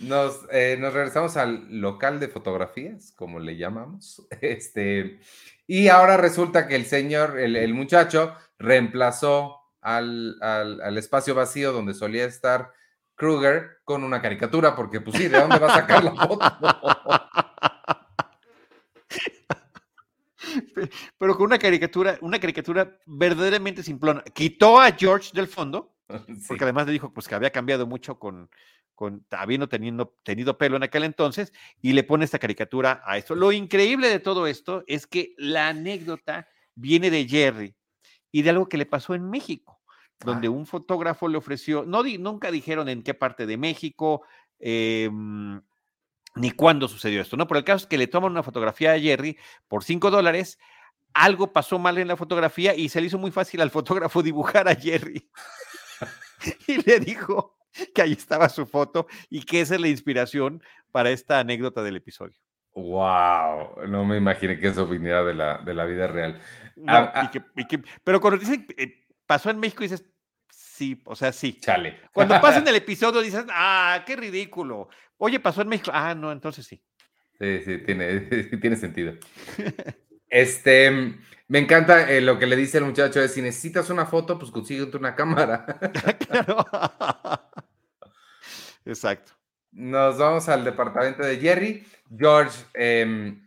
Nos, 0.00 0.46
eh, 0.52 0.76
nos, 0.78 0.92
regresamos 0.92 1.36
al 1.36 1.80
local 1.80 2.20
de 2.20 2.28
fotografías, 2.28 3.12
como 3.16 3.40
le 3.40 3.56
llamamos. 3.56 4.26
Este, 4.40 5.20
y 5.66 5.88
ahora 5.88 6.16
resulta 6.16 6.68
que 6.68 6.76
el 6.76 6.86
señor, 6.86 7.38
el, 7.38 7.74
muchacho, 7.74 8.34
reemplazó 8.58 9.56
al, 9.80 10.36
al, 10.40 10.80
al, 10.80 10.98
espacio 10.98 11.34
vacío 11.34 11.72
donde 11.72 11.94
solía 11.94 12.24
estar 12.26 12.72
Kruger 13.16 13.78
con 13.84 14.04
una 14.04 14.22
caricatura, 14.22 14.76
porque 14.76 15.00
pues 15.00 15.16
sí, 15.16 15.28
¿de 15.28 15.40
dónde 15.40 15.58
va 15.58 15.66
a 15.66 15.80
sacar 15.80 16.04
la 16.04 16.14
foto? 16.14 16.38
pero 21.18 21.36
con 21.36 21.46
una 21.46 21.58
caricatura, 21.58 22.18
una 22.20 22.38
caricatura 22.38 22.98
verdaderamente 23.06 23.82
simplona. 23.82 24.22
Quitó 24.34 24.80
a 24.80 24.92
George 24.92 25.30
del 25.32 25.46
fondo, 25.46 25.94
porque 26.48 26.64
además 26.64 26.86
le 26.86 26.92
dijo 26.92 27.12
pues, 27.12 27.28
que 27.28 27.34
había 27.34 27.50
cambiado 27.50 27.86
mucho 27.86 28.18
con, 28.18 28.50
con 28.94 29.24
habiendo 29.30 29.68
teniendo, 29.68 30.16
tenido 30.22 30.58
pelo 30.58 30.76
en 30.76 30.82
aquel 30.82 31.04
entonces, 31.04 31.52
y 31.80 31.92
le 31.92 32.04
pone 32.04 32.24
esta 32.24 32.38
caricatura 32.38 33.02
a 33.04 33.16
esto. 33.16 33.34
Lo 33.34 33.52
increíble 33.52 34.08
de 34.08 34.18
todo 34.20 34.46
esto 34.46 34.84
es 34.86 35.06
que 35.06 35.34
la 35.38 35.68
anécdota 35.68 36.48
viene 36.74 37.10
de 37.10 37.26
Jerry 37.28 37.74
y 38.32 38.42
de 38.42 38.50
algo 38.50 38.68
que 38.68 38.78
le 38.78 38.86
pasó 38.86 39.14
en 39.14 39.28
México, 39.28 39.80
donde 40.20 40.48
un 40.48 40.66
fotógrafo 40.66 41.28
le 41.28 41.38
ofreció, 41.38 41.84
no 41.84 42.02
nunca 42.02 42.50
dijeron 42.50 42.88
en 42.88 43.02
qué 43.02 43.14
parte 43.14 43.46
de 43.46 43.56
México, 43.56 44.22
eh, 44.58 45.08
ni 46.38 46.50
cuándo 46.50 46.88
sucedió 46.88 47.20
esto, 47.20 47.36
¿no? 47.36 47.46
Por 47.46 47.56
el 47.56 47.64
caso 47.64 47.84
es 47.84 47.86
que 47.88 47.98
le 47.98 48.06
toman 48.06 48.32
una 48.32 48.42
fotografía 48.42 48.92
a 48.92 48.98
Jerry 48.98 49.36
por 49.68 49.84
5 49.84 50.10
dólares, 50.10 50.58
algo 51.14 51.52
pasó 51.52 51.78
mal 51.78 51.98
en 51.98 52.08
la 52.08 52.16
fotografía 52.16 52.74
y 52.74 52.88
se 52.88 53.00
le 53.00 53.08
hizo 53.08 53.18
muy 53.18 53.30
fácil 53.30 53.60
al 53.60 53.70
fotógrafo 53.70 54.22
dibujar 54.22 54.68
a 54.68 54.74
Jerry. 54.74 55.28
y 56.66 56.82
le 56.82 57.00
dijo 57.00 57.58
que 57.94 58.02
ahí 58.02 58.12
estaba 58.12 58.48
su 58.48 58.66
foto 58.66 59.06
y 59.28 59.42
que 59.42 59.60
esa 59.60 59.74
es 59.74 59.80
la 59.80 59.88
inspiración 59.88 60.62
para 60.90 61.10
esta 61.10 61.38
anécdota 61.38 61.82
del 61.82 61.96
episodio. 61.96 62.38
Wow, 62.74 63.86
no 63.88 64.04
me 64.04 64.16
imaginé 64.16 64.58
que 64.58 64.68
eso 64.68 64.86
viniera 64.86 65.24
de 65.24 65.34
la, 65.34 65.58
de 65.58 65.74
la 65.74 65.84
vida 65.84 66.06
real. 66.06 66.40
Ah, 66.86 67.12
ah. 67.12 67.32
pero 68.04 68.20
cuando 68.20 68.38
dicen 68.38 68.66
eh, 68.76 69.04
pasó 69.26 69.50
en 69.50 69.58
México, 69.58 69.82
dices, 69.82 70.04
sí, 70.78 71.02
o 71.04 71.16
sea, 71.16 71.32
sí. 71.32 71.58
Chale. 71.60 72.00
Cuando 72.12 72.40
pasa 72.40 72.58
en 72.58 72.68
el 72.68 72.76
episodio, 72.76 73.20
dices, 73.20 73.44
ah, 73.50 74.04
qué 74.06 74.16
ridículo. 74.16 74.88
Oye, 75.16 75.40
pasó 75.40 75.62
en 75.62 75.68
México. 75.68 75.90
Ah, 75.92 76.14
no, 76.14 76.30
entonces 76.30 76.66
sí. 76.66 76.80
Sí, 77.40 77.60
sí, 77.64 77.78
tiene, 77.78 78.20
tiene 78.60 78.76
sentido. 78.76 79.14
Este, 80.30 80.90
me 81.46 81.58
encanta 81.58 82.12
eh, 82.12 82.20
lo 82.20 82.38
que 82.38 82.46
le 82.46 82.54
dice 82.54 82.76
el 82.76 82.84
muchacho, 82.84 83.18
es 83.18 83.32
si 83.32 83.40
necesitas 83.40 83.88
una 83.88 84.04
foto, 84.04 84.38
pues 84.38 84.50
consíguete 84.50 84.98
una 84.98 85.14
cámara. 85.14 85.64
claro. 86.28 86.66
Exacto. 88.84 89.32
Nos 89.72 90.18
vamos 90.18 90.50
al 90.50 90.64
departamento 90.64 91.22
de 91.22 91.38
Jerry. 91.38 91.86
George 92.14 92.58
em, 92.74 93.42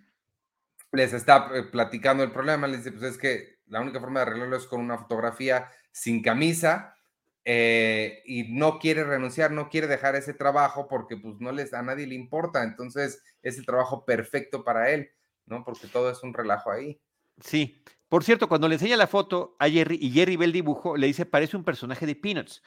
les 0.92 1.14
está 1.14 1.52
eh, 1.54 1.62
platicando 1.72 2.24
el 2.24 2.32
problema, 2.32 2.66
le 2.66 2.78
dice, 2.78 2.92
pues 2.92 3.04
es 3.04 3.18
que 3.20 3.60
la 3.68 3.80
única 3.80 4.00
forma 4.00 4.22
de 4.22 4.26
arreglarlo 4.26 4.58
es 4.58 4.66
con 4.66 4.82
una 4.82 4.98
fotografía 4.98 5.70
sin 5.92 6.24
camisa. 6.24 6.96
Eh, 7.44 8.22
y 8.26 8.54
no 8.54 8.78
quiere 8.78 9.04
renunciar, 9.04 9.52
no 9.52 9.68
quiere 9.68 9.88
dejar 9.88 10.16
ese 10.16 10.34
trabajo 10.34 10.88
porque 10.88 11.18
pues 11.18 11.36
no 11.40 11.52
les 11.52 11.74
a 11.74 11.82
nadie 11.82 12.06
le 12.06 12.14
importa, 12.14 12.64
entonces 12.64 13.24
es 13.42 13.58
el 13.58 13.66
trabajo 13.66 14.06
perfecto 14.06 14.64
para 14.64 14.92
él, 14.92 15.10
¿no? 15.48 15.64
Porque 15.64 15.88
todo 15.88 16.12
es 16.12 16.22
un 16.22 16.34
relajo 16.34 16.72
ahí. 16.72 17.02
Sí. 17.44 17.84
Por 18.10 18.24
cierto, 18.24 18.50
cuando 18.50 18.68
le 18.68 18.76
enseña 18.76 18.98
la 18.98 19.08
foto 19.08 19.56
a 19.58 19.70
Jerry 19.70 19.98
y 20.00 20.12
Jerry 20.12 20.36
ve 20.36 20.46
el 20.46 20.52
dibujo, 20.52 20.98
le 20.98 21.08
dice 21.08 21.26
parece 21.26 21.56
un 21.56 21.64
personaje 21.64 22.06
de 22.06 22.16
Peanuts, 22.16 22.62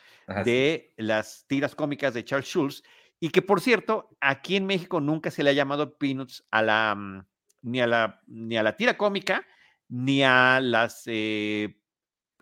de 0.45 0.95
las 0.97 1.45
tiras 1.47 1.75
cómicas 1.75 2.15
de 2.15 2.25
Charles 2.25 2.49
Schulz, 2.49 2.83
y 3.21 3.29
que 3.29 3.43
por 3.43 3.61
cierto, 3.61 4.09
aquí 4.21 4.57
en 4.57 4.65
México 4.65 5.01
nunca 5.01 5.31
se 5.31 5.43
le 5.43 5.51
ha 5.51 5.53
llamado 5.53 5.99
Peanuts 5.99 6.47
a 6.51 6.63
la 6.63 6.95
mm, 6.95 7.27
ni 7.63 7.81
a 7.81 7.87
la 7.87 8.23
ni 8.27 8.57
a 8.57 8.63
la 8.63 8.77
tira 8.77 8.97
cómica 8.97 9.47
ni 9.89 10.23
a 10.23 10.61
las 10.61 11.03
eh, 11.07 11.77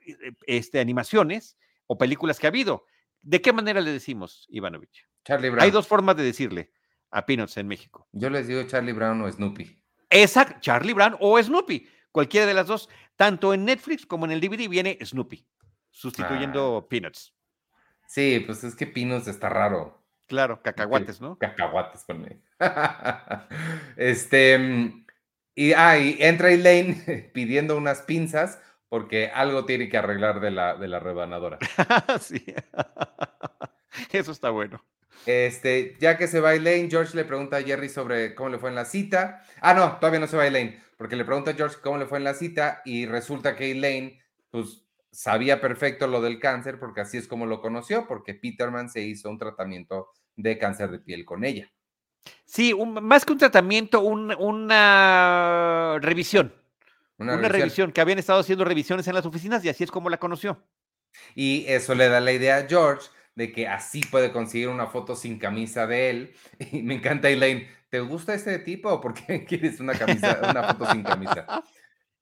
e, 0.06 0.32
este, 0.46 0.80
animaciones 0.80 1.58
o 1.92 1.98
películas 1.98 2.38
que 2.38 2.46
ha 2.46 2.48
habido. 2.48 2.87
¿De 3.20 3.42
qué 3.42 3.52
manera 3.52 3.83
le 3.83 3.92
decimos, 3.92 4.46
Ivanovich? 4.48 5.07
Charlie 5.24 5.50
Brown. 5.50 5.62
Hay 5.62 5.70
dos 5.70 5.87
formas 5.87 6.16
de 6.16 6.22
decirle 6.22 6.72
a 7.11 7.26
Peanuts 7.26 7.59
en 7.59 7.68
México. 7.68 8.09
Yo 8.12 8.31
les 8.31 8.48
digo 8.48 8.62
Charlie 8.62 8.94
Brown 8.94 9.20
o 9.20 9.31
Snoopy. 9.31 9.78
Exacto, 10.09 10.57
Charlie 10.61 10.94
Brown 10.94 11.16
o 11.20 11.40
Snoopy. 11.40 11.87
Cualquiera 12.11 12.46
de 12.46 12.55
las 12.55 12.66
dos. 12.66 12.88
Tanto 13.14 13.52
en 13.52 13.66
Netflix 13.66 14.07
como 14.07 14.24
en 14.24 14.33
el 14.33 14.40
DVD 14.40 14.68
viene 14.70 14.98
Snoopy, 15.05 15.46
sustituyendo 15.90 16.83
ah. 16.83 16.88
Peanuts. 16.88 17.35
Sí, 18.09 18.42
pues 18.46 18.64
es 18.64 18.74
que 18.74 18.87
Peanuts 18.87 19.28
está 19.28 19.50
raro. 19.50 20.02
Claro, 20.26 20.62
cacahuates, 20.62 21.20
¿no? 21.20 21.37
Cacahuates 21.37 22.05
con 22.05 22.26
este. 23.96 24.94
Y, 25.55 25.74
ah, 25.74 25.98
y 25.98 26.16
entra 26.20 26.50
Elaine 26.50 27.31
pidiendo 27.35 27.76
unas 27.76 28.00
pinzas 28.00 28.59
porque 28.92 29.28
algo 29.28 29.64
tiene 29.64 29.88
que 29.88 29.96
arreglar 29.96 30.38
de 30.38 30.50
la, 30.50 30.74
de 30.74 30.87
la 30.87 31.00
rebanadora. 31.00 31.57
sí. 32.20 32.44
Eso 34.12 34.33
está 34.33 34.50
bueno. 34.50 34.85
Este, 35.24 35.96
ya 35.98 36.18
que 36.18 36.28
se 36.28 36.40
va 36.40 36.52
Elaine, 36.52 36.90
George 36.90 37.16
le 37.16 37.24
pregunta 37.24 37.57
a 37.57 37.62
Jerry 37.62 37.88
sobre 37.88 38.35
cómo 38.35 38.50
le 38.50 38.59
fue 38.59 38.68
en 38.68 38.74
la 38.74 38.85
cita. 38.85 39.46
Ah, 39.62 39.72
no, 39.72 39.96
todavía 39.96 40.20
no 40.20 40.26
se 40.26 40.37
va 40.37 40.46
Elaine, 40.46 40.78
porque 40.98 41.16
le 41.16 41.24
pregunta 41.24 41.52
a 41.52 41.55
George 41.55 41.78
cómo 41.83 41.96
le 41.96 42.05
fue 42.05 42.18
en 42.18 42.24
la 42.24 42.35
cita 42.35 42.83
y 42.85 43.07
resulta 43.07 43.57
que 43.57 43.70
Elaine, 43.70 44.20
pues, 44.50 44.85
sabía 45.11 45.59
perfecto 45.62 46.07
lo 46.07 46.20
del 46.20 46.38
cáncer, 46.38 46.78
porque 46.78 47.00
así 47.00 47.16
es 47.16 47.26
como 47.26 47.46
lo 47.46 47.62
conoció, 47.62 48.07
porque 48.07 48.35
Peterman 48.35 48.90
se 48.90 49.00
hizo 49.00 49.31
un 49.31 49.38
tratamiento 49.38 50.11
de 50.37 50.58
cáncer 50.58 50.90
de 50.90 50.98
piel 50.98 51.25
con 51.25 51.46
ella. 51.46 51.73
Sí, 52.44 52.75
más 52.75 53.25
que 53.25 53.33
un 53.33 53.38
tratamiento, 53.38 54.02
una 54.02 55.98
revisión. 56.02 56.52
Una, 57.19 57.37
revisión. 57.37 57.92
que 57.92 58.00
habían 58.00 58.19
estado 58.19 58.40
haciendo 58.40 58.65
revisiones 58.65 59.06
en 59.06 59.15
las 59.15 59.27
oficinas 59.27 59.65
y 59.65 59.69
así 59.69 59.85
es 59.85 59.90
como 59.90 60.10
la 60.10 60.19
conoció. 60.19 60.65
Y 61.35 61.65
eso 61.69 61.94
le 61.94 62.08
da 62.08 62.21
la 62.21 62.33
idea 62.33 62.56
a 62.56 62.67
George 62.67 63.08
de 63.35 63.52
que 63.52 63.69
así 63.69 64.02
puede 64.02 64.33
conseguir 64.33 64.69
una 64.69 64.87
foto 64.87 65.15
sin 65.17 65.38
camisa 65.38 65.87
de 65.87 66.10
él. 66.10 66.35
Y 66.73 66.83
me 66.83 66.94
encanta 66.94 67.29
Elaine, 67.29 67.69
¿te 67.88 68.00
gusta 68.00 68.35
este 68.35 68.58
tipo 68.58 68.90
o 68.90 69.00
por 69.00 69.15
qué 69.15 69.44
quieres 69.48 69.81
una 69.81 69.94
camisa, 69.94 70.40
una 70.48 70.65
foto 70.65 70.90
sin 70.90 71.02
camisa? 71.02 71.46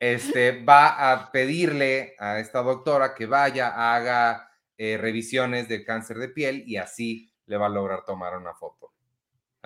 Este 0.01 0.65
va 0.65 1.13
a 1.13 1.31
pedirle 1.31 2.15
a 2.19 2.39
esta 2.39 2.63
doctora 2.63 3.15
que 3.15 3.27
vaya, 3.27 3.95
haga 3.95 4.51
eh, 4.79 4.97
revisiones 4.97 5.69
de 5.69 5.85
cáncer 5.85 6.17
de 6.17 6.31
piel 6.31 6.65
y 6.67 6.79
así 6.79 7.31
le 7.45 7.59
va 7.59 7.67
a 7.67 7.69
lograr 7.69 8.07
tomar 8.07 8.35
una 8.35 8.55
foto. 8.55 8.95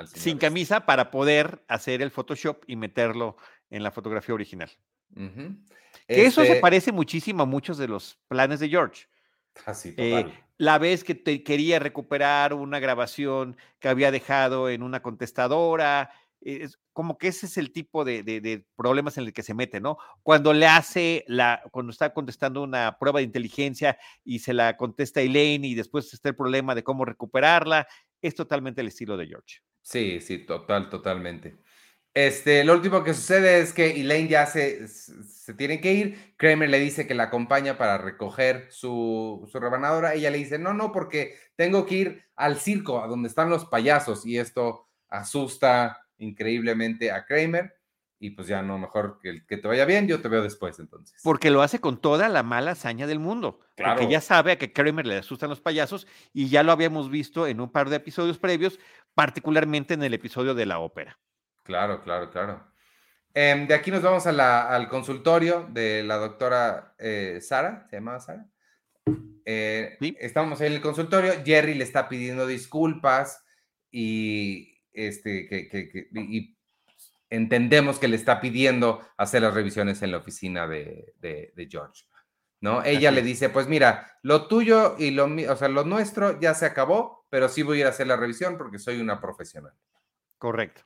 Sin 0.07 0.39
camisa 0.39 0.87
para 0.87 1.13
poder 1.13 1.65
hacer 1.69 2.03
el 2.03 2.11
Photoshop 2.11 2.65
y 2.67 2.75
meterlo 2.75 3.37
en 3.71 3.85
la 3.85 3.93
fotografía 3.93 4.35
original. 4.35 4.73
Que 6.07 6.27
eso 6.27 6.43
se 6.43 6.49
este 6.49 6.61
parece 6.61 6.93
muchísimo 6.93 7.43
a 7.43 7.47
muchos 7.47 7.79
de 7.79 7.89
los 7.89 8.19
planes 8.29 8.61
de 8.61 8.69
George. 8.69 9.07
Así, 9.67 9.95
eh, 9.97 10.27
la 10.59 10.79
vez 10.79 11.05
que 11.05 11.15
te 11.15 11.43
quería 11.43 11.79
recuperar 11.79 12.55
una 12.55 12.79
grabación 12.79 13.57
que 13.79 13.89
había 13.89 14.11
dejado 14.11 14.69
en 14.69 14.83
una 14.83 15.03
contestadora, 15.03 16.11
es 16.41 16.79
como 16.93 17.19
que 17.19 17.29
ese 17.29 17.47
es 17.47 17.57
el 17.57 17.73
tipo 17.73 18.05
de, 18.05 18.65
problemas 18.77 19.17
en 19.19 19.25
el 19.25 19.33
que 19.33 19.43
se 19.43 19.55
mete, 19.55 19.81
¿no? 19.81 19.99
Cuando 20.23 20.53
le 20.53 20.67
hace 20.67 21.25
la, 21.27 21.63
cuando 21.71 21.91
está 21.91 22.13
contestando 22.13 22.63
una 22.63 22.99
prueba 22.99 23.19
de 23.19 23.25
inteligencia 23.25 23.99
y 24.25 24.41
se 24.41 24.53
la 24.53 24.77
contesta 24.77 25.21
Elaine 25.21 25.67
y 25.67 25.75
después 25.75 26.13
está 26.13 26.29
el 26.29 26.37
problema 26.37 26.75
de 26.75 26.85
cómo 26.85 27.05
recuperarla, 27.05 27.87
es 28.21 28.35
totalmente 28.35 28.81
el 28.81 28.89
estilo 28.89 29.17
de 29.17 29.27
George. 29.27 29.61
Sí, 29.83 30.21
sí, 30.21 30.39
total, 30.39 30.89
totalmente. 30.89 31.57
Este, 32.15 32.63
lo 32.63 32.75
último 32.75 33.03
que 33.03 33.13
sucede 33.13 33.59
es 33.59 33.73
que 33.73 34.01
Elaine 34.01 34.29
ya 34.29 34.47
se, 34.47 34.87
se 34.87 35.53
tiene 35.55 35.81
que 35.81 35.93
ir. 35.93 36.35
Kramer 36.37 36.71
le 36.71 36.79
dice 36.79 37.09
que 37.09 37.15
la 37.15 37.25
acompaña 37.25 37.77
para 37.77 37.99
recoger 37.99 38.69
su, 38.71 39.49
su, 39.51 39.59
rebanadora. 39.59 40.15
Ella 40.15 40.31
le 40.31 40.39
dice, 40.39 40.61
no, 40.61 40.73
no, 40.73 40.93
porque 40.93 41.35
tengo 41.57 41.85
que 41.87 41.95
ir 41.97 42.25
al 42.37 42.57
circo, 42.57 43.03
a 43.03 43.09
donde 43.09 43.29
están 43.29 43.51
los 43.51 43.65
payasos. 43.65 44.25
Y 44.25 44.39
esto 44.39 44.89
asusta 45.09 46.07
increíblemente 46.19 47.11
a 47.11 47.27
Kramer. 47.27 47.75
Y 48.21 48.31
pues 48.31 48.47
ya 48.47 48.63
no, 48.63 48.79
mejor 48.79 49.19
que, 49.21 49.45
que 49.45 49.57
te 49.57 49.67
vaya 49.67 49.85
bien, 49.85 50.07
yo 50.07 50.23
te 50.23 50.29
veo 50.29 50.43
después 50.43 50.79
entonces. 50.79 51.21
Porque 51.25 51.51
lo 51.51 51.63
hace 51.63 51.81
con 51.81 52.01
toda 52.01 52.29
la 52.29 52.45
mala 52.45 52.71
hazaña 52.71 53.09
del 53.09 53.19
mundo. 53.19 53.59
Claro. 53.75 53.97
Porque 53.97 54.13
ya 54.13 54.21
sabe 54.21 54.53
a 54.53 54.57
que 54.57 54.73
Kramer 54.73 55.05
le 55.05 55.19
asustan 55.19 55.51
los 55.51 55.61
payasos 55.61 56.07
y 56.33 56.49
ya 56.49 56.63
lo 56.63 56.71
habíamos 56.71 57.11
visto 57.11 57.49
en 57.49 57.61
un 57.61 57.73
par 57.73 57.91
de 57.91 57.97
episodios 57.97 58.39
previos, 58.39 58.79
particularmente 59.15 59.95
en 59.95 60.05
el 60.05 60.15
episodio 60.15 60.55
de 60.55 60.65
la 60.65 60.79
ópera. 60.79 61.19
Claro, 61.65 62.03
claro, 62.03 62.31
claro. 62.31 62.65
Em, 63.33 63.67
de 63.67 63.75
aquí 63.75 63.91
nos 63.91 64.03
vamos 64.03 64.27
al 64.27 64.89
consultorio 64.89 65.67
de 65.71 66.05
la 66.05 66.17
doctora 66.19 66.95
eh, 66.99 67.41
Sara, 67.41 67.87
¿se 67.91 67.97
llamaba 67.97 68.21
Sara? 68.21 68.47
Eh, 69.45 69.99
estamos 70.21 70.61
en 70.61 70.73
el 70.73 70.81
consultorio, 70.81 71.33
Jerry 71.45 71.75
le 71.75 71.85
está 71.85 72.09
pidiendo 72.09 72.47
disculpas 72.47 73.45
y, 73.91 74.81
este, 74.93 75.49
que, 75.49 76.09
y 76.13 76.57
entendemos 77.29 77.99
que 77.99 78.09
le 78.09 78.17
está 78.17 78.41
pidiendo 78.41 79.01
hacer 79.17 79.43
las 79.43 79.55
revisiones 79.55 80.03
en 80.03 80.13
la 80.13 80.19
oficina 80.19 80.69
de, 80.69 81.53
George. 81.69 82.05
¿no? 82.61 82.85
Ella 82.85 83.11
le 83.11 83.23
dice, 83.23 83.49
pues 83.49 83.67
mira, 83.67 84.19
lo 84.23 84.47
tuyo 84.47 84.97
y 84.99 85.11
lo, 85.11 85.25
o 85.25 85.57
sea, 85.57 85.69
lo 85.69 85.85
nuestro 85.85 86.41
ya 86.41 86.55
se 86.55 86.67
acabó, 86.67 87.27
pero 87.29 87.49
sí 87.49 87.63
voy 87.63 87.79
a 87.79 87.81
ir 87.81 87.87
a 87.87 87.91
hacer 87.91 88.07
la 88.07 88.17
revisión 88.17 88.57
porque 88.57 88.79
soy 88.79 89.01
una 89.01 89.21
profesional. 89.21 89.75
Correcto. 90.39 90.83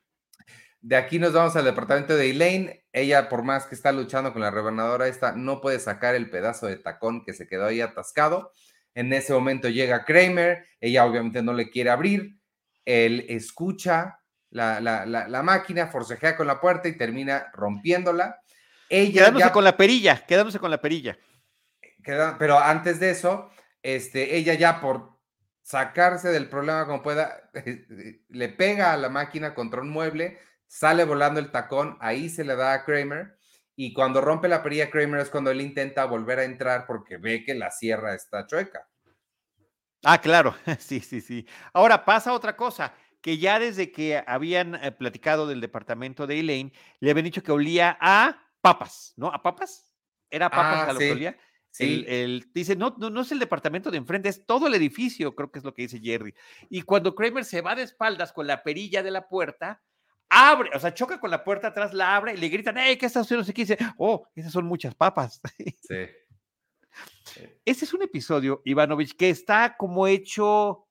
De 0.81 0.97
aquí 0.97 1.19
nos 1.19 1.33
vamos 1.33 1.57
al 1.57 1.65
departamento 1.65 2.17
de 2.17 2.31
Elaine. 2.31 2.85
Ella, 2.93 3.29
por 3.29 3.43
más 3.43 3.67
que 3.67 3.75
está 3.75 3.93
luchando 3.93 4.33
con 4.33 4.43
la 4.43 4.51
rebanadora 4.51 5.09
esta, 5.09 5.33
no 5.33 5.61
puede 5.61 5.81
sacar 5.81 6.15
el 6.15 6.31
pedazo 6.31 6.67
de 6.67 6.77
tacón 6.77 7.25
que 7.25 7.33
se 7.33 7.47
quedó 7.49 7.67
ahí 7.67 7.81
atascado. 7.81 8.53
En 8.95 9.13
ese 9.13 9.33
momento 9.33 9.69
llega 9.69 10.05
Kramer. 10.05 10.67
Ella 10.81 11.05
obviamente 11.05 11.43
no 11.43 11.53
le 11.53 11.71
quiere 11.71 11.91
abrir. 11.91 12.39
Él 12.85 13.27
escucha 13.29 14.21
la, 14.51 14.81
la, 14.81 15.43
máquina, 15.43 15.89
forcejea 15.89 16.37
con 16.37 16.47
la 16.47 16.61
puerta 16.61 16.89
y 16.89 16.97
termina 16.97 17.51
rompiéndola. 17.53 18.41
Ella 18.89 19.21
quedándose 19.21 19.53
con 19.53 19.65
la 19.65 19.77
perilla, 19.77 20.25
quedándose 20.27 20.59
con 20.59 20.71
la 20.71 20.81
perilla. 20.81 21.19
pero 22.39 22.59
antes 22.59 22.99
de 23.01 23.11
eso, 23.11 23.51
este, 23.83 24.37
ella 24.37 24.55
ya 24.55 24.81
por 24.81 25.19
sacarse 25.63 26.29
del 26.29 26.49
problema 26.49 26.87
como 26.87 27.03
pueda, 27.03 27.51
le 28.29 28.49
pega 28.49 28.93
a 28.93 28.97
la 28.97 29.11
máquina 29.11 29.55
contra 29.55 29.83
un 29.83 29.91
mueble, 29.91 30.39
sale 30.69 31.05
volando 31.05 31.41
el 31.41 31.51
tacón, 31.51 31.97
ahí 32.01 32.29
se 32.29 32.45
le 32.45 32.55
da 32.55 32.75
a 32.75 32.85
Kramer. 32.85 33.37
Y 33.75 33.93
cuando 33.93 34.21
rompe 34.21 34.49
la 34.49 34.63
perilla 34.63 34.91
Kramer 34.91 35.21
es 35.21 35.31
cuando 35.31 35.51
él 35.51 35.61
intenta 35.61 36.05
volver 36.05 36.41
a 36.41 36.45
entrar 36.45 36.87
porque 36.87 37.17
ve 37.17 37.45
que 37.45 37.55
la 37.55 37.71
sierra 37.71 38.15
está 38.15 38.47
chueca. 38.47 38.89
Ah, 40.05 40.21
claro, 40.21 40.55
sí, 40.79 41.01
sí, 41.01 41.21
sí. 41.21 41.47
Ahora 41.73 42.05
pasa 42.05 42.33
otra 42.33 42.55
cosa, 42.57 42.95
que 43.21 43.39
ya 43.39 43.59
desde 43.59 43.91
que 43.91 44.23
habían 44.27 44.75
eh, 44.77 44.93
platicado 44.93 45.47
del 45.47 45.61
departamento 45.61 46.27
de 46.27 46.41
Elaine, 46.41 46.73
le 47.01 47.11
habían 47.11 47.25
dicho 47.25 47.43
que 47.43 47.53
olía 47.53 47.97
a 48.01 48.41
papas, 48.61 49.15
¿no? 49.17 49.29
¿A 49.29 49.43
papas? 49.43 49.93
¿Era 50.31 50.51
papas 50.51 50.87
ah, 50.87 50.91
a 50.91 50.93
lo 50.93 50.99
que 50.99 51.13
olía? 51.13 51.37
Sí. 51.71 52.05
El, 52.09 52.51
dice, 52.53 52.77
no, 52.77 52.97
no, 52.99 53.11
no 53.11 53.21
es 53.21 53.31
el 53.31 53.39
departamento 53.39 53.91
de 53.91 53.99
enfrente, 53.99 54.29
es 54.29 54.45
todo 54.47 54.67
el 54.67 54.75
edificio, 54.75 55.35
creo 55.35 55.51
que 55.51 55.59
es 55.59 55.65
lo 55.65 55.75
que 55.75 55.83
dice 55.83 56.01
Jerry. 56.01 56.35
Y 56.69 56.83
cuando 56.83 57.15
Kramer 57.15 57.45
se 57.45 57.61
va 57.61 57.75
de 57.75 57.83
espaldas 57.83 58.33
con 58.33 58.47
la 58.47 58.63
perilla 58.63 59.03
de 59.03 59.11
la 59.11 59.29
puerta, 59.29 59.83
abre, 60.31 60.71
o 60.75 60.81
sea, 60.81 60.95
choca 60.95 61.21
con 61.21 61.31
la 61.31 61.45
puerta 61.45 61.69
atrás, 61.69 61.95
la 61.95 62.17
abre 62.17 62.35
y 62.35 62.37
le 62.37 62.49
gritan, 62.49 62.79
¡Ey, 62.79 62.97
qué 62.97 63.07
estás 63.07 63.27
haciendo! 63.27 63.49
Y 63.49 63.53
dice, 63.53 63.79
oh, 63.97 64.27
esas 64.35 64.53
son 64.53 64.67
muchas 64.67 64.95
papas. 64.95 65.41
Sí. 65.89 67.45
Ese 67.65 67.85
es 67.85 67.95
un 67.95 68.03
episodio, 68.03 68.63
Ivanovich, 68.65 69.17
que 69.17 69.31
está 69.31 69.77
como 69.77 70.07
hecho, 70.07 70.87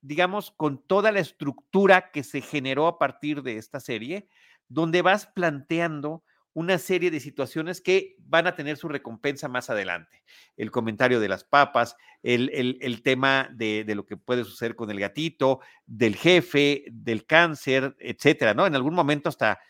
digamos, 0.00 0.52
con 0.52 0.86
toda 0.86 1.10
la 1.10 1.20
estructura 1.20 2.10
que 2.12 2.22
se 2.22 2.40
generó 2.40 2.86
a 2.86 2.98
partir 2.98 3.42
de 3.42 3.56
esta 3.56 3.80
serie, 3.80 4.28
donde 4.68 5.02
vas 5.02 5.26
planteando 5.26 6.22
una 6.54 6.78
serie 6.78 7.10
de 7.10 7.20
situaciones 7.20 7.80
que 7.80 8.16
van 8.18 8.46
a 8.46 8.54
tener 8.54 8.76
su 8.76 8.88
recompensa 8.88 9.48
más 9.48 9.70
adelante. 9.70 10.24
El 10.56 10.70
comentario 10.70 11.20
de 11.20 11.28
las 11.28 11.44
papas, 11.44 11.96
el, 12.22 13.02
tema 13.02 13.48
de, 13.52 13.84
lo 13.94 14.04
que 14.06 14.16
puede 14.16 14.44
suceder 14.44 14.74
con 14.74 14.90
el 14.90 14.98
gatito, 14.98 15.60
del 15.86 16.16
jefe, 16.16 16.84
del 16.90 17.26
cáncer, 17.26 17.96
etcétera, 18.00 18.54
¿no? 18.54 18.66
En 18.66 18.74
algún 18.74 18.94
momento 18.94 19.28
hasta 19.28 19.60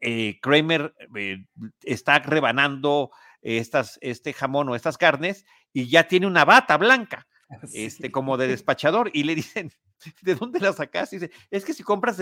eh, 0.00 0.38
Kramer 0.40 0.94
eh, 1.16 1.44
está 1.82 2.18
rebanando 2.18 3.10
estas, 3.42 3.98
este 4.00 4.32
jamón 4.32 4.68
o 4.68 4.74
estas 4.74 4.96
carnes 4.96 5.44
y 5.72 5.88
ya 5.88 6.08
tiene 6.08 6.26
una 6.26 6.44
bata 6.44 6.76
blanca. 6.76 7.26
Este, 7.72 8.10
como 8.10 8.36
de 8.36 8.48
despachador, 8.48 9.10
y 9.12 9.22
le 9.22 9.34
dicen, 9.34 9.70
¿de 10.22 10.34
dónde 10.34 10.60
la 10.60 10.72
sacas? 10.72 11.12
Y 11.12 11.18
dice, 11.18 11.32
es 11.50 11.64
que 11.64 11.74
si 11.74 11.82
compras 11.82 12.18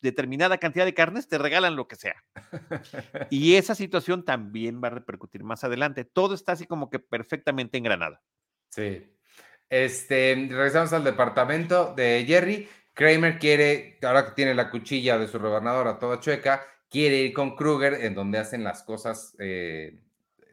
determinada 0.00 0.58
cantidad 0.58 0.84
de 0.84 0.94
carnes, 0.94 1.28
te 1.28 1.38
regalan 1.38 1.76
lo 1.76 1.88
que 1.88 1.96
sea. 1.96 2.24
Y 3.30 3.54
esa 3.56 3.74
situación 3.74 4.24
también 4.24 4.80
va 4.82 4.88
a 4.88 4.92
repercutir 4.92 5.44
más 5.44 5.64
adelante. 5.64 6.04
Todo 6.04 6.34
está 6.34 6.52
así 6.52 6.66
como 6.66 6.90
que 6.90 6.98
perfectamente 6.98 7.78
engranado. 7.78 8.18
Sí. 8.70 9.14
Este, 9.68 10.34
regresamos 10.48 10.92
al 10.92 11.04
departamento 11.04 11.94
de 11.94 12.24
Jerry. 12.26 12.68
Kramer 12.94 13.38
quiere, 13.38 13.98
ahora 14.02 14.26
que 14.26 14.32
tiene 14.32 14.54
la 14.54 14.70
cuchilla 14.70 15.18
de 15.18 15.28
su 15.28 15.38
rebanadora 15.38 15.98
toda 15.98 16.20
chueca, 16.20 16.64
quiere 16.88 17.18
ir 17.18 17.32
con 17.32 17.54
Kruger 17.54 17.94
en 17.94 18.14
donde 18.14 18.38
hacen 18.38 18.64
las 18.64 18.82
cosas 18.82 19.36
eh, 19.38 20.00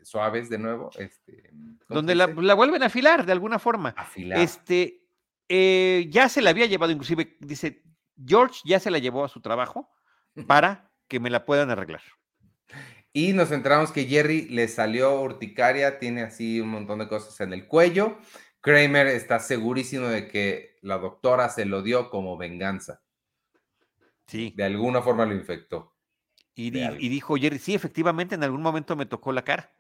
suaves 0.04 0.50
de 0.50 0.58
nuevo. 0.58 0.92
Este, 0.98 1.50
donde 1.90 2.14
la, 2.14 2.28
vuelven 2.28 2.84
a 2.84 2.88
afilar 2.88 3.26
de 3.26 3.32
alguna 3.32 3.58
forma. 3.58 3.96
Afilar. 3.98 4.40
Este, 4.40 5.06
eh, 5.50 6.08
ya 6.10 6.30
se 6.30 6.42
la 6.42 6.52
había 6.52 6.66
llevado, 6.66 6.92
inclusive, 6.92 7.38
dice, 7.40 7.84
George 8.24 8.60
ya 8.66 8.80
se 8.80 8.92
la 8.92 9.00
llevó 9.00 9.26
a 9.26 9.30
su 9.30 9.42
trabajo 9.42 9.90
para 10.48 10.92
que 11.08 11.20
me 11.20 11.30
la 11.30 11.46
puedan 11.46 11.70
arreglar. 11.70 12.02
Y 13.14 13.34
nos 13.34 13.52
enteramos 13.52 13.92
que 13.92 14.06
Jerry 14.06 14.50
le 14.50 14.68
salió 14.68 15.22
urticaria, 15.22 16.00
tiene 16.00 16.24
así 16.24 16.60
un 16.60 16.70
montón 16.70 17.00
de 17.00 17.08
cosas 17.08 17.40
en 17.40 17.54
el 17.54 17.68
cuello. 17.68 18.18
Kramer 18.60 19.08
está 19.08 19.40
segurísimo 19.40 20.08
de 20.08 20.28
que 20.28 20.76
la 20.82 20.98
doctora 20.98 21.50
se 21.50 21.66
lo 21.66 21.82
dio 21.82 22.10
como 22.10 22.38
venganza. 22.38 23.02
Sí. 24.28 24.54
De 24.56 24.66
alguna 24.66 25.02
forma 25.02 25.26
lo 25.26 25.34
infectó. 25.34 25.96
Y, 26.56 26.78
y 26.78 27.10
dijo 27.10 27.36
Jerry, 27.36 27.60
sí, 27.60 27.76
efectivamente, 27.76 28.36
en 28.36 28.44
algún 28.44 28.62
momento 28.62 28.96
me 28.96 29.06
tocó 29.06 29.32
la 29.32 29.44
cara. 29.44 29.72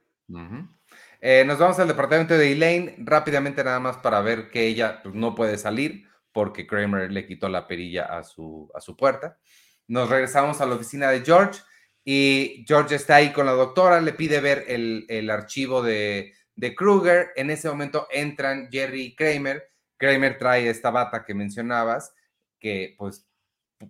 Eh, 1.21 1.43
nos 1.45 1.57
vamos 1.59 1.79
al 1.79 1.87
departamento 1.87 2.37
de 2.37 2.51
Elaine 2.51 2.95
rápidamente 2.99 3.63
nada 3.63 3.79
más 3.79 3.97
para 3.97 4.21
ver 4.21 4.49
que 4.49 4.67
ella 4.67 5.01
pues, 5.03 5.13
no 5.13 5.35
puede 5.35 5.57
salir 5.57 6.07
porque 6.35 6.67
Kramer 6.67 7.09
le 7.13 7.25
quitó 7.25 7.47
la 7.47 7.65
perilla 7.65 8.03
a 8.03 8.21
su, 8.21 8.69
a 8.75 8.81
su 8.81 8.97
puerta. 8.97 9.39
Nos 9.87 10.09
regresamos 10.09 10.59
a 10.59 10.65
la 10.65 10.75
oficina 10.75 11.09
de 11.09 11.21
George 11.21 11.61
y 12.03 12.65
George 12.67 12.95
está 12.95 13.15
ahí 13.15 13.31
con 13.31 13.45
la 13.45 13.53
doctora, 13.53 14.01
le 14.01 14.11
pide 14.11 14.41
ver 14.41 14.65
el, 14.67 15.29
archivo 15.29 15.81
de, 15.81 16.33
de, 16.57 16.75
Kruger. 16.75 17.29
En 17.37 17.51
ese 17.51 17.69
momento 17.69 18.09
entran 18.11 18.67
Jerry 18.69 19.03
y 19.03 19.15
Kramer. 19.15 19.71
Kramer 19.95 20.37
trae 20.37 20.69
esta 20.69 20.91
bata 20.91 21.23
que 21.23 21.33
mencionabas, 21.33 22.13
que 22.59 22.95
pues 22.97 23.29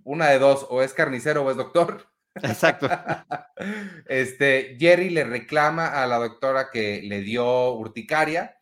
una 0.04 0.30
de 0.30 0.38
dos, 0.38 0.68
o 0.70 0.84
es 0.84 0.94
carnicero 0.94 1.44
o 1.44 1.50
es 1.50 1.58
doctor. 1.58 2.08
Exacto. 2.36 2.88
Este, 4.08 4.76
Jerry 4.80 5.10
le 5.10 5.24
reclama 5.24 5.88
a 5.88 6.06
la 6.06 6.18
doctora 6.18 6.70
que 6.70 7.02
le 7.02 7.22
dio 7.22 7.74
urticaria. 7.74 8.55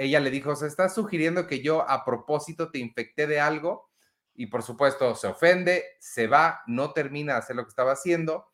Ella 0.00 0.18
le 0.18 0.30
dijo, 0.30 0.56
se 0.56 0.66
está 0.66 0.88
sugiriendo 0.88 1.46
que 1.46 1.60
yo 1.60 1.86
a 1.86 2.06
propósito 2.06 2.70
te 2.70 2.78
infecté 2.78 3.26
de 3.26 3.38
algo. 3.38 3.90
Y 4.34 4.46
por 4.46 4.62
supuesto 4.62 5.14
se 5.14 5.26
ofende, 5.26 5.84
se 5.98 6.26
va, 6.26 6.62
no 6.66 6.92
termina 6.92 7.34
de 7.34 7.40
hacer 7.40 7.54
lo 7.54 7.64
que 7.64 7.68
estaba 7.68 7.92
haciendo. 7.92 8.46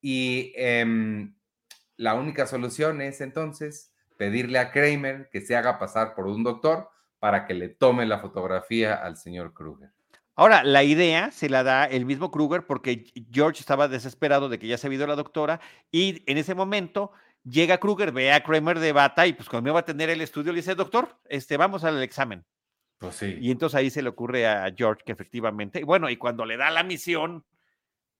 Y 0.00 0.52
em, 0.54 1.34
la 1.96 2.14
única 2.14 2.46
solución 2.46 3.00
es 3.00 3.20
entonces 3.20 3.92
pedirle 4.16 4.60
a 4.60 4.70
Kramer 4.70 5.28
que 5.32 5.40
se 5.40 5.56
haga 5.56 5.80
pasar 5.80 6.14
por 6.14 6.28
un 6.28 6.44
doctor 6.44 6.88
para 7.18 7.44
que 7.44 7.54
le 7.54 7.70
tome 7.70 8.06
la 8.06 8.20
fotografía 8.20 8.94
al 8.94 9.16
señor 9.16 9.52
Kruger. 9.52 9.90
Ahora, 10.36 10.62
la 10.62 10.84
idea 10.84 11.32
se 11.32 11.48
la 11.48 11.64
da 11.64 11.86
el 11.86 12.06
mismo 12.06 12.30
Kruger 12.30 12.66
porque 12.66 13.06
George 13.32 13.58
estaba 13.58 13.88
desesperado 13.88 14.48
de 14.48 14.60
que 14.60 14.68
ya 14.68 14.78
se 14.78 14.86
había 14.86 14.98
ido 14.98 15.08
la 15.08 15.16
doctora 15.16 15.60
y 15.90 16.22
en 16.30 16.38
ese 16.38 16.54
momento 16.54 17.10
llega 17.44 17.78
Kruger, 17.78 18.12
ve 18.12 18.32
a 18.32 18.42
Kramer 18.42 18.78
de 18.78 18.92
bata 18.92 19.26
y 19.26 19.32
pues 19.32 19.48
cuando 19.48 19.72
va 19.72 19.80
a 19.80 19.84
tener 19.84 20.10
el 20.10 20.20
estudio 20.20 20.52
le 20.52 20.58
dice, 20.58 20.74
doctor, 20.74 21.20
este, 21.28 21.56
vamos 21.56 21.84
al 21.84 22.02
examen. 22.02 22.44
Pues 22.98 23.16
sí. 23.16 23.36
Y 23.40 23.50
entonces 23.50 23.76
ahí 23.76 23.90
se 23.90 24.02
le 24.02 24.08
ocurre 24.08 24.46
a 24.46 24.72
George 24.74 25.02
que 25.04 25.12
efectivamente, 25.12 25.80
y 25.80 25.82
bueno, 25.82 26.08
y 26.08 26.16
cuando 26.16 26.44
le 26.44 26.56
da 26.56 26.70
la 26.70 26.82
misión 26.82 27.44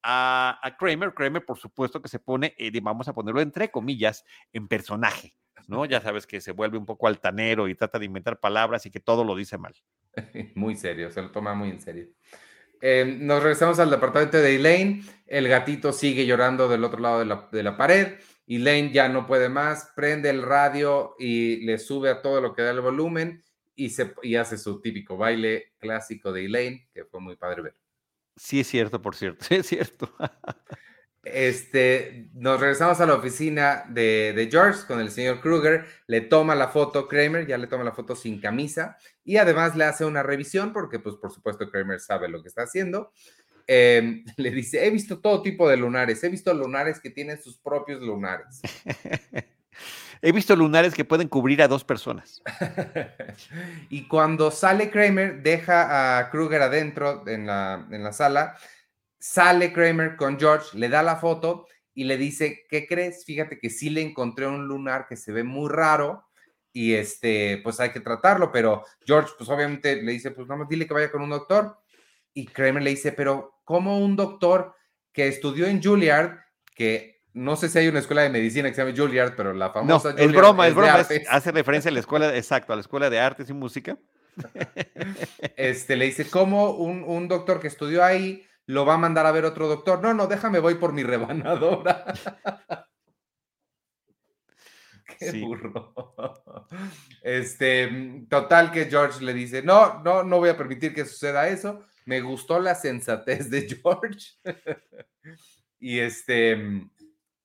a, 0.03 0.77
Kramer, 0.79 1.15
Kramer 1.15 1.45
por 1.45 1.59
supuesto 1.59 2.03
que 2.03 2.09
se 2.09 2.19
pone, 2.19 2.55
eh, 2.59 2.71
vamos 2.83 3.09
a 3.09 3.15
ponerlo 3.15 3.41
entre 3.41 3.71
comillas, 3.71 4.25
en 4.53 4.69
personaje, 4.69 5.35
¿no? 5.67 5.87
Ya 5.87 6.01
sabes 6.03 6.27
que 6.27 6.41
se 6.41 6.53
vuelve 6.53 6.77
un 6.77 6.87
poco 6.87 7.07
altanero 7.09 7.69
y 7.69 7.75
trata 7.75 7.99
de 7.99 8.05
inventar 8.05 8.39
palabras 8.39 8.85
y 8.87 8.91
que 8.91 9.01
todo 9.01 9.25
lo 9.25 9.35
dice 9.35 9.57
mal. 9.57 9.75
Muy 10.55 10.77
serio, 10.77 11.11
se 11.11 11.23
lo 11.23 11.31
toma 11.31 11.55
muy 11.55 11.71
en 11.71 11.81
serio. 11.81 12.09
Em, 12.87 13.27
nos 13.27 13.43
regresamos 13.43 13.79
al 13.79 13.89
departamento 13.89 14.37
de 14.37 14.57
Elaine. 14.57 15.03
El 15.27 15.49
gatito 15.49 15.91
sigue 15.91 16.27
llorando 16.27 16.69
del 16.69 16.85
otro 16.85 17.01
lado 17.01 17.21
de 17.21 17.25
la, 17.25 17.49
de 17.51 17.63
la 17.63 17.79
pared. 17.79 18.19
Elaine 18.47 18.93
ya 18.93 19.09
no 19.09 19.27
puede 19.27 19.49
más, 19.49 19.91
prende 19.97 20.29
el 20.29 20.43
radio 20.43 21.15
y 21.19 21.65
le 21.65 21.79
sube 21.79 22.11
a 22.11 22.21
todo 22.21 22.43
lo 22.43 22.53
que 22.53 22.61
da 22.61 22.73
el 22.73 22.83
volumen 22.83 23.43
y, 23.75 23.89
se, 23.89 24.13
y 24.23 24.35
hace 24.35 24.59
su 24.59 24.83
típico 24.83 25.17
baile 25.17 25.73
clásico 25.79 26.31
de 26.31 26.45
Elaine, 26.45 26.87
que 26.93 27.07
fue 27.07 27.21
muy 27.21 27.37
padre 27.37 27.63
ver. 27.63 27.77
Sí, 28.37 28.61
es 28.61 28.67
cierto, 28.67 29.01
por 29.01 29.17
cierto, 29.17 29.43
sí, 29.49 29.55
es 29.55 29.67
cierto. 29.67 30.15
Este, 31.25 32.29
nos 32.35 32.61
regresamos 32.61 33.01
a 33.01 33.07
la 33.07 33.15
oficina 33.15 33.85
de, 33.89 34.49
George 34.51 34.87
con 34.87 35.01
el 35.01 35.11
señor 35.11 35.41
Kruger, 35.41 35.87
le 36.07 36.21
toma 36.21 36.55
la 36.55 36.69
foto 36.69 37.09
Kramer, 37.09 37.47
ya 37.47 37.57
le 37.57 37.67
toma 37.67 37.85
la 37.85 37.93
foto 37.93 38.15
sin 38.15 38.41
camisa 38.41 38.97
y 39.25 39.39
además 39.39 39.75
le 39.77 39.85
hace 39.85 40.05
una 40.05 40.23
revisión 40.23 40.73
porque 40.73 40.99
pues 40.99 41.17
por 41.17 41.33
supuesto 41.33 41.71
Kramer 41.71 42.01
sabe 42.01 42.29
lo 42.29 42.43
que 42.43 42.49
está 42.49 42.63
haciendo. 42.63 43.13
Em, 43.67 44.25
le 44.37 44.51
dice, 44.51 44.87
he 44.87 44.91
visto 44.91 45.21
todo 45.21 45.43
tipo 45.43 45.69
de 45.69 45.77
lunares, 45.77 46.23
he 46.25 46.29
visto 46.29 46.53
lunares 46.53 47.01
que 47.01 47.11
tienen 47.11 47.41
sus 47.43 47.59
propios 47.59 48.03
lunares. 48.03 48.61
he 50.23 50.33
visto 50.33 50.55
lunares 50.55 50.95
que 50.95 51.05
pueden 51.05 51.29
cubrir 51.29 51.63
a 51.63 51.69
dos 51.69 51.85
personas. 51.85 52.43
y 53.89 54.07
cuando 54.09 54.51
sale 54.51 54.91
Kramer, 54.91 55.43
deja 55.43 56.19
a 56.19 56.31
Kruger 56.31 56.61
adentro 56.61 57.27
en 57.27 57.47
la, 57.47 57.87
en 57.91 58.03
la 58.03 58.13
sala 58.13 58.57
Sale 59.27 59.73
Kramer 59.73 60.17
con 60.17 60.39
George, 60.39 60.77
le 60.79 60.91
da 60.91 61.03
la 61.03 61.17
foto 61.17 61.67
y 61.95 62.05
le 62.05 62.19
dice, 62.19 62.67
¿qué 62.69 62.87
crees? 62.87 63.25
Fíjate 63.25 63.59
que 63.59 63.71
sí 63.71 63.89
le 63.89 64.03
encontré 64.03 64.47
un 64.47 64.69
lunar 64.69 65.07
que 65.09 65.17
se 65.17 65.33
ve 65.33 65.43
muy 65.43 65.71
raro 65.71 66.27
y 66.75 66.93
este, 66.93 67.59
pues 67.65 67.81
hay 67.81 67.89
que 67.89 68.01
tratarlo, 68.01 68.53
pero 68.53 68.85
George, 69.03 69.33
pues 69.39 69.49
obviamente 69.49 69.97
le 70.03 70.13
dice, 70.13 70.33
pues 70.33 70.47
vamos, 70.47 70.69
dile 70.69 70.87
que 70.87 70.93
vaya 70.93 71.11
con 71.11 71.23
un 71.23 71.31
doctor. 71.31 71.79
Y 72.35 72.45
Kramer 72.45 72.83
le 72.83 72.91
dice, 72.91 73.13
pero 73.13 73.63
¿cómo 73.65 73.99
un 73.99 74.15
doctor 74.15 74.75
que 75.11 75.27
estudió 75.27 75.69
en 75.69 75.83
Juilliard, 75.83 76.41
que 76.75 77.23
no 77.33 77.57
sé 77.57 77.71
si 77.71 77.79
hay 77.79 77.89
una 77.89 78.01
escuela 78.01 78.21
de 78.21 78.29
medicina 78.29 78.69
que 78.69 78.75
se 78.75 78.85
llama 78.85 78.95
Juilliard, 78.95 79.35
pero 79.35 79.55
la 79.55 79.71
famosa... 79.71 80.13
No, 80.13 80.19
es 80.19 80.33
broma, 80.33 80.69
es, 80.69 80.75
broma, 80.75 80.97
hace 81.31 81.51
referencia 81.51 81.91
a 81.91 81.95
la 81.95 82.01
escuela, 82.01 82.37
exacto, 82.37 82.75
a 82.75 82.77
la 82.77 82.83
escuela 82.83 83.09
de 83.09 83.21
artes 83.21 83.49
y 83.49 83.55
música. 83.55 83.97
este, 85.57 85.97
le 85.97 86.05
dice, 86.05 86.29
¿cómo 86.29 86.73
un, 86.73 87.03
un 87.05 87.27
doctor 87.27 87.59
que 87.59 87.69
estudió 87.69 88.05
ahí 88.05 88.47
lo 88.67 88.87
va 88.87 88.95
a 88.95 88.99
mandar 88.99 89.27
a 89.27 89.33
ver 89.33 89.45
otro 89.45 89.69
doctor. 89.69 90.03
No, 90.03 90.15
no, 90.15 90.27
déjame, 90.27 90.59
voy 90.59 90.77
por 90.77 90.93
mi 90.93 91.03
rebanadora. 91.03 92.05
Qué 95.19 95.33
burro. 95.41 95.95
Este, 97.23 98.27
total 98.29 98.73
que 98.73 98.87
George 98.87 99.23
le 99.25 99.33
dice, 99.35 99.63
no, 99.63 100.03
no, 100.03 100.25
no 100.25 100.39
voy 100.39 100.49
a 100.49 100.57
permitir 100.57 100.95
que 100.95 101.05
suceda 101.05 101.49
eso. 101.49 101.85
Me 102.07 102.21
gustó 102.21 102.59
la 102.59 102.75
sensatez 102.75 103.51
de 103.51 103.63
George. 103.83 104.33
y 105.79 106.01
este, 106.01 106.89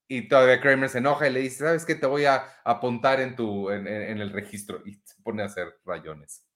y 0.08 0.28
todavía 0.28 0.60
Kramer 0.62 0.90
se 0.90 0.98
enoja 0.98 1.28
y 1.28 1.34
le 1.34 1.42
dice, 1.42 1.60
¿sabes 1.60 1.86
qué? 1.86 1.96
Te 1.96 2.08
voy 2.08 2.26
a 2.26 2.44
apuntar 2.64 3.20
en 3.20 3.36
tu, 3.36 3.70
en 3.70 3.88
el 3.88 4.32
registro. 4.32 4.82
Y 4.86 4.96
se 5.04 5.22
pone 5.22 5.44
a 5.44 5.46
hacer 5.46 5.68
rayones. 5.86 6.49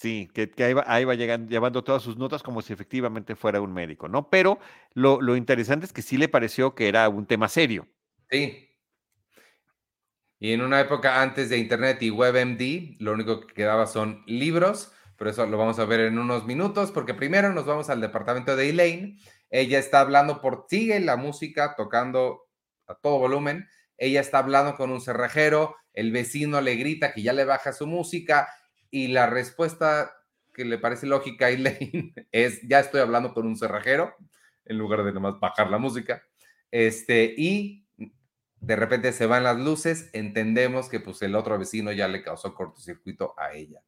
Sí, 0.00 0.30
que, 0.32 0.50
ahí, 0.86 1.04
va, 1.04 1.14
llegando, 1.14 1.50
llevando 1.50 1.84
todas 1.84 2.02
sus 2.02 2.16
notas 2.16 2.42
como 2.42 2.62
si 2.62 2.72
efectivamente 2.72 3.36
fuera 3.36 3.60
un 3.60 3.74
médico, 3.74 4.08
¿no? 4.08 4.30
Pero 4.30 4.58
lo, 4.94 5.36
interesante 5.36 5.84
es 5.84 5.92
que 5.92 6.00
sí 6.00 6.16
le 6.16 6.26
pareció 6.26 6.74
que 6.74 6.88
era 6.88 7.06
un 7.10 7.26
tema 7.26 7.50
serio. 7.50 7.86
Sí. 8.30 8.66
Y 10.38 10.54
en 10.54 10.62
una 10.62 10.80
época 10.80 11.20
antes 11.20 11.50
de 11.50 11.58
Internet 11.58 12.00
y 12.00 12.10
WebMD, 12.10 12.96
lo 12.98 13.12
único 13.12 13.46
que 13.46 13.52
quedaba 13.52 13.86
son 13.86 14.22
libros, 14.26 14.90
pero 15.18 15.32
eso 15.32 15.44
lo 15.44 15.58
vamos 15.58 15.78
a 15.78 15.84
ver 15.84 16.00
en 16.00 16.18
unos 16.18 16.46
minutos, 16.46 16.92
porque 16.92 17.12
primero 17.12 17.52
nos 17.52 17.66
vamos 17.66 17.90
al 17.90 18.00
departamento 18.00 18.56
de 18.56 18.70
Elaine. 18.70 19.18
Ella 19.50 19.78
está 19.78 20.00
hablando 20.00 20.40
por, 20.40 20.64
sigue 20.70 20.98
la 21.00 21.16
música 21.16 21.74
tocando 21.76 22.48
a 22.86 22.94
todo 22.94 23.18
volumen. 23.18 23.68
Ella 23.98 24.22
está 24.22 24.38
hablando 24.38 24.76
con 24.76 24.92
un 24.92 25.02
cerrajero, 25.02 25.76
el 25.92 26.10
vecino 26.10 26.62
le 26.62 26.76
grita 26.76 27.12
que 27.12 27.20
ya 27.20 27.34
le 27.34 27.44
baja 27.44 27.74
su 27.74 27.86
música 27.86 28.48
y 28.90 29.08
la 29.08 29.26
respuesta 29.26 30.12
que 30.52 30.64
le 30.64 30.78
parece 30.78 31.06
lógica 31.06 31.46
a 31.46 31.50
Elaine 31.50 32.12
es, 32.32 32.60
ya 32.68 32.80
estoy 32.80 33.00
hablando 33.00 33.32
con 33.32 33.46
un 33.46 33.56
cerrajero, 33.56 34.14
en 34.64 34.78
lugar 34.78 35.04
de 35.04 35.12
nomás 35.12 35.38
bajar 35.40 35.70
la 35.70 35.78
música. 35.78 36.22
Este, 36.70 37.34
y 37.36 37.86
de 38.60 38.76
repente 38.76 39.12
se 39.12 39.26
van 39.26 39.44
las 39.44 39.58
luces, 39.58 40.10
entendemos 40.12 40.88
que 40.88 41.00
pues 41.00 41.22
el 41.22 41.34
otro 41.34 41.58
vecino 41.58 41.92
ya 41.92 42.08
le 42.08 42.22
causó 42.22 42.54
cortocircuito 42.54 43.34
a 43.38 43.52
ella. 43.52 43.80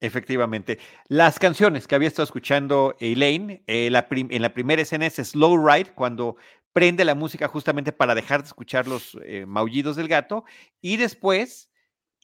Efectivamente. 0.00 0.78
Las 1.08 1.38
canciones 1.38 1.86
que 1.86 1.94
había 1.94 2.08
estado 2.08 2.24
escuchando 2.24 2.94
Elaine, 3.00 3.64
eh, 3.66 3.86
en 3.86 4.42
la 4.42 4.54
primera 4.54 4.82
escena 4.82 5.06
es 5.06 5.14
Slow 5.14 5.66
Ride, 5.66 5.92
cuando 5.94 6.36
prende 6.72 7.04
la 7.04 7.14
música 7.14 7.48
justamente 7.48 7.92
para 7.92 8.14
dejar 8.14 8.42
de 8.42 8.48
escuchar 8.48 8.86
los 8.86 9.16
eh, 9.24 9.46
maullidos 9.46 9.96
del 9.96 10.08
gato, 10.08 10.44
y 10.80 10.96
después 10.96 11.70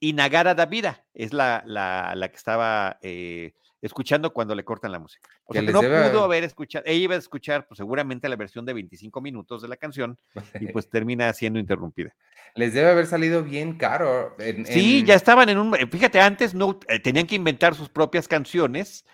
y 0.00 0.14
Nagara 0.14 0.54
Davida 0.54 1.04
es 1.12 1.34
la, 1.34 1.62
la, 1.66 2.14
la 2.16 2.28
que 2.30 2.36
estaba 2.36 2.98
eh, 3.02 3.52
escuchando 3.82 4.32
cuando 4.32 4.54
le 4.54 4.64
cortan 4.64 4.90
la 4.90 4.98
música. 4.98 5.28
O 5.44 5.52
sea, 5.52 5.60
no 5.60 5.80
pudo 5.80 6.24
haber 6.24 6.42
escuchado, 6.42 6.84
ella 6.86 7.04
iba 7.04 7.14
a 7.14 7.18
escuchar 7.18 7.68
pues, 7.68 7.76
seguramente 7.76 8.26
la 8.30 8.36
versión 8.36 8.64
de 8.64 8.72
25 8.72 9.20
minutos 9.20 9.60
de 9.60 9.68
la 9.68 9.76
canción 9.76 10.18
y 10.58 10.66
pues 10.72 10.88
termina 10.88 11.30
siendo 11.34 11.58
interrumpida. 11.58 12.14
Les 12.54 12.72
debe 12.72 12.90
haber 12.90 13.06
salido 13.06 13.44
bien 13.44 13.76
caro. 13.76 14.34
Sí, 14.64 15.04
ya 15.04 15.14
estaban 15.14 15.50
en 15.50 15.58
un, 15.58 15.74
fíjate, 15.90 16.18
antes 16.18 16.54
no, 16.54 16.80
eh, 16.88 16.98
tenían 16.98 17.26
que 17.26 17.36
inventar 17.36 17.74
sus 17.74 17.90
propias 17.90 18.26
canciones 18.26 19.04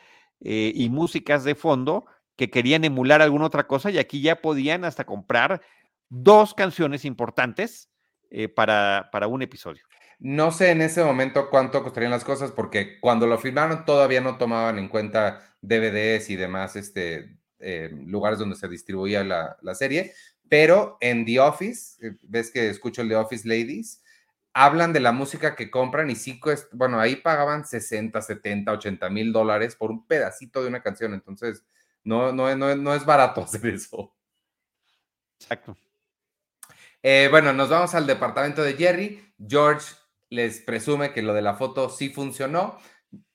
eh, 0.40 0.70
y 0.72 0.88
músicas 0.88 1.42
de 1.42 1.56
fondo 1.56 2.06
que 2.36 2.48
querían 2.48 2.84
emular 2.84 3.22
alguna 3.22 3.46
otra 3.46 3.66
cosa 3.66 3.90
y 3.90 3.98
aquí 3.98 4.20
ya 4.20 4.40
podían 4.40 4.84
hasta 4.84 5.04
comprar 5.04 5.62
dos 6.08 6.54
canciones 6.54 7.04
importantes 7.04 7.90
para, 8.54 9.08
para 9.12 9.28
un 9.28 9.40
episodio. 9.40 9.82
No 10.18 10.50
sé 10.50 10.70
en 10.70 10.80
ese 10.80 11.04
momento 11.04 11.50
cuánto 11.50 11.82
costarían 11.82 12.10
las 12.10 12.24
cosas, 12.24 12.50
porque 12.50 12.98
cuando 13.00 13.26
lo 13.26 13.38
firmaron 13.38 13.84
todavía 13.84 14.20
no 14.20 14.38
tomaban 14.38 14.78
en 14.78 14.88
cuenta 14.88 15.56
DVDs 15.60 16.30
y 16.30 16.36
demás 16.36 16.76
este, 16.76 17.36
eh, 17.58 17.90
lugares 18.06 18.38
donde 18.38 18.56
se 18.56 18.68
distribuía 18.68 19.24
la, 19.24 19.74
serie, 19.74 20.14
pero 20.48 20.96
en 21.00 21.26
The 21.26 21.40
Office, 21.40 22.06
eh, 22.06 22.16
ves 22.22 22.50
que 22.50 22.70
escucho 22.70 23.02
el 23.02 23.08
The 23.08 23.16
Office 23.16 23.46
Ladies, 23.46 24.02
hablan 24.54 24.94
de 24.94 25.00
la 25.00 25.12
música 25.12 25.54
que 25.54 25.70
compran 25.70 26.08
y 26.08 26.16
sí, 26.16 26.40
bueno, 26.72 26.98
ahí 26.98 27.16
pagaban 27.16 27.66
60, 27.66 28.22
70, 28.22 28.72
80 28.72 29.10
mil 29.10 29.32
dólares 29.32 29.76
por 29.76 29.90
un 29.90 30.06
pedacito 30.06 30.62
de 30.62 30.68
una 30.68 30.82
canción, 30.82 31.12
entonces 31.12 31.62
no, 32.04 32.32
no, 32.32 32.54
no, 32.56 32.74
no 32.74 32.94
es 32.94 33.04
barato 33.04 33.40
hacer 33.44 33.66
eso. 33.66 34.14
Exacto. 35.38 35.76
Eh, 37.02 37.28
bueno, 37.30 37.52
nos 37.52 37.68
vamos 37.68 37.94
al 37.94 38.06
departamento 38.06 38.62
de 38.62 38.72
Jerry. 38.74 39.34
George 39.46 39.94
les 40.30 40.60
presume 40.60 41.12
que 41.12 41.22
lo 41.22 41.34
de 41.34 41.42
la 41.42 41.54
foto 41.54 41.88
sí 41.88 42.10
funcionó. 42.10 42.78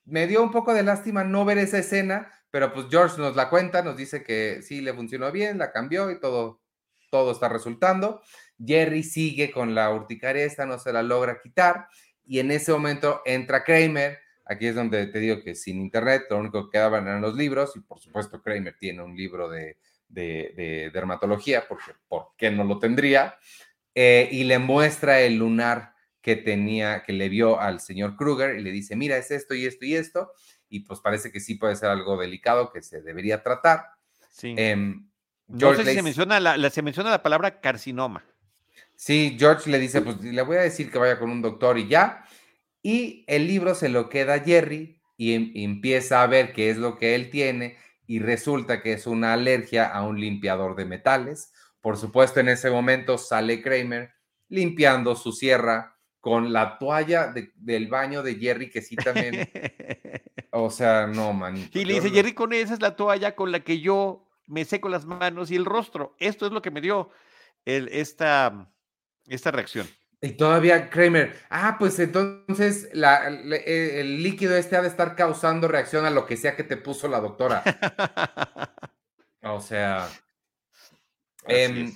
Me 0.06 0.28
dio 0.28 0.44
un 0.44 0.52
poco 0.52 0.74
de 0.74 0.84
lástima 0.84 1.24
no 1.24 1.46
ver 1.46 1.58
esa 1.58 1.78
escena, 1.78 2.32
pero 2.50 2.74
pues 2.74 2.88
George 2.90 3.20
nos 3.20 3.36
la 3.36 3.50
cuenta, 3.50 3.82
nos 3.82 3.96
dice 3.96 4.24
que 4.24 4.62
sí 4.62 4.82
le 4.82 4.94
funcionó 4.94 5.32
bien, 5.32 5.58
la 5.58 5.72
cambió 5.72 6.12
y 6.12 6.20
todo, 6.20 6.62
todo 7.10 7.32
está 7.32 7.48
resultando. 7.50 8.22
Jerry 8.64 9.04
sigue 9.04 9.52
con 9.52 9.74
la 9.74 9.92
urticaria 9.94 10.46
esta, 10.46 10.66
no 10.66 10.78
se 10.80 10.94
la 10.94 11.02
logra 11.02 11.40
quitar 11.42 11.88
y 12.26 12.40
en 12.40 12.52
ese 12.52 12.72
momento 12.72 13.22
entra 13.26 13.64
Kramer. 13.64 14.20
Aquí 14.46 14.68
es 14.68 14.76
donde 14.76 15.08
te 15.08 15.20
digo 15.20 15.42
que 15.42 15.56
sin 15.56 15.80
internet 15.80 16.24
lo 16.30 16.40
único 16.40 16.66
que 16.66 16.78
quedaban 16.78 17.08
eran 17.08 17.22
los 17.22 17.36
libros 17.36 17.76
y 17.76 17.80
por 17.80 18.00
supuesto 18.00 18.42
Kramer 18.42 18.76
tiene 18.78 19.02
un 19.02 19.16
libro 19.16 19.50
de, 19.50 19.78
dermatología, 20.10 21.66
porque 21.70 21.94
¿por 22.08 22.30
qué 22.38 22.52
no 22.52 22.66
lo 22.66 22.80
tendría? 22.80 23.36
Eh, 23.96 24.28
y 24.32 24.44
le 24.44 24.60
muestra 24.60 25.22
el 25.22 25.38
lunar 25.38 25.94
que 26.22 26.36
tenía, 26.36 27.04
que 27.04 27.14
le 27.14 27.30
vio 27.30 27.60
al 27.60 27.80
señor 27.80 28.16
Kruger 28.16 28.58
y 28.58 28.62
le 28.62 28.72
dice, 28.72 28.96
mira, 28.96 29.18
es 29.18 29.32
esto 29.32 29.56
y 29.56 29.66
esto 29.66 29.86
y 29.86 29.96
esto, 29.96 30.32
y 30.70 30.82
pues 30.82 31.00
parece 31.00 31.32
que 31.32 31.40
sí 31.40 31.56
puede 31.56 31.76
ser 31.76 31.90
algo 31.90 32.18
delicado 32.18 32.72
que 32.72 32.82
se 32.82 33.02
debería 33.02 33.44
tratar. 33.44 33.86
Sí. 34.30 34.54
Em, 34.58 35.10
no 35.48 35.76
sé 35.76 35.84
si 35.84 35.96
se 35.96 36.04
menciona 36.04 36.40
la, 36.40 36.70
se 36.70 36.82
menciona 36.82 37.10
la 37.10 37.24
palabra 37.24 37.60
carcinoma. 37.60 38.24
Sí, 38.96 39.36
George 39.38 39.70
le 39.70 39.80
dice, 39.80 40.02
pues 40.02 40.22
le 40.22 40.42
voy 40.44 40.58
a 40.58 40.62
decir 40.62 40.92
que 40.92 41.00
vaya 41.00 41.20
con 41.20 41.30
un 41.30 41.42
doctor 41.42 41.78
y 41.78 41.88
ya. 41.88 42.24
Y 42.84 43.26
el 43.28 43.48
libro 43.48 43.76
se 43.76 43.90
lo 43.90 44.10
queda 44.10 44.36
a 44.36 44.40
Jerry 44.40 45.02
y, 45.18 45.34
em, 45.34 45.52
empieza 45.56 46.22
a 46.22 46.28
ver 46.28 46.54
qué 46.54 46.70
es 46.70 46.78
lo 46.78 46.98
que 46.98 47.16
él 47.16 47.30
tiene 47.30 47.78
y 48.06 48.20
resulta 48.20 48.82
que 48.82 48.94
es 48.94 49.08
una 49.08 49.34
alergia 49.34 49.88
a 49.88 50.04
un 50.04 50.20
limpiador 50.20 50.76
de 50.76 50.86
metales. 50.86 51.52
Por 51.82 51.98
supuesto, 51.98 52.40
en 52.40 52.50
ese 52.50 52.70
momento 52.70 53.18
sale 53.18 53.62
Kramer 53.62 54.12
limpiando 54.50 55.16
su 55.16 55.32
sierra 55.32 55.91
con 56.22 56.54
la 56.54 56.78
toalla 56.78 57.34
del 57.56 57.88
baño 57.88 58.24
de 58.24 58.36
Jerry, 58.36 58.70
que 58.70 58.82
sí 58.82 58.96
también. 58.96 59.50
o 60.52 60.70
sea, 60.70 61.08
no, 61.08 61.34
manito. 61.34 61.78
Y 61.78 61.84
le 61.84 61.96
dice, 61.96 62.12
Jerry, 62.12 62.34
con 62.34 62.54
esa 62.54 62.76
es 62.76 62.82
la 62.82 62.96
toalla 62.96 63.36
con 63.36 63.52
la 63.52 63.62
que 63.62 63.82
yo 63.82 64.30
me 64.48 64.64
seco 64.64 64.88
las 64.88 65.06
manos 65.06 65.50
y 65.50 65.56
el 65.56 65.66
rostro. 65.66 66.16
Esto 66.20 66.46
es 66.46 66.52
lo 66.52 66.62
que 66.62 66.72
me 66.72 66.80
dio 66.80 67.10
el, 67.66 67.90
esta, 67.90 68.72
esta 69.26 69.50
reacción. 69.52 69.88
Y 70.24 70.34
todavía 70.34 70.92
Kramer, 70.92 71.36
ah, 71.50 71.78
pues 71.80 71.98
entonces 71.98 72.90
la, 72.94 73.28
e, 73.28 74.02
el 74.02 74.22
líquido 74.22 74.56
este 74.56 74.76
ha 74.76 74.82
de 74.84 74.88
estar 74.88 75.16
causando 75.16 75.68
reacción 75.68 76.06
a 76.06 76.12
lo 76.12 76.28
que 76.28 76.38
sea 76.38 76.56
que 76.56 76.64
te 76.64 76.78
puso 76.78 77.08
la 77.08 77.20
doctora. 77.20 77.64
o 79.42 79.60
sea. 79.60 80.08
Em, 81.48 81.92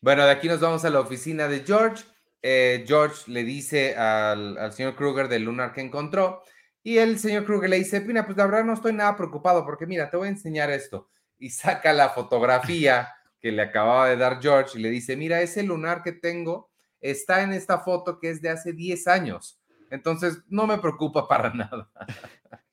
bueno, 0.00 0.24
de 0.24 0.30
aquí 0.30 0.48
nos 0.48 0.60
vamos 0.60 0.86
a 0.86 0.90
la 0.90 1.00
oficina 1.00 1.48
de 1.48 1.60
George. 1.60 2.02
Eh, 2.42 2.84
George 2.86 3.30
le 3.30 3.44
dice 3.44 3.96
al, 3.96 4.72
señor 4.72 4.96
Kruger 4.96 5.28
del 5.28 5.44
lunar 5.44 5.72
que 5.72 5.80
encontró. 5.80 6.42
Y 6.82 6.98
el 6.98 7.18
señor 7.18 7.44
Kruger 7.44 7.68
le 7.68 7.78
dice, 7.78 8.00
mira, 8.00 8.24
pues 8.24 8.38
la 8.38 8.46
verdad 8.46 8.64
no 8.64 8.72
estoy 8.72 8.92
nada 8.92 9.16
preocupado 9.16 9.64
porque 9.64 9.86
mira, 9.86 10.10
te 10.10 10.16
voy 10.16 10.28
a 10.28 10.30
enseñar 10.30 10.70
esto. 10.70 11.10
Y 11.38 11.50
saca 11.50 11.92
la 11.92 12.10
fotografía 12.10 13.08
que 13.40 13.52
le 13.52 13.62
acababa 13.62 14.08
de 14.08 14.16
dar 14.16 14.40
George 14.40 14.78
y 14.78 14.82
le 14.82 14.90
dice, 14.90 15.16
mira, 15.16 15.42
ese 15.42 15.62
lunar 15.62 16.02
que 16.02 16.12
tengo 16.12 16.70
está 17.00 17.42
en 17.42 17.52
esta 17.52 17.80
foto 17.80 18.18
que 18.18 18.30
es 18.30 18.40
de 18.42 18.50
hace 18.50 18.72
10 18.72 19.06
años. 19.08 19.60
Entonces, 19.90 20.38
no 20.48 20.66
me 20.66 20.78
preocupa 20.78 21.28
para 21.28 21.50
nada. 21.54 21.90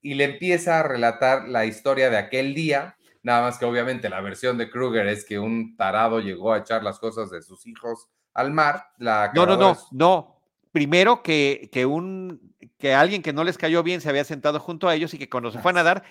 y 0.00 0.14
le 0.14 0.24
empieza 0.24 0.80
a 0.80 0.82
relatar 0.82 1.48
la 1.48 1.64
historia 1.64 2.10
de 2.10 2.16
aquel 2.16 2.54
día, 2.54 2.96
nada 3.22 3.42
más 3.42 3.58
que 3.58 3.64
obviamente 3.64 4.08
la 4.08 4.20
versión 4.20 4.58
de 4.58 4.70
Kruger 4.70 5.06
es 5.06 5.24
que 5.24 5.38
un 5.38 5.76
tarado 5.76 6.20
llegó 6.20 6.52
a 6.52 6.58
echar 6.58 6.82
las 6.82 6.98
cosas 6.98 7.30
de 7.30 7.42
sus 7.42 7.66
hijos 7.66 8.10
al 8.34 8.52
mar. 8.52 8.90
La 8.98 9.32
no, 9.34 9.46
no, 9.46 9.56
no, 9.56 9.78
no. 9.92 10.40
Primero 10.72 11.22
que, 11.22 11.70
que, 11.72 11.86
un, 11.86 12.54
que 12.78 12.92
alguien 12.92 13.22
que 13.22 13.32
no 13.32 13.44
les 13.44 13.56
cayó 13.56 13.82
bien 13.82 14.00
se 14.00 14.08
había 14.08 14.24
sentado 14.24 14.58
junto 14.60 14.88
a 14.88 14.94
ellos 14.94 15.14
y 15.14 15.18
que 15.18 15.30
cuando 15.30 15.50
se 15.52 15.60
fue 15.60 15.70
a 15.70 15.74
nadar, 15.74 16.02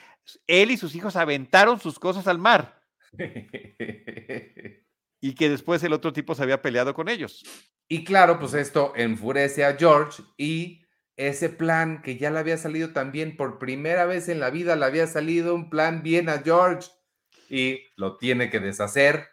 él 0.48 0.72
y 0.72 0.78
sus 0.78 0.96
hijos 0.96 1.16
aventaron 1.16 1.80
sus 1.80 2.00
cosas 2.00 2.28
al 2.28 2.40
mar. 2.40 2.82
y 5.22 5.36
que 5.36 5.50
después 5.50 5.84
el 5.84 5.94
otro 5.94 6.14
tipo 6.14 6.34
se 6.36 6.44
había 6.44 6.62
peleado 6.62 6.94
con 6.94 7.10
ellos. 7.10 7.44
Y 7.88 8.04
claro, 8.04 8.40
pues 8.40 8.54
esto 8.54 8.94
enfurece 8.96 9.66
a 9.66 9.76
George 9.76 10.24
y 10.38 10.84
ese 11.16 11.50
plan 11.50 12.02
que 12.02 12.18
ya 12.18 12.32
le 12.32 12.40
había 12.40 12.58
salido 12.58 12.92
también 12.92 13.38
por 13.38 13.60
primera 13.60 14.06
vez 14.06 14.30
en 14.30 14.40
la 14.40 14.50
vida, 14.50 14.76
le 14.76 14.86
había 14.86 15.08
salido 15.08 15.54
un 15.54 15.70
plan 15.70 16.02
bien 16.02 16.28
a 16.30 16.40
George 16.40 16.90
y 17.50 17.82
lo 17.96 18.18
tiene 18.18 18.50
que 18.50 18.60
deshacer, 18.60 19.28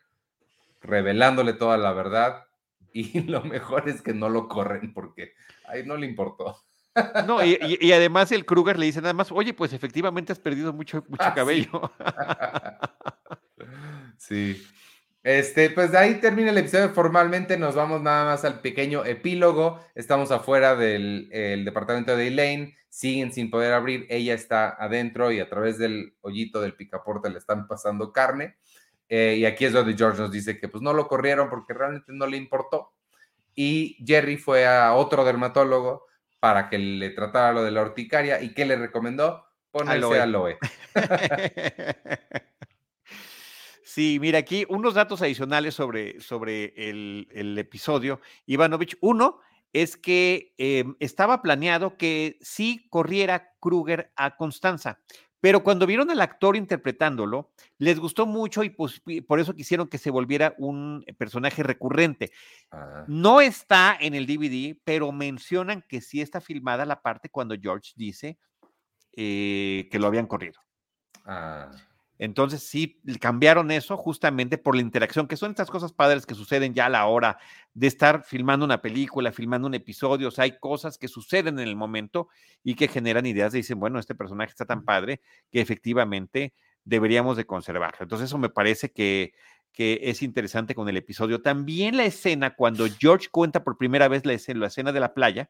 revelándole 0.80 1.54
toda 1.54 1.78
la 1.78 1.92
verdad. 1.92 2.44
Y 2.92 3.20
lo 3.28 3.42
mejor 3.42 3.88
es 3.88 4.02
que 4.02 4.14
no 4.14 4.28
lo 4.28 4.48
corren 4.48 4.92
porque 4.92 5.34
ahí 5.66 5.84
no 5.84 5.96
le 5.96 6.06
importó. 6.06 6.56
No, 7.26 7.44
y, 7.44 7.92
además 7.92 8.32
el 8.32 8.44
Kruger 8.44 8.78
le 8.78 8.86
dice 8.86 9.00
nada 9.00 9.14
más, 9.14 9.30
oye, 9.30 9.54
pues 9.54 9.72
efectivamente 9.72 10.32
has 10.32 10.40
perdido 10.40 10.72
mucho, 10.72 11.04
mucho 11.08 11.24
ah, 11.24 11.34
cabello. 11.34 11.92
Sí. 14.18 14.62
Este, 15.22 15.70
pues 15.70 15.92
de 15.92 15.98
ahí 15.98 16.20
termina 16.20 16.50
el 16.50 16.58
episodio 16.58 16.90
formalmente, 16.90 17.58
nos 17.58 17.74
vamos 17.74 18.02
nada 18.02 18.24
más 18.26 18.44
al 18.44 18.60
pequeño 18.60 19.04
epílogo, 19.04 19.80
estamos 19.94 20.30
afuera 20.30 20.76
del 20.76 21.28
departamento 21.64 22.16
de 22.16 22.28
Elaine, 22.28 22.74
siguen 22.90 23.32
sin 23.32 23.50
poder 23.50 23.72
abrir, 23.72 24.06
ella 24.10 24.34
está 24.34 24.70
adentro 24.70 25.30
y 25.30 25.40
a 25.40 25.48
través 25.48 25.78
del 25.78 26.14
hoyito 26.20 26.60
del 26.60 26.74
picaporte 26.74 27.30
le 27.30 27.38
están 27.38 27.66
pasando 27.66 28.12
carne, 28.12 28.56
eh, 29.10 29.36
y 29.38 29.44
aquí 29.44 29.66
es 29.66 29.74
donde 29.74 29.94
George 29.94 30.22
nos 30.22 30.32
dice 30.32 30.58
que 30.58 30.68
pues 30.68 30.82
no 30.82 30.94
lo 30.94 31.06
corrieron 31.06 31.50
porque 31.50 31.74
realmente 31.74 32.12
no 32.14 32.26
le 32.26 32.38
importó, 32.38 32.94
y 33.54 34.02
Jerry 34.06 34.38
fue 34.38 34.66
a 34.66 34.94
otro 34.94 35.24
dermatólogo 35.24 36.06
para 36.38 36.70
que 36.70 36.78
le 36.78 37.10
tratara 37.10 37.52
lo 37.52 37.62
de 37.62 37.72
la 37.72 37.82
urticaria, 37.82 38.40
y 38.40 38.54
¿qué 38.54 38.64
le 38.64 38.76
recomendó? 38.76 39.44
Ponerse 39.70 40.20
aloe. 40.20 40.20
aloe. 40.20 40.58
Sí, 43.92 44.18
mira, 44.20 44.38
aquí 44.38 44.64
unos 44.68 44.94
datos 44.94 45.20
adicionales 45.20 45.74
sobre, 45.74 46.20
sobre 46.20 46.72
el, 46.76 47.58
episodio. 47.58 48.20
Ivanovich, 48.46 48.96
uno 49.00 49.40
es 49.72 49.96
que 49.96 50.54
em, 50.58 50.94
estaba 51.00 51.42
planeado 51.42 51.96
que 51.96 52.38
sí 52.40 52.86
corriera 52.88 53.52
Kruger 53.58 54.12
a 54.14 54.36
Constanza, 54.36 55.00
pero 55.40 55.62
cuando 55.62 55.86
vieron 55.86 56.10
al 56.10 56.20
actor 56.20 56.56
interpretándolo, 56.56 57.50
les 57.78 57.98
gustó 57.98 58.26
mucho 58.26 58.62
y 58.62 58.70
pues, 58.70 59.02
por 59.26 59.40
eso 59.40 59.54
quisieron 59.54 59.88
que 59.88 59.98
se 59.98 60.10
volviera 60.10 60.54
un 60.58 61.04
personaje 61.16 61.62
recurrente. 61.62 62.30
Ah. 62.70 63.04
No 63.08 63.40
está 63.40 63.96
en 63.98 64.14
el 64.14 64.26
DVD, 64.26 64.78
pero 64.84 65.12
mencionan 65.12 65.82
que 65.88 66.00
sí 66.00 66.20
está 66.20 66.40
filmada 66.40 66.84
la 66.84 67.00
parte 67.00 67.30
cuando 67.30 67.56
George 67.60 67.92
dice 67.96 68.38
eh, 69.16 69.88
que 69.90 69.98
lo 69.98 70.06
habían 70.06 70.26
corrido. 70.26 70.60
Ah. 71.24 71.70
Entonces 72.20 72.62
sí 72.62 73.00
cambiaron 73.18 73.70
eso 73.70 73.96
justamente 73.96 74.58
por 74.58 74.74
la 74.74 74.82
interacción, 74.82 75.26
que 75.26 75.38
son 75.38 75.52
estas 75.52 75.70
cosas 75.70 75.94
padres 75.94 76.26
que 76.26 76.34
suceden 76.34 76.74
ya 76.74 76.84
a 76.84 76.90
la 76.90 77.06
hora 77.06 77.38
de 77.72 77.86
estar 77.86 78.24
filmando 78.24 78.66
una 78.66 78.82
película, 78.82 79.32
filmando 79.32 79.66
un 79.66 79.72
episodio. 79.72 80.28
O 80.28 80.30
sea, 80.30 80.44
hay 80.44 80.58
cosas 80.58 80.98
que 80.98 81.08
suceden 81.08 81.58
en 81.58 81.66
el 81.66 81.76
momento 81.76 82.28
y 82.62 82.74
que 82.74 82.88
generan 82.88 83.24
ideas 83.24 83.52
de 83.52 83.60
dicen, 83.60 83.80
bueno, 83.80 83.98
este 83.98 84.14
personaje 84.14 84.50
está 84.50 84.66
tan 84.66 84.84
padre 84.84 85.22
que 85.50 85.62
efectivamente 85.62 86.52
deberíamos 86.84 87.38
de 87.38 87.46
conservarlo. 87.46 88.00
Entonces 88.02 88.26
eso 88.26 88.36
me 88.36 88.50
parece 88.50 88.92
que, 88.92 89.32
que 89.72 89.98
es 90.02 90.20
interesante 90.20 90.74
con 90.74 90.90
el 90.90 90.98
episodio. 90.98 91.40
También 91.40 91.96
la 91.96 92.04
escena, 92.04 92.54
cuando 92.54 92.86
George 92.98 93.28
cuenta 93.30 93.64
por 93.64 93.78
primera 93.78 94.08
vez 94.08 94.26
la 94.26 94.34
escena, 94.34 94.60
la 94.60 94.66
escena 94.66 94.92
de 94.92 95.00
la 95.00 95.14
playa, 95.14 95.48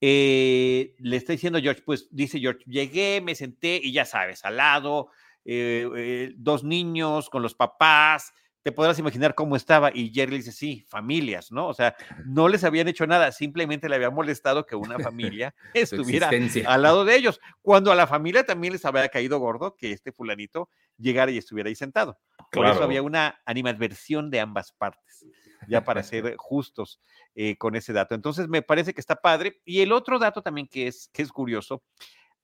eh, 0.00 0.94
le 0.98 1.16
está 1.16 1.32
diciendo 1.32 1.58
George, 1.60 1.82
pues 1.84 2.08
dice 2.10 2.38
George, 2.38 2.64
llegué, 2.66 3.20
me 3.20 3.34
senté 3.34 3.80
y 3.82 3.92
ya 3.92 4.04
sabes, 4.04 4.44
al 4.44 4.56
lado, 4.56 5.10
eh, 5.44 5.88
eh, 5.96 6.32
dos 6.36 6.62
niños 6.62 7.30
con 7.30 7.42
los 7.42 7.54
papás, 7.54 8.32
te 8.62 8.72
podrás 8.72 8.98
imaginar 8.98 9.34
cómo 9.34 9.56
estaba. 9.56 9.90
Y 9.94 10.12
Jerry 10.12 10.32
le 10.32 10.36
dice, 10.38 10.52
sí, 10.52 10.84
familias, 10.88 11.50
¿no? 11.50 11.68
O 11.68 11.74
sea, 11.74 11.96
no 12.26 12.48
les 12.48 12.64
habían 12.64 12.86
hecho 12.86 13.06
nada, 13.06 13.32
simplemente 13.32 13.88
le 13.88 13.96
había 13.96 14.10
molestado 14.10 14.66
que 14.66 14.76
una 14.76 14.98
familia 14.98 15.54
estuviera 15.74 16.30
al 16.66 16.82
lado 16.82 17.04
de 17.04 17.16
ellos, 17.16 17.40
cuando 17.62 17.90
a 17.90 17.94
la 17.94 18.06
familia 18.06 18.44
también 18.44 18.74
les 18.74 18.84
había 18.84 19.08
caído 19.08 19.38
gordo 19.38 19.74
que 19.76 19.92
este 19.92 20.12
fulanito 20.12 20.68
llegara 20.98 21.30
y 21.30 21.38
estuviera 21.38 21.68
ahí 21.68 21.74
sentado. 21.74 22.18
Por 22.52 22.66
eso 22.66 22.82
había 22.82 23.02
una 23.02 23.40
animadversión 23.46 24.30
de 24.30 24.40
ambas 24.40 24.72
partes, 24.72 25.26
ya 25.66 25.84
para 25.84 26.02
ser 26.02 26.36
justos 26.36 27.00
eh, 27.34 27.56
con 27.56 27.74
ese 27.76 27.92
dato. 27.92 28.14
Entonces, 28.14 28.48
me 28.48 28.62
parece 28.62 28.94
que 28.94 29.00
está 29.00 29.16
padre. 29.16 29.60
Y 29.64 29.80
el 29.80 29.92
otro 29.92 30.18
dato 30.18 30.42
también 30.42 30.68
que 30.68 30.86
es, 30.86 31.08
que 31.12 31.22
es 31.22 31.32
curioso, 31.32 31.82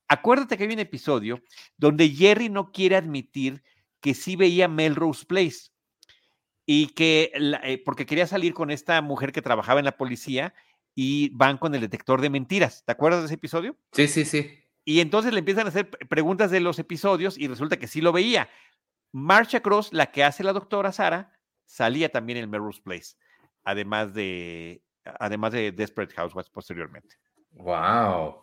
acuérdate 0.09 0.57
que 0.57 0.65
hay 0.65 0.73
un 0.73 0.79
episodio 0.79 1.41
donde 1.77 2.09
Jerry 2.09 2.49
no 2.49 2.73
quiere 2.73 2.97
admitir 2.97 3.63
que 4.01 4.15
sí 4.15 4.37
veía 4.37 4.69
Melrose 4.69 5.25
Place 5.25 5.71
y 6.67 6.89
que, 6.89 7.33
eh, 7.35 7.83
porque 7.85 8.07
quería 8.07 8.27
salir 8.27 8.55
con 8.55 8.71
esta 8.71 9.01
mujer 9.03 9.33
que 9.33 9.43
trabajaba 9.43 9.81
en 9.81 9.85
la 9.85 9.97
policía 9.97 10.55
y 10.95 11.31
van 11.31 11.59
con 11.59 11.75
el 11.75 11.81
detector 11.81 12.21
de 12.21 12.31
mentiras. 12.31 12.85
¿Te 12.85 12.93
acuerdas 12.93 13.21
de 13.21 13.27
ese 13.27 13.35
episodio? 13.35 13.77
Sí, 13.93 14.09
sí, 14.09 14.25
sí. 14.25 14.61
Y 14.85 15.01
entonces 15.01 15.33
le 15.33 15.39
empiezan 15.39 15.67
a 15.67 15.71
hacer 15.71 15.89
preguntas 15.91 16.51
de 16.51 16.61
los 16.61 16.79
episodios 16.79 17.39
y 17.39 17.49
resulta 17.49 17.79
que 17.79 17.89
sí 17.89 18.01
lo 18.01 18.13
veía. 18.13 18.49
Marcha 19.13 19.61
Cross, 19.61 19.93
la 19.93 20.11
que 20.11 20.25
hace 20.25 20.45
la 20.45 20.53
doctora 20.53 20.93
Sara, 20.93 21.34
salía 21.65 22.09
también 22.09 22.39
en 22.39 22.51
Melrose 22.51 22.81
Place, 22.83 23.15
además 23.63 24.15
de, 24.15 24.83
además 25.05 25.53
de 25.53 25.73
Desperate 25.73 26.15
Housewives 26.15 26.51
posteriormente. 26.51 27.17
Wow. 27.53 28.43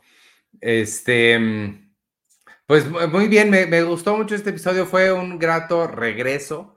Este, 0.60 1.38
mm, 1.38 1.94
pues 2.66 2.90
muy 2.90 3.28
bien, 3.28 3.50
me, 3.50 3.84
gustó 3.84 4.16
mucho 4.18 4.36
este 4.36 4.52
episodio, 4.52 4.86
fue 4.86 5.12
un 5.12 5.40
grato 5.40 5.88
regreso. 5.88 6.76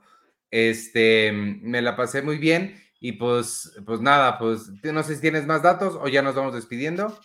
Este, 0.51 1.31
mm, 1.31 1.61
me 1.63 1.81
la 1.81 1.95
pasé 1.95 2.21
muy 2.21 2.37
bien 2.37 2.81
y 2.99 3.13
pues, 3.13 3.73
pues 3.85 4.01
nada, 4.01 4.37
pues 4.37 4.71
no 4.83 5.03
sé 5.03 5.15
si 5.15 5.21
tienes 5.21 5.45
más 5.45 5.61
datos 5.61 5.97
o 5.99 6.07
ya 6.07 6.21
nos 6.21 6.35
vamos 6.35 6.53
despidiendo. 6.53 7.17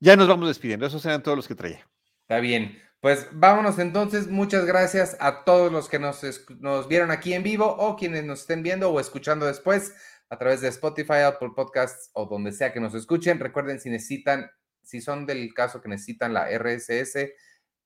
Ya 0.00 0.16
nos 0.16 0.28
vamos 0.28 0.48
despidiendo, 0.48 0.86
esos 0.86 1.04
eran 1.06 1.22
todos 1.22 1.36
los 1.36 1.48
que 1.48 1.54
traía. 1.54 1.86
Está 2.22 2.40
bien. 2.40 2.87
Pues 3.00 3.28
vámonos 3.32 3.78
entonces. 3.78 4.26
Muchas 4.26 4.66
gracias 4.66 5.16
a 5.20 5.44
todos 5.44 5.70
los 5.70 5.88
que 5.88 6.00
nos, 6.00 6.20
nos 6.58 6.88
vieron 6.88 7.12
aquí 7.12 7.32
en 7.32 7.44
vivo 7.44 7.66
o 7.66 7.96
quienes 7.96 8.24
nos 8.24 8.40
estén 8.40 8.62
viendo 8.62 8.90
o 8.90 8.98
escuchando 8.98 9.46
después 9.46 9.94
a 10.30 10.36
través 10.36 10.60
de 10.60 10.68
Spotify, 10.68 11.20
Apple 11.24 11.50
Podcasts 11.54 12.10
o 12.12 12.26
donde 12.26 12.52
sea 12.52 12.72
que 12.72 12.80
nos 12.80 12.94
escuchen. 12.94 13.38
Recuerden, 13.38 13.78
si 13.80 13.88
necesitan, 13.88 14.50
si 14.82 15.00
son 15.00 15.26
del 15.26 15.54
caso 15.54 15.80
que 15.80 15.88
necesitan 15.88 16.34
la 16.34 16.50
RSS, 16.50 17.34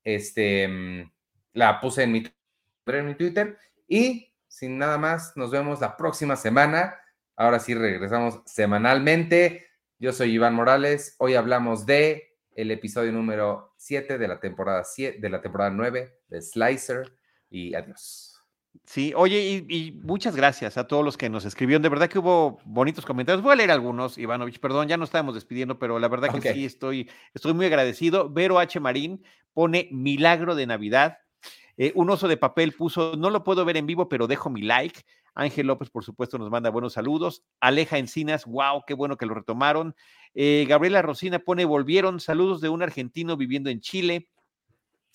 este, 0.02 0.66
mm, 0.66 1.12
la 1.52 1.80
puse 1.80 2.04
en 2.04 2.12
mi, 2.12 2.22
en 2.86 3.06
mi 3.06 3.14
Twitter. 3.14 3.58
Y 3.86 4.34
sin 4.48 4.78
nada 4.78 4.96
más, 4.96 5.36
nos 5.36 5.50
vemos 5.50 5.80
la 5.80 5.96
próxima 5.96 6.36
semana. 6.36 6.98
Ahora 7.36 7.60
sí 7.60 7.74
regresamos 7.74 8.40
semanalmente. 8.46 9.66
Yo 9.98 10.12
soy 10.12 10.32
Iván 10.32 10.54
Morales. 10.54 11.16
Hoy 11.18 11.34
hablamos 11.34 11.84
de 11.84 12.31
el 12.54 12.70
episodio 12.70 13.12
número 13.12 13.74
7 13.76 14.18
de 14.18 14.28
la 14.28 14.40
temporada 14.40 14.84
7, 14.84 15.18
de 15.20 15.30
la 15.30 15.40
temporada 15.40 15.70
9 15.70 16.18
de 16.28 16.42
Slicer 16.42 17.12
y 17.50 17.74
adiós. 17.74 18.32
Sí, 18.84 19.12
oye, 19.14 19.64
y, 19.68 19.92
muchas 20.02 20.34
gracias 20.34 20.76
a 20.76 20.86
todos 20.86 21.04
los 21.04 21.16
que 21.16 21.28
nos 21.28 21.44
escribieron. 21.44 21.82
De 21.82 21.88
verdad 21.88 22.08
que 22.08 22.18
hubo 22.18 22.58
bonitos 22.64 23.04
comentarios. 23.04 23.42
Voy 23.42 23.52
a 23.52 23.56
leer 23.56 23.70
algunos, 23.70 24.18
Ivanovich, 24.18 24.58
perdón, 24.58 24.88
ya 24.88 24.96
no 24.96 25.04
estábamos 25.04 25.34
despidiendo, 25.34 25.78
pero 25.78 25.98
la 25.98 26.08
verdad 26.08 26.30
que 26.32 26.52
sí, 26.52 26.64
estoy, 26.64 27.08
estoy 27.34 27.52
muy 27.52 27.66
agradecido. 27.66 28.30
Vero 28.30 28.58
H. 28.58 28.80
Marín 28.80 29.22
pone 29.52 29.88
Milagro 29.92 30.54
de 30.54 30.66
Navidad. 30.66 31.18
Eh, 31.76 31.92
un 31.94 32.10
oso 32.10 32.28
de 32.28 32.36
papel 32.36 32.72
puso, 32.72 33.14
no 33.16 33.30
lo 33.30 33.44
puedo 33.44 33.64
ver 33.64 33.76
en 33.76 33.86
vivo, 33.86 34.08
pero 34.08 34.26
dejo 34.26 34.50
mi 34.50 34.62
like. 34.62 35.02
Ángel 35.34 35.66
López, 35.66 35.90
por 35.90 36.04
supuesto, 36.04 36.38
nos 36.38 36.50
manda 36.50 36.70
buenos 36.70 36.92
saludos. 36.92 37.42
Aleja 37.60 37.98
Encinas, 37.98 38.44
wow, 38.44 38.82
qué 38.86 38.94
bueno 38.94 39.16
que 39.16 39.26
lo 39.26 39.34
retomaron. 39.34 39.94
Eh, 40.34 40.66
Gabriela 40.68 41.02
Rosina 41.02 41.38
pone, 41.38 41.64
volvieron, 41.64 42.20
saludos 42.20 42.60
de 42.60 42.68
un 42.68 42.82
argentino 42.82 43.36
viviendo 43.36 43.70
en 43.70 43.80
Chile. 43.80 44.28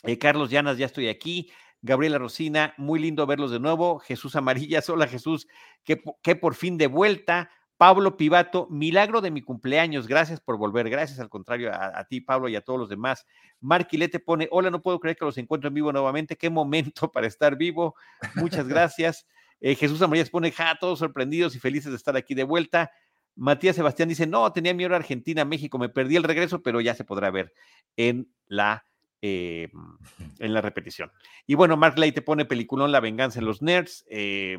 Eh, 0.04 0.18
Carlos 0.18 0.50
Llanas, 0.50 0.78
ya 0.78 0.86
estoy 0.86 1.08
aquí. 1.08 1.52
Gabriela 1.82 2.18
Rosina, 2.18 2.74
muy 2.78 3.00
lindo 3.00 3.26
verlos 3.26 3.52
de 3.52 3.60
nuevo. 3.60 4.00
Jesús 4.00 4.36
Amarillas, 4.36 4.90
hola 4.90 5.08
Jesús, 5.08 5.48
que, 5.84 6.36
por 6.36 6.56
fin 6.56 6.78
de 6.78 6.88
vuelta. 6.88 7.52
Pablo 7.78 8.18
Pivato, 8.18 8.68
milagro 8.72 9.22
de 9.22 9.30
mi 9.30 9.44
cumpleaños, 9.44 10.08
gracias 10.08 10.42
por 10.42 10.58
volver, 10.58 10.90
gracias 10.90 11.20
al 11.20 11.30
contrario 11.30 11.72
a, 11.72 12.04
ti, 12.06 12.22
Pablo, 12.22 12.50
y 12.50 12.56
a 12.56 12.62
todos 12.62 12.80
los 12.80 12.90
demás. 12.90 13.28
Marquilete 13.60 14.20
pone, 14.20 14.48
hola, 14.50 14.72
no 14.72 14.82
puedo 14.82 15.00
creer 15.00 15.16
que 15.16 15.26
los 15.26 15.38
encuentro 15.38 15.68
en 15.68 15.76
vivo 15.76 15.92
nuevamente, 15.92 16.36
qué 16.36 16.50
momento 16.50 17.12
para 17.12 17.28
estar 17.28 17.56
vivo, 17.56 17.96
muchas 18.34 18.68
gracias. 18.68 19.28
Eh, 19.62 19.76
Jesús 19.76 20.02
Amarillas 20.02 20.30
pone, 20.30 20.52
ja, 20.52 20.78
todos 20.80 21.00
sorprendidos 21.00 21.56
y 21.56 21.60
felices 21.60 21.92
de 21.92 21.98
estar 21.98 22.16
aquí 22.16 22.36
de 22.36 22.44
vuelta. 22.44 22.92
Matías 23.36 23.76
Sebastián 23.76 24.10
dice, 24.10 24.26
no, 24.26 24.52
tenía 24.52 24.74
mi 24.74 24.86
hora 24.86 24.98
Argentina, 24.98 25.46
México, 25.46 25.78
me 25.78 25.90
perdí 25.90 26.16
el 26.16 26.24
regreso, 26.24 26.62
pero 26.62 26.82
ya 26.82 26.96
se 26.96 27.04
podrá 27.04 27.30
ver 27.30 27.54
en 27.96 28.32
la 28.48 28.86
eh, 29.22 29.70
en 30.40 30.54
la 30.54 30.62
repetición. 30.62 31.12
Y 31.46 31.56
bueno, 31.56 31.78
Mark 31.78 31.98
Lay 31.98 32.12
te 32.12 32.22
pone 32.22 32.46
peliculón 32.46 32.92
La 32.92 33.00
venganza 33.00 33.40
en 33.40 33.46
los 33.46 33.62
nerds. 33.62 34.06
Eh, 34.10 34.58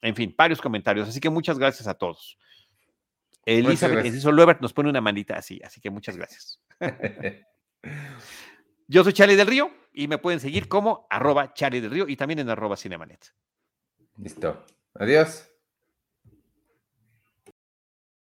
en 0.00 0.14
fin, 0.14 0.34
varios 0.36 0.60
comentarios. 0.60 1.08
Así 1.08 1.20
que 1.20 1.30
muchas 1.30 1.58
gracias 1.58 1.88
a 1.88 1.94
todos. 1.94 2.38
Elizabeth 3.44 4.04
Enciso 4.04 4.30
Luebert 4.30 4.60
nos 4.60 4.74
pone 4.74 4.90
una 4.90 5.00
manita 5.00 5.36
así, 5.36 5.58
así 5.64 5.80
que 5.80 5.88
muchas 5.90 6.16
gracias. 6.18 6.60
Yo 8.88 9.04
soy 9.04 9.12
Charlie 9.14 9.36
del 9.36 9.46
Río 9.46 9.70
y 9.92 10.06
me 10.06 10.18
pueden 10.18 10.38
seguir 10.38 10.68
como 10.68 11.06
arroba 11.08 11.54
Charlie 11.54 11.80
del 11.80 11.90
Río 11.90 12.08
y 12.08 12.16
también 12.16 12.40
en 12.40 12.50
arroba 12.50 12.76
Cinemanet. 12.76 13.34
Listo. 14.18 14.64
Adiós. 14.94 15.48